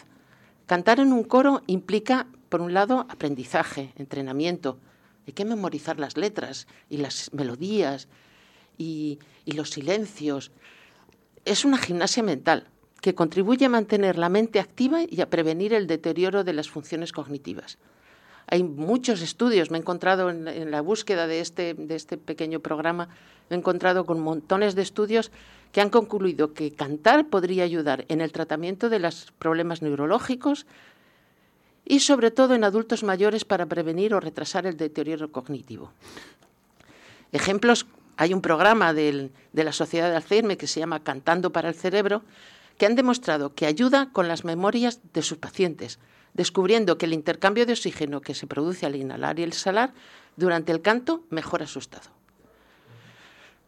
Cantar 0.67 1.01
en 1.01 1.13
un 1.13 1.25
coro 1.25 1.63
implica, 1.67 2.29
por 2.49 2.61
un 2.61 2.73
lado, 2.73 3.07
aprendizaje, 3.11 3.93
entrenamiento. 3.97 4.79
Hay 5.27 5.33
que 5.33 5.45
memorizar 5.45 5.99
las 5.99 6.17
letras 6.17 6.69
y 6.89 6.99
las 6.99 7.33
melodías 7.33 8.07
y, 8.79 9.19
y 9.45 9.53
los 9.53 9.71
silencios. 9.71 10.53
Es 11.45 11.65
una 11.65 11.79
gimnasia 11.79 12.23
mental 12.23 12.69
que 13.01 13.15
contribuye 13.15 13.67
a 13.67 13.71
mantener 13.71 14.19
la 14.19 14.29
mente 14.29 14.61
activa 14.61 15.01
y 15.09 15.21
a 15.21 15.31
prevenir 15.31 15.73
el 15.73 15.87
deterioro 15.87 16.45
de 16.45 16.53
las 16.53 16.69
funciones 16.69 17.13
cognitivas. 17.13 17.79
Hay 18.47 18.63
muchos 18.65 19.23
estudios, 19.23 19.71
me 19.71 19.79
he 19.79 19.81
encontrado 19.81 20.29
en, 20.29 20.71
la 20.71 20.81
búsqueda 20.81 21.27
de 21.27 21.41
este, 21.41 21.75
de 21.75 21.95
este 21.95 22.19
pequeño 22.19 22.61
programa, 22.61 23.09
me 23.49 23.57
he 23.57 23.59
encontrado 23.59 24.05
con 24.05 24.21
montones 24.21 24.75
de 24.75 24.83
estudios 24.83 25.31
que 25.73 25.81
han 25.81 25.89
concluido 25.89 26.53
que 26.53 26.73
cantar 26.73 27.29
podría 27.29 27.65
ayudar 27.65 28.05
en 28.09 28.21
el 28.21 28.33
tratamiento 28.33 28.89
de 28.89 28.99
los 28.99 29.33
problemas 29.39 29.83
neurológicos 29.83 30.67
y 31.85 32.01
sobre 32.01 32.31
todo 32.31 32.55
en 32.55 32.65
adultos 32.65 33.03
mayores 33.03 33.45
para 33.45 33.67
prevenir 33.67 34.15
o 34.15 34.21
retrasar 34.21 34.67
el 34.67 34.77
deterioro 34.77 35.31
cognitivo. 35.31 35.93
Ejemplos, 37.33 37.87
hay 38.17 38.35
un 38.35 38.43
programa 38.43 38.93
de 38.93 39.31
la 39.53 39.73
Sociedad 39.73 40.11
de 40.11 40.17
Alzheimer 40.17 40.59
que 40.59 40.67
se 40.67 40.81
llama 40.81 41.03
Cantando 41.03 41.51
para 41.51 41.69
el 41.69 41.75
Cerebro, 41.75 42.23
que 42.81 42.87
han 42.87 42.95
demostrado 42.95 43.55
que 43.55 43.67
ayuda 43.67 44.09
con 44.11 44.27
las 44.27 44.43
memorias 44.47 45.01
de 45.13 45.21
sus 45.21 45.37
pacientes, 45.37 45.99
descubriendo 46.33 46.97
que 46.97 47.05
el 47.05 47.13
intercambio 47.13 47.67
de 47.67 47.75
oxígeno 47.75 48.23
que 48.23 48.35
se 48.35 48.47
produce 48.47 48.87
al 48.87 48.97
inhalar 48.97 49.39
y 49.39 49.43
el 49.43 49.51
exhalar 49.51 49.93
durante 50.37 50.73
el 50.73 50.81
canto 50.81 51.23
mejora 51.29 51.67
su 51.67 51.79
estado. 51.79 52.09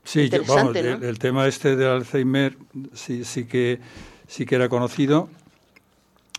Sí, 0.02 0.30
yo, 0.30 0.42
vamos, 0.48 0.72
¿no? 0.72 0.80
el, 0.80 1.04
el, 1.04 1.18
tema 1.18 1.46
este 1.46 1.76
del 1.76 1.88
Alzheimer 1.88 2.56
sí, 2.94 3.24
sí, 3.24 3.44
que, 3.44 3.80
sí 4.26 4.46
que 4.46 4.54
era 4.54 4.70
conocido. 4.70 5.28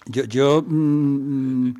Yo, 0.07 0.23
yo 0.23 0.65
mmm, 0.65 1.73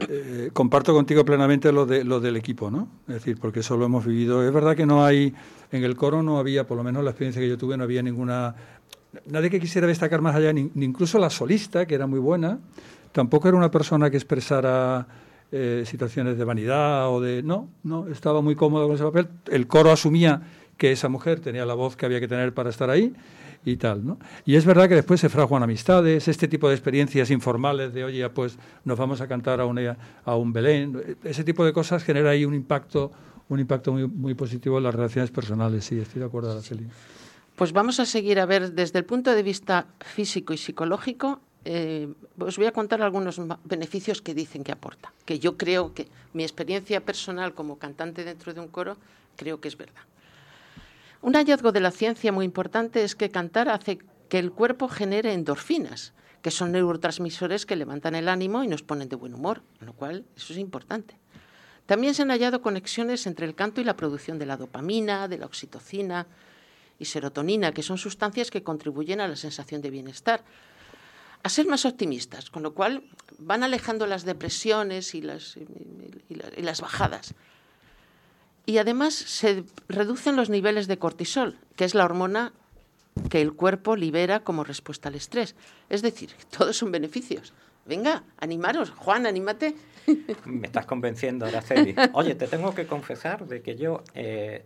eh, 0.00 0.50
comparto 0.52 0.92
contigo 0.92 1.24
plenamente 1.24 1.70
lo, 1.70 1.86
de, 1.86 2.02
lo 2.02 2.18
del 2.18 2.36
equipo, 2.36 2.68
¿no? 2.68 2.88
Es 3.06 3.14
decir, 3.14 3.38
porque 3.38 3.60
eso 3.60 3.76
lo 3.76 3.84
hemos 3.84 4.04
vivido. 4.04 4.44
Es 4.44 4.52
verdad 4.52 4.74
que 4.74 4.86
no 4.86 5.04
hay, 5.04 5.34
en 5.70 5.84
el 5.84 5.94
coro 5.94 6.20
no 6.24 6.38
había, 6.38 6.66
por 6.66 6.76
lo 6.76 6.82
menos 6.82 7.04
la 7.04 7.10
experiencia 7.10 7.40
que 7.40 7.48
yo 7.48 7.56
tuve, 7.56 7.76
no 7.76 7.84
había 7.84 8.02
ninguna 8.02 8.56
nadie 9.26 9.50
que 9.50 9.60
quisiera 9.60 9.86
destacar 9.86 10.20
más 10.20 10.34
allá, 10.34 10.52
ni, 10.52 10.70
incluso 10.76 11.18
la 11.18 11.30
solista, 11.30 11.86
que 11.86 11.94
era 11.94 12.06
muy 12.06 12.18
buena, 12.18 12.58
tampoco 13.12 13.48
era 13.48 13.56
una 13.56 13.70
persona 13.70 14.10
que 14.10 14.16
expresara 14.16 15.06
eh, 15.50 15.84
situaciones 15.86 16.38
de 16.38 16.44
vanidad 16.44 17.10
o 17.10 17.20
de... 17.20 17.42
No, 17.42 17.68
no, 17.82 18.08
estaba 18.08 18.40
muy 18.40 18.54
cómodo 18.54 18.86
con 18.86 18.94
ese 18.94 19.04
papel. 19.04 19.28
El 19.50 19.66
coro 19.66 19.90
asumía 19.92 20.42
que 20.76 20.92
esa 20.92 21.08
mujer 21.08 21.40
tenía 21.40 21.66
la 21.66 21.74
voz 21.74 21.96
que 21.96 22.06
había 22.06 22.20
que 22.20 22.28
tener 22.28 22.54
para 22.54 22.70
estar 22.70 22.90
ahí 22.90 23.14
y 23.64 23.76
tal, 23.76 24.04
¿no? 24.04 24.18
Y 24.44 24.56
es 24.56 24.64
verdad 24.64 24.88
que 24.88 24.94
después 24.94 25.20
se 25.20 25.28
fraguan 25.28 25.62
amistades, 25.62 26.26
este 26.26 26.48
tipo 26.48 26.68
de 26.68 26.74
experiencias 26.74 27.30
informales 27.30 27.92
de, 27.92 28.04
oye, 28.04 28.28
pues 28.30 28.58
nos 28.84 28.98
vamos 28.98 29.20
a 29.20 29.28
cantar 29.28 29.60
a, 29.60 29.66
una, 29.66 29.96
a 30.24 30.36
un 30.36 30.52
Belén, 30.52 31.16
ese 31.22 31.44
tipo 31.44 31.64
de 31.64 31.72
cosas 31.72 32.02
genera 32.02 32.30
ahí 32.30 32.44
un 32.44 32.54
impacto, 32.54 33.12
un 33.48 33.60
impacto 33.60 33.92
muy, 33.92 34.08
muy 34.08 34.34
positivo 34.34 34.78
en 34.78 34.84
las 34.84 34.94
relaciones 34.94 35.30
personales, 35.30 35.84
sí, 35.84 36.00
estoy 36.00 36.20
de 36.20 36.26
acuerdo, 36.26 36.50
Araceli. 36.50 36.86
Pues 37.62 37.72
vamos 37.72 38.00
a 38.00 38.06
seguir 38.06 38.40
a 38.40 38.44
ver 38.44 38.72
desde 38.72 38.98
el 38.98 39.04
punto 39.04 39.32
de 39.32 39.40
vista 39.44 39.86
físico 40.00 40.52
y 40.52 40.58
psicológico. 40.58 41.38
Eh, 41.64 42.12
os 42.36 42.56
voy 42.56 42.66
a 42.66 42.72
contar 42.72 43.00
algunos 43.02 43.40
beneficios 43.62 44.20
que 44.20 44.34
dicen 44.34 44.64
que 44.64 44.72
aporta, 44.72 45.12
que 45.24 45.38
yo 45.38 45.56
creo 45.56 45.94
que 45.94 46.08
mi 46.32 46.42
experiencia 46.42 47.04
personal 47.04 47.54
como 47.54 47.78
cantante 47.78 48.24
dentro 48.24 48.52
de 48.52 48.58
un 48.58 48.66
coro 48.66 48.96
creo 49.36 49.60
que 49.60 49.68
es 49.68 49.76
verdad. 49.76 50.02
Un 51.20 51.34
hallazgo 51.34 51.70
de 51.70 51.78
la 51.78 51.92
ciencia 51.92 52.32
muy 52.32 52.44
importante 52.44 53.04
es 53.04 53.14
que 53.14 53.30
cantar 53.30 53.68
hace 53.68 54.00
que 54.28 54.40
el 54.40 54.50
cuerpo 54.50 54.88
genere 54.88 55.32
endorfinas, 55.32 56.14
que 56.42 56.50
son 56.50 56.72
neurotransmisores 56.72 57.64
que 57.64 57.76
levantan 57.76 58.16
el 58.16 58.28
ánimo 58.28 58.64
y 58.64 58.66
nos 58.66 58.82
ponen 58.82 59.08
de 59.08 59.14
buen 59.14 59.34
humor, 59.34 59.62
lo 59.78 59.92
cual 59.92 60.24
eso 60.36 60.52
es 60.52 60.58
importante. 60.58 61.14
También 61.86 62.14
se 62.14 62.22
han 62.22 62.30
hallado 62.30 62.60
conexiones 62.60 63.24
entre 63.28 63.46
el 63.46 63.54
canto 63.54 63.80
y 63.80 63.84
la 63.84 63.94
producción 63.94 64.40
de 64.40 64.46
la 64.46 64.56
dopamina, 64.56 65.28
de 65.28 65.38
la 65.38 65.46
oxitocina, 65.46 66.26
y 67.02 67.04
serotonina, 67.04 67.72
que 67.72 67.82
son 67.82 67.98
sustancias 67.98 68.50
que 68.50 68.62
contribuyen 68.62 69.20
a 69.20 69.26
la 69.26 69.34
sensación 69.34 69.82
de 69.82 69.90
bienestar. 69.90 70.44
A 71.42 71.48
ser 71.48 71.66
más 71.66 71.84
optimistas, 71.84 72.48
con 72.48 72.62
lo 72.62 72.72
cual 72.72 73.02
van 73.38 73.64
alejando 73.64 74.06
las 74.06 74.24
depresiones 74.24 75.16
y 75.16 75.20
las, 75.20 75.56
y, 75.56 76.62
las 76.62 76.80
bajadas. 76.80 77.34
Y 78.64 78.78
además 78.78 79.14
se 79.14 79.64
reducen 79.88 80.36
los 80.36 80.48
niveles 80.48 80.86
de 80.86 80.98
cortisol, 80.98 81.58
que 81.74 81.84
es 81.84 81.96
la 81.96 82.04
hormona 82.04 82.52
que 83.28 83.42
el 83.42 83.52
cuerpo 83.52 83.96
libera 83.96 84.44
como 84.44 84.62
respuesta 84.62 85.08
al 85.08 85.16
estrés. 85.16 85.56
Es 85.90 86.00
decir, 86.00 86.30
todos 86.56 86.76
son 86.76 86.92
beneficios. 86.92 87.52
Venga, 87.84 88.22
animaros. 88.38 88.90
Juan, 88.90 89.26
anímate. 89.26 89.74
Me 90.44 90.68
estás 90.68 90.86
convenciendo, 90.86 91.46
Araceli. 91.46 91.96
Oye, 92.12 92.36
te 92.36 92.46
tengo 92.46 92.72
que 92.72 92.86
confesar 92.86 93.46
de 93.48 93.60
que 93.60 93.74
yo 93.74 94.04
eh, 94.14 94.64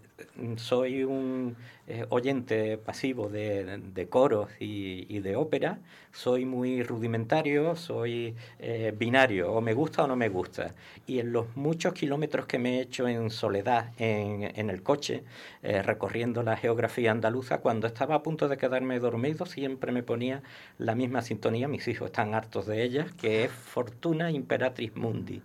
soy 0.56 1.04
un 1.04 1.56
eh, 1.86 2.04
oyente 2.08 2.78
pasivo 2.78 3.28
de, 3.28 4.06
coros 4.10 4.48
y, 4.58 5.18
de 5.20 5.36
ópera, 5.36 5.78
soy 6.12 6.44
muy 6.44 6.82
rudimentario, 6.82 7.76
soy 7.76 8.34
eh, 8.58 8.94
binario, 8.96 9.52
o 9.52 9.60
me 9.60 9.74
gusta 9.74 10.04
o 10.04 10.06
no 10.06 10.16
me 10.16 10.28
gusta. 10.28 10.74
Y 11.06 11.20
en 11.20 11.32
los 11.32 11.56
muchos 11.56 11.92
kilómetros 11.94 12.46
que 12.46 12.58
me 12.58 12.78
he 12.78 12.80
hecho 12.82 13.08
en 13.08 13.30
soledad 13.30 13.92
en, 13.98 14.70
el 14.70 14.82
coche, 14.82 15.24
eh, 15.62 15.82
recorriendo 15.82 16.42
la 16.42 16.56
geografía 16.56 17.10
andaluza, 17.10 17.58
cuando 17.58 17.86
estaba 17.86 18.16
a 18.16 18.22
punto 18.22 18.48
de 18.48 18.56
quedarme 18.56 18.98
dormido, 18.98 19.46
siempre 19.46 19.92
me 19.92 20.02
ponía 20.02 20.42
la 20.78 20.94
misma 20.94 21.22
sintonía, 21.22 21.68
mis 21.68 21.86
hijos 21.88 22.06
están 22.06 22.34
hartos 22.34 22.66
de 22.66 22.82
ella, 22.82 23.06
que 23.20 23.44
es 23.44 23.52
Fortuna 23.52 24.30
Imperatriz 24.30 24.94
Mundi 24.96 25.42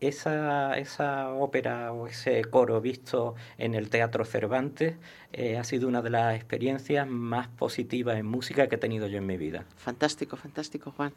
esa, 0.00 0.78
esa 0.78 1.30
ópera 1.30 1.92
o 1.92 2.06
ese 2.06 2.44
coro 2.44 2.80
visto 2.80 3.34
en 3.56 3.74
el 3.74 3.90
Teatro 3.90 4.24
Cervantes 4.24 4.94
eh, 5.32 5.58
ha 5.58 5.64
sido 5.64 5.88
una 5.88 6.02
de 6.02 6.10
las 6.10 6.36
experiencias 6.36 7.06
más 7.06 7.48
positivas 7.48 8.16
en 8.16 8.26
música 8.26 8.68
que 8.68 8.76
he 8.76 8.78
tenido 8.78 9.08
yo 9.08 9.18
en 9.18 9.26
mi 9.26 9.36
vida. 9.36 9.64
Fantástico, 9.76 10.36
fantástico, 10.36 10.92
Juan. 10.96 11.12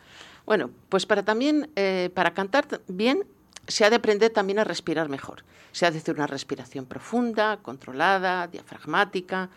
Bueno, 0.45 0.71
pues 0.89 1.05
para 1.05 1.23
también, 1.23 1.69
eh, 1.75 2.09
para 2.13 2.33
cantar 2.33 2.81
bien, 2.87 3.25
se 3.67 3.85
ha 3.85 3.89
de 3.89 3.97
aprender 3.97 4.31
también 4.31 4.59
a 4.59 4.63
respirar 4.63 5.09
mejor. 5.09 5.43
Se 5.71 5.85
ha 5.85 5.91
de 5.91 5.99
hacer 5.99 6.15
una 6.15 6.27
respiración 6.27 6.85
profunda, 6.85 7.57
controlada, 7.61 8.47
diafragmática, 8.47 9.49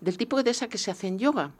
del 0.00 0.18
tipo 0.18 0.42
de 0.42 0.50
esa 0.50 0.68
que 0.68 0.78
se 0.78 0.90
hace 0.90 1.06
en 1.06 1.18
yoga, 1.18 1.52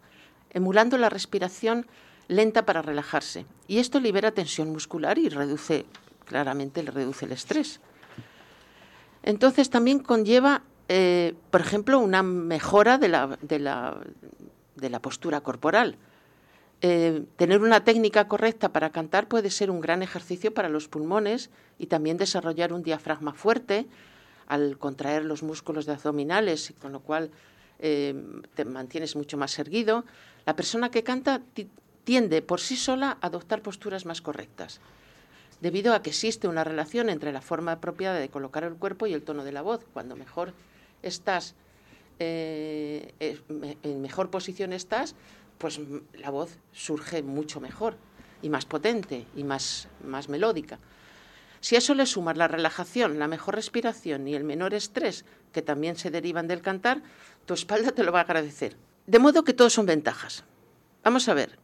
emulando 0.50 0.98
la 0.98 1.08
respiración 1.08 1.86
lenta 2.28 2.66
para 2.66 2.82
relajarse. 2.82 3.46
Y 3.68 3.78
esto 3.78 4.00
libera 4.00 4.32
tensión 4.32 4.70
muscular 4.70 5.16
y 5.16 5.28
reduce 5.28 5.86
claramente 6.26 6.82
le 6.82 6.90
reduce 6.90 7.24
el 7.24 7.32
estrés. 7.32 7.80
Entonces 9.22 9.70
también 9.70 10.00
conlleva, 10.00 10.62
eh, 10.88 11.34
por 11.50 11.60
ejemplo, 11.60 11.98
una 11.98 12.22
mejora 12.22 12.98
de 12.98 13.08
la, 13.08 15.00
postura 15.00 15.40
corporal. 15.40 15.96
Eh, 16.82 17.24
tener 17.36 17.62
una 17.62 17.82
técnica 17.84 18.28
correcta 18.28 18.70
para 18.70 18.90
cantar 18.90 19.28
puede 19.28 19.50
ser 19.50 19.70
un 19.70 19.80
gran 19.80 20.02
ejercicio 20.02 20.52
para 20.52 20.68
los 20.68 20.88
pulmones 20.88 21.48
y 21.78 21.86
también 21.86 22.18
desarrollar 22.18 22.74
un 22.74 22.82
diafragma 22.82 23.32
fuerte 23.32 23.86
al 24.46 24.78
contraer 24.78 25.24
los 25.24 25.42
músculos 25.42 25.86
de 25.86 25.92
abdominales, 25.92 26.74
con 26.80 26.92
lo 26.92 27.00
cual 27.00 27.30
eh, 27.78 28.14
te 28.54 28.64
mantienes 28.64 29.16
mucho 29.16 29.36
más 29.36 29.58
erguido. 29.58 30.04
La 30.44 30.54
persona 30.54 30.90
que 30.90 31.02
canta 31.02 31.40
tiende 32.04 32.42
por 32.42 32.60
sí 32.60 32.76
sola 32.76 33.18
a 33.20 33.26
adoptar 33.26 33.62
posturas 33.62 34.06
más 34.06 34.20
correctas 34.20 34.80
debido 35.60 35.94
a 35.94 36.02
que 36.02 36.10
existe 36.10 36.48
una 36.48 36.64
relación 36.64 37.08
entre 37.08 37.32
la 37.32 37.40
forma 37.40 37.72
apropiada 37.72 38.18
de 38.18 38.28
colocar 38.28 38.64
el 38.64 38.74
cuerpo 38.74 39.06
y 39.06 39.14
el 39.14 39.22
tono 39.22 39.44
de 39.44 39.52
la 39.52 39.62
voz. 39.62 39.84
Cuando 39.92 40.16
mejor 40.16 40.52
estás, 41.02 41.54
eh, 42.18 43.14
en 43.82 44.02
mejor 44.02 44.30
posición 44.30 44.72
estás, 44.72 45.14
pues 45.58 45.80
la 46.14 46.30
voz 46.30 46.58
surge 46.72 47.22
mucho 47.22 47.60
mejor 47.60 47.96
y 48.42 48.50
más 48.50 48.66
potente 48.66 49.26
y 49.34 49.44
más, 49.44 49.88
más 50.04 50.28
melódica. 50.28 50.78
Si 51.60 51.74
a 51.74 51.78
eso 51.78 51.94
le 51.94 52.06
sumas 52.06 52.36
la 52.36 52.48
relajación, 52.48 53.18
la 53.18 53.28
mejor 53.28 53.54
respiración 53.54 54.28
y 54.28 54.34
el 54.34 54.44
menor 54.44 54.74
estrés 54.74 55.24
que 55.52 55.62
también 55.62 55.96
se 55.96 56.10
derivan 56.10 56.46
del 56.46 56.60
cantar, 56.60 57.02
tu 57.46 57.54
espalda 57.54 57.92
te 57.92 58.04
lo 58.04 58.12
va 58.12 58.20
a 58.20 58.22
agradecer. 58.22 58.76
De 59.06 59.18
modo 59.18 59.42
que 59.42 59.54
todos 59.54 59.72
son 59.72 59.86
ventajas. 59.86 60.44
Vamos 61.02 61.28
a 61.28 61.34
ver, 61.34 61.58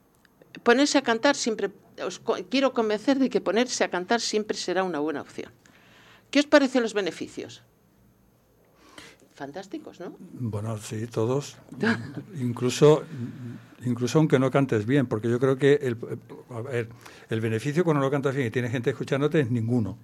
ponerse 0.63 0.99
a 0.99 1.03
cantar 1.03 1.37
siempre, 1.37 1.71
os 2.05 2.21
quiero 2.51 2.73
convencer 2.73 3.19
de 3.19 3.31
que 3.31 3.41
ponerse 3.41 3.85
a 3.85 3.89
cantar 3.89 4.21
siempre 4.21 4.57
será 4.57 4.85
una 4.85 4.99
buena 4.99 5.21
opción. 5.21 5.53
¿Qué 6.31 6.41
os 6.41 6.47
parecen 6.47 6.83
los 6.83 6.95
beneficios? 6.95 7.63
Fantásticos, 9.35 10.01
¿no? 10.01 10.17
Bueno, 10.19 10.79
sí, 10.79 11.07
todos. 11.07 11.57
incluso, 12.41 13.05
incluso 13.85 14.19
aunque 14.19 14.39
no 14.39 14.51
cantes 14.51 14.87
bien, 14.87 15.07
porque 15.07 15.29
yo 15.29 15.41
creo 15.41 15.57
que 15.57 15.75
el, 15.83 15.97
el 17.29 17.41
beneficio 17.41 17.85
cuando 17.85 18.03
no 18.03 18.11
cantas 18.11 18.35
bien 18.35 18.49
y 18.49 18.51
tienes 18.51 18.71
gente 18.71 18.91
escuchándote 18.91 19.41
es 19.41 19.51
ninguno. 19.51 19.99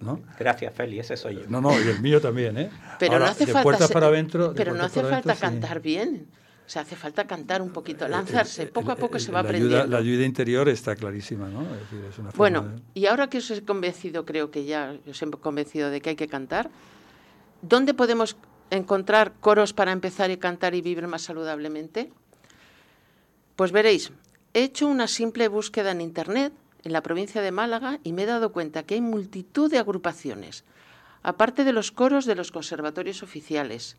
¿no? 0.00 0.20
Gracias, 0.38 0.74
Feli, 0.74 0.98
ese 1.00 1.16
soy 1.16 1.36
yo. 1.36 1.42
No, 1.48 1.60
no, 1.60 1.72
y 1.80 1.88
el 1.88 2.00
mío 2.00 2.20
también, 2.20 2.56
¿eh? 2.58 2.70
Pero 2.98 3.18
no 3.18 3.24
hace 3.24 3.46
falta, 3.46 3.88
para 3.88 4.10
pero 4.54 4.74
no 4.74 4.84
hace 4.84 5.02
falta 5.02 5.34
cantar 5.34 5.80
bien. 5.80 6.26
O 6.66 6.68
sea, 6.68 6.82
hace 6.82 6.96
falta 6.96 7.26
cantar 7.26 7.60
un 7.60 7.70
poquito, 7.70 8.08
lanzarse, 8.08 8.66
poco 8.66 8.92
a 8.92 8.96
poco 8.96 9.18
se 9.18 9.30
va 9.30 9.40
aprendiendo. 9.40 9.86
la 9.86 9.98
ayuda 9.98 10.24
interior 10.24 10.66
está 10.70 10.96
clarísima, 10.96 11.48
¿no? 11.48 11.66
bueno, 12.36 12.72
y 12.94 13.04
ahora 13.04 13.28
que 13.28 13.38
os 13.38 13.50
he 13.50 13.62
convencido, 13.62 14.24
creo 14.24 14.50
que 14.50 14.64
ya 14.64 14.96
os 15.06 15.20
he 15.20 15.30
convencido 15.30 15.90
de 15.90 16.00
que 16.00 16.10
hay 16.10 16.16
que 16.16 16.26
cantar, 16.26 16.70
¿dónde 17.60 17.92
podemos 17.92 18.38
encontrar 18.70 19.34
coros 19.40 19.74
para 19.74 19.92
empezar 19.92 20.30
y 20.30 20.38
cantar 20.38 20.74
y 20.74 20.80
vivir 20.80 21.06
más 21.06 21.22
saludablemente? 21.22 22.10
Pues 23.56 23.70
veréis, 23.70 24.10
he 24.54 24.64
hecho 24.64 24.88
una 24.88 25.06
simple 25.06 25.48
búsqueda 25.48 25.90
en 25.90 26.00
Internet 26.00 26.54
en 26.82 26.92
la 26.92 27.02
provincia 27.02 27.42
de 27.42 27.52
Málaga 27.52 27.98
y 28.02 28.12
me 28.12 28.22
he 28.22 28.26
dado 28.26 28.52
cuenta 28.52 28.84
que 28.84 28.94
hay 28.94 29.00
multitud 29.02 29.70
de 29.70 29.78
agrupaciones, 29.78 30.64
aparte 31.22 31.64
de 31.64 31.72
los 31.72 31.92
coros 31.92 32.24
de 32.24 32.34
los 32.34 32.52
conservatorios 32.52 33.22
oficiales, 33.22 33.96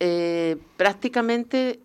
eh, 0.00 0.56
prácticamente 0.76 1.80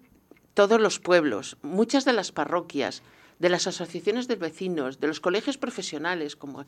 todos 0.53 0.79
los 0.79 0.99
pueblos, 0.99 1.57
muchas 1.61 2.05
de 2.05 2.13
las 2.13 2.31
parroquias, 2.31 3.01
de 3.39 3.49
las 3.49 3.67
asociaciones 3.67 4.27
de 4.27 4.35
vecinos, 4.35 4.99
de 4.99 5.07
los 5.07 5.19
colegios 5.19 5.57
profesionales, 5.57 6.35
como 6.35 6.65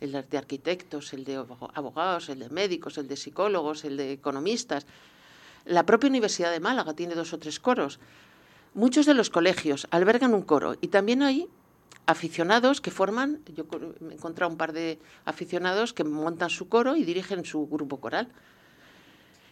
el 0.00 0.12
de 0.28 0.38
arquitectos, 0.38 1.12
el 1.12 1.24
de 1.24 1.36
abogados, 1.74 2.28
el 2.28 2.40
de 2.40 2.50
médicos, 2.50 2.98
el 2.98 3.08
de 3.08 3.16
psicólogos, 3.16 3.84
el 3.84 3.96
de 3.96 4.12
economistas. 4.12 4.86
La 5.64 5.86
propia 5.86 6.10
Universidad 6.10 6.50
de 6.50 6.60
Málaga 6.60 6.94
tiene 6.94 7.14
dos 7.14 7.32
o 7.32 7.38
tres 7.38 7.60
coros. 7.60 8.00
Muchos 8.74 9.06
de 9.06 9.14
los 9.14 9.30
colegios 9.30 9.86
albergan 9.90 10.34
un 10.34 10.42
coro 10.42 10.76
y 10.80 10.88
también 10.88 11.22
hay 11.22 11.48
aficionados 12.06 12.80
que 12.80 12.90
forman, 12.90 13.40
yo 13.54 13.64
he 14.10 14.14
encontrado 14.14 14.50
un 14.50 14.58
par 14.58 14.72
de 14.72 14.98
aficionados 15.24 15.92
que 15.92 16.04
montan 16.04 16.50
su 16.50 16.68
coro 16.68 16.96
y 16.96 17.04
dirigen 17.04 17.44
su 17.44 17.66
grupo 17.66 18.00
coral. 18.00 18.28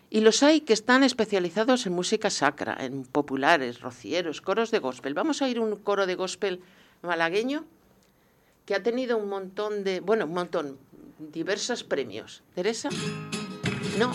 Y 0.09 0.21
los 0.21 0.43
hay 0.43 0.61
que 0.61 0.73
están 0.73 1.03
especializados 1.03 1.87
en 1.87 1.93
música 1.93 2.31
sacra, 2.31 2.77
en 2.81 3.05
populares, 3.05 3.81
rocieros, 3.81 4.41
coros 4.41 4.71
de 4.71 4.79
gospel. 4.79 5.15
Vamos 5.15 5.43
a 5.43 5.49
ir 5.49 5.59
un 5.59 5.77
coro 5.77 6.07
de 6.07 6.15
gospel 6.15 6.61
malagueño 7.03 7.65
que 8.65 8.75
ha 8.75 8.83
tenido 8.83 9.19
un 9.19 9.29
montón 9.29 9.85
de, 9.85 10.01
bueno, 10.01 10.27
un 10.27 10.35
montón, 10.35 10.79
diversos 11.19 11.85
premios. 11.85 12.43
¿Teresa? 12.55 12.89
No. 13.99 14.13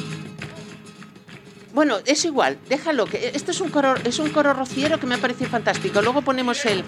Bueno, 1.74 2.00
es 2.06 2.26
igual, 2.26 2.58
déjalo, 2.68 3.06
que 3.06 3.30
esto 3.30 3.52
es 3.52 3.62
un 3.62 3.70
coro, 3.70 3.96
es 4.04 4.20
un 4.20 4.30
coro 4.32 4.54
rociero 4.54 5.00
que 5.00 5.08
me 5.08 5.16
ha 5.16 5.20
parecido 5.20 5.50
fantástico. 5.50 6.02
Luego 6.02 6.22
ponemos 6.22 6.66
el... 6.66 6.84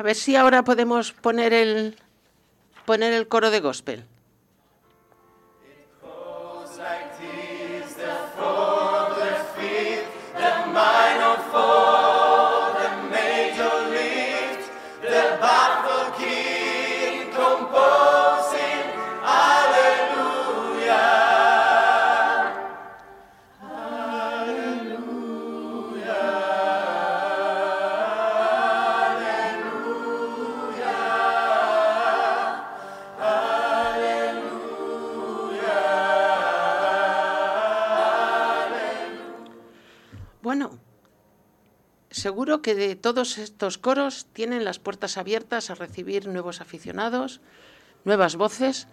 A 0.00 0.02
ver 0.02 0.16
si 0.16 0.34
ahora 0.34 0.64
podemos 0.64 1.12
poner 1.12 1.52
el, 1.52 1.94
poner 2.86 3.12
el 3.12 3.28
coro 3.28 3.50
de 3.50 3.60
gospel. 3.60 4.06
Seguro 42.20 42.60
que 42.60 42.74
de 42.74 42.96
todos 42.96 43.38
estos 43.38 43.78
coros 43.78 44.26
tienen 44.34 44.62
las 44.62 44.78
puertas 44.78 45.16
abiertas 45.16 45.70
a 45.70 45.74
recibir 45.74 46.28
nuevos 46.28 46.60
aficionados, 46.60 47.40
nuevas 48.04 48.36
voces. 48.36 48.88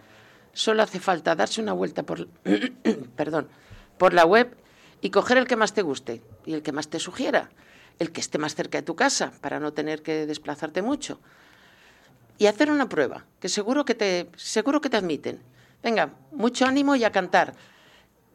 Solo 0.54 0.82
hace 0.82 1.02
falta 1.02 1.36
darse 1.36 1.60
una 1.60 1.74
vuelta 1.74 2.04
por, 2.04 2.30
perdón, 3.18 3.50
por 3.98 4.14
la 4.14 4.24
web 4.24 4.56
y 5.02 5.10
coger 5.10 5.36
el 5.40 5.46
que 5.46 5.58
más 5.58 5.74
te 5.74 5.82
guste 5.82 6.22
y 6.46 6.54
el 6.54 6.62
que 6.62 6.72
más 6.72 6.88
te 6.88 7.02
sugiera, 7.02 7.50
el 8.00 8.14
que 8.14 8.22
esté 8.22 8.38
más 8.38 8.56
cerca 8.56 8.78
de 8.78 8.84
tu 8.84 8.96
casa 8.96 9.34
para 9.42 9.60
no 9.60 9.74
tener 9.74 10.04
que 10.04 10.26
desplazarte 10.26 10.82
mucho. 10.82 11.20
y 12.38 12.46
hacer 12.46 12.72
una 12.72 12.88
prueba, 12.88 13.26
que 13.42 13.50
seguro 13.50 13.84
que 13.84 13.96
te, 13.96 14.30
seguro 14.38 14.80
que 14.80 14.90
te 14.90 14.96
admiten. 14.96 15.42
Venga, 15.84 16.14
mucho 16.32 16.66
ánimo 16.66 16.96
y 16.96 17.04
a 17.04 17.12
cantar. 17.12 17.56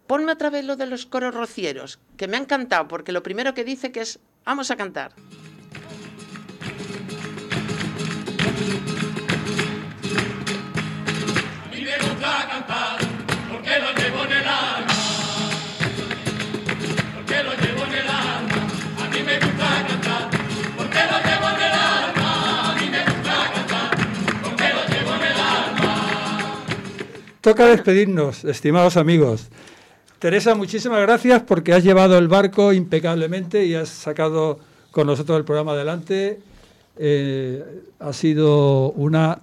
Ponme 0.06 0.32
otra 0.32 0.50
vez 0.50 0.66
lo 0.66 0.76
de 0.76 0.86
los 0.86 1.06
coros 1.06 1.34
rocieros, 1.34 1.98
que 2.18 2.28
me 2.28 2.36
han 2.36 2.44
cantado, 2.44 2.88
porque 2.88 3.12
lo 3.12 3.22
primero 3.22 3.54
que 3.54 3.64
dice 3.64 3.90
que 3.90 4.02
es, 4.02 4.18
vamos 4.44 4.70
a 4.70 4.76
cantar. 4.76 5.12
A 11.64 11.74
mí 11.74 11.80
me 11.82 11.96
gusta 11.98 12.48
cantar, 12.50 12.98
porque 13.50 13.78
lo 13.78 13.92
llevo 13.92 14.24
en 14.24 14.32
el 14.32 14.46
alma. 14.46 14.86
Porque 17.14 17.42
lo 17.42 17.52
llevo 17.54 17.84
en 17.86 17.94
el 17.94 18.08
alma. 18.08 18.68
A 19.02 19.08
mí 19.08 19.22
me 19.22 19.38
gusta 19.38 19.86
cantar, 19.88 20.30
porque 20.76 20.98
lo 21.10 21.18
llevo 21.26 21.48
en 21.48 21.62
el 21.62 21.72
alma. 21.72 22.70
A 22.70 22.74
mí 22.74 22.86
me 22.90 23.04
gusta 23.04 23.52
cantar, 23.54 23.90
porque 24.42 24.68
lo 24.76 24.82
llevo 24.88 25.14
en 25.14 25.22
el 25.22 25.40
alma. 25.40 25.92
Toca 27.40 27.66
despedirnos, 27.66 28.44
estimados 28.44 28.96
amigos. 28.96 29.48
Teresa, 30.22 30.54
muchísimas 30.54 31.00
gracias 31.00 31.42
porque 31.42 31.72
has 31.72 31.82
llevado 31.82 32.16
el 32.16 32.28
barco 32.28 32.72
impecablemente 32.72 33.66
y 33.66 33.74
has 33.74 33.88
sacado 33.88 34.60
con 34.92 35.08
nosotros 35.08 35.36
el 35.36 35.44
programa 35.44 35.72
adelante. 35.72 36.38
Eh, 36.96 37.82
ha 37.98 38.12
sido 38.12 38.92
una 38.92 39.40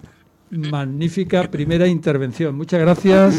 magnífica 0.48 1.50
primera 1.50 1.86
intervención. 1.86 2.54
Muchas 2.54 2.80
gracias. 2.80 3.34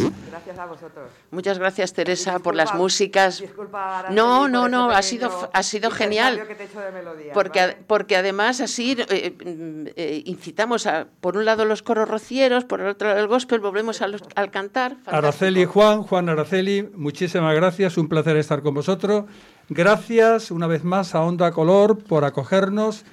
Gracias 0.61 0.81
a 0.81 0.85
vosotros. 0.87 1.09
Muchas 1.31 1.59
gracias, 1.59 1.93
Teresa, 1.93 2.39
por 2.39 2.55
las 2.55 2.73
músicas. 2.75 3.39
disculpa, 3.39 3.99
Araceli, 3.99 4.15
No, 4.15 4.47
no, 4.47 4.67
no, 4.69 4.89
ha 4.91 5.01
sido, 5.01 5.49
ha 5.51 5.63
sido 5.63 5.89
genial. 5.91 6.33
intercambio 6.33 6.47
que 6.47 6.55
te 6.55 6.63
he 6.63 6.71
hecho 6.71 6.79
de 6.85 6.91
melodías, 6.91 7.33
Porque, 7.33 7.59
¿vale? 7.59 7.73
a- 7.73 7.77
porque 7.87 8.15
además 8.15 8.61
así 8.61 8.95
eh, 9.09 9.31
mm, 9.43 9.87
eh, 9.95 10.23
incitamos 10.25 10.85
a, 10.87 11.07
por 11.19 11.37
un 11.37 11.45
lado, 11.45 11.65
los 11.65 11.81
coros 11.81 12.07
rocieros, 12.07 12.65
por 12.65 12.81
el 12.81 12.87
otro 12.87 13.11
el 13.17 13.27
gospel, 13.27 13.59
volvemos 13.59 14.01
a 14.01 14.07
los- 14.07 14.21
al 14.35 14.51
cantar. 14.51 14.91
Fantástico. 15.03 15.15
Araceli 15.17 15.61
y 15.61 15.65
Juan, 15.65 16.03
Juan 16.03 16.29
Araceli, 16.29 16.83
muchísimas 16.95 17.55
gracias, 17.55 17.97
un 17.97 18.07
placer 18.07 18.37
estar 18.37 18.61
con 18.61 18.73
vosotros. 18.73 19.25
Gracias 19.69 20.51
una 20.51 20.67
vez 20.67 20.83
más 20.83 21.15
a 21.15 21.21
Onda 21.21 21.51
Color 21.51 21.97
por 22.03 22.25
acogernos 22.25 23.03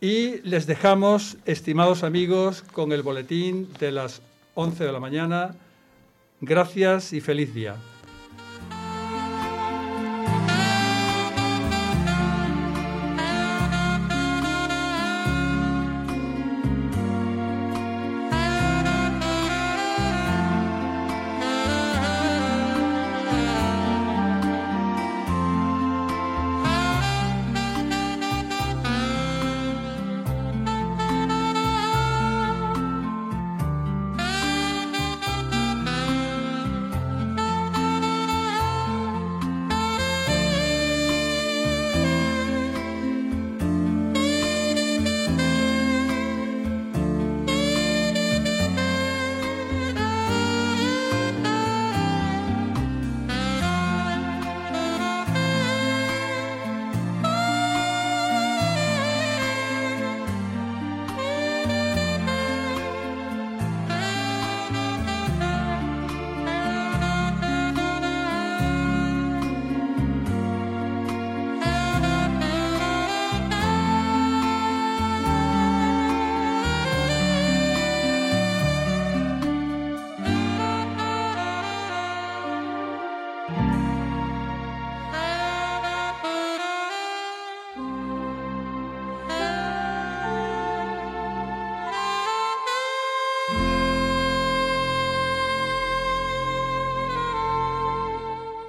y 0.00 0.40
les 0.42 0.66
dejamos, 0.66 1.38
estimados 1.46 2.02
amigos, 2.04 2.62
con 2.72 2.92
el 2.92 3.02
boletín 3.02 3.72
de 3.80 3.90
las 3.90 4.20
11 4.54 4.84
de 4.84 4.92
la 4.92 5.00
mañana. 5.00 5.54
Gracias 6.40 7.12
y 7.12 7.20
feliz 7.20 7.54
día. 7.54 7.76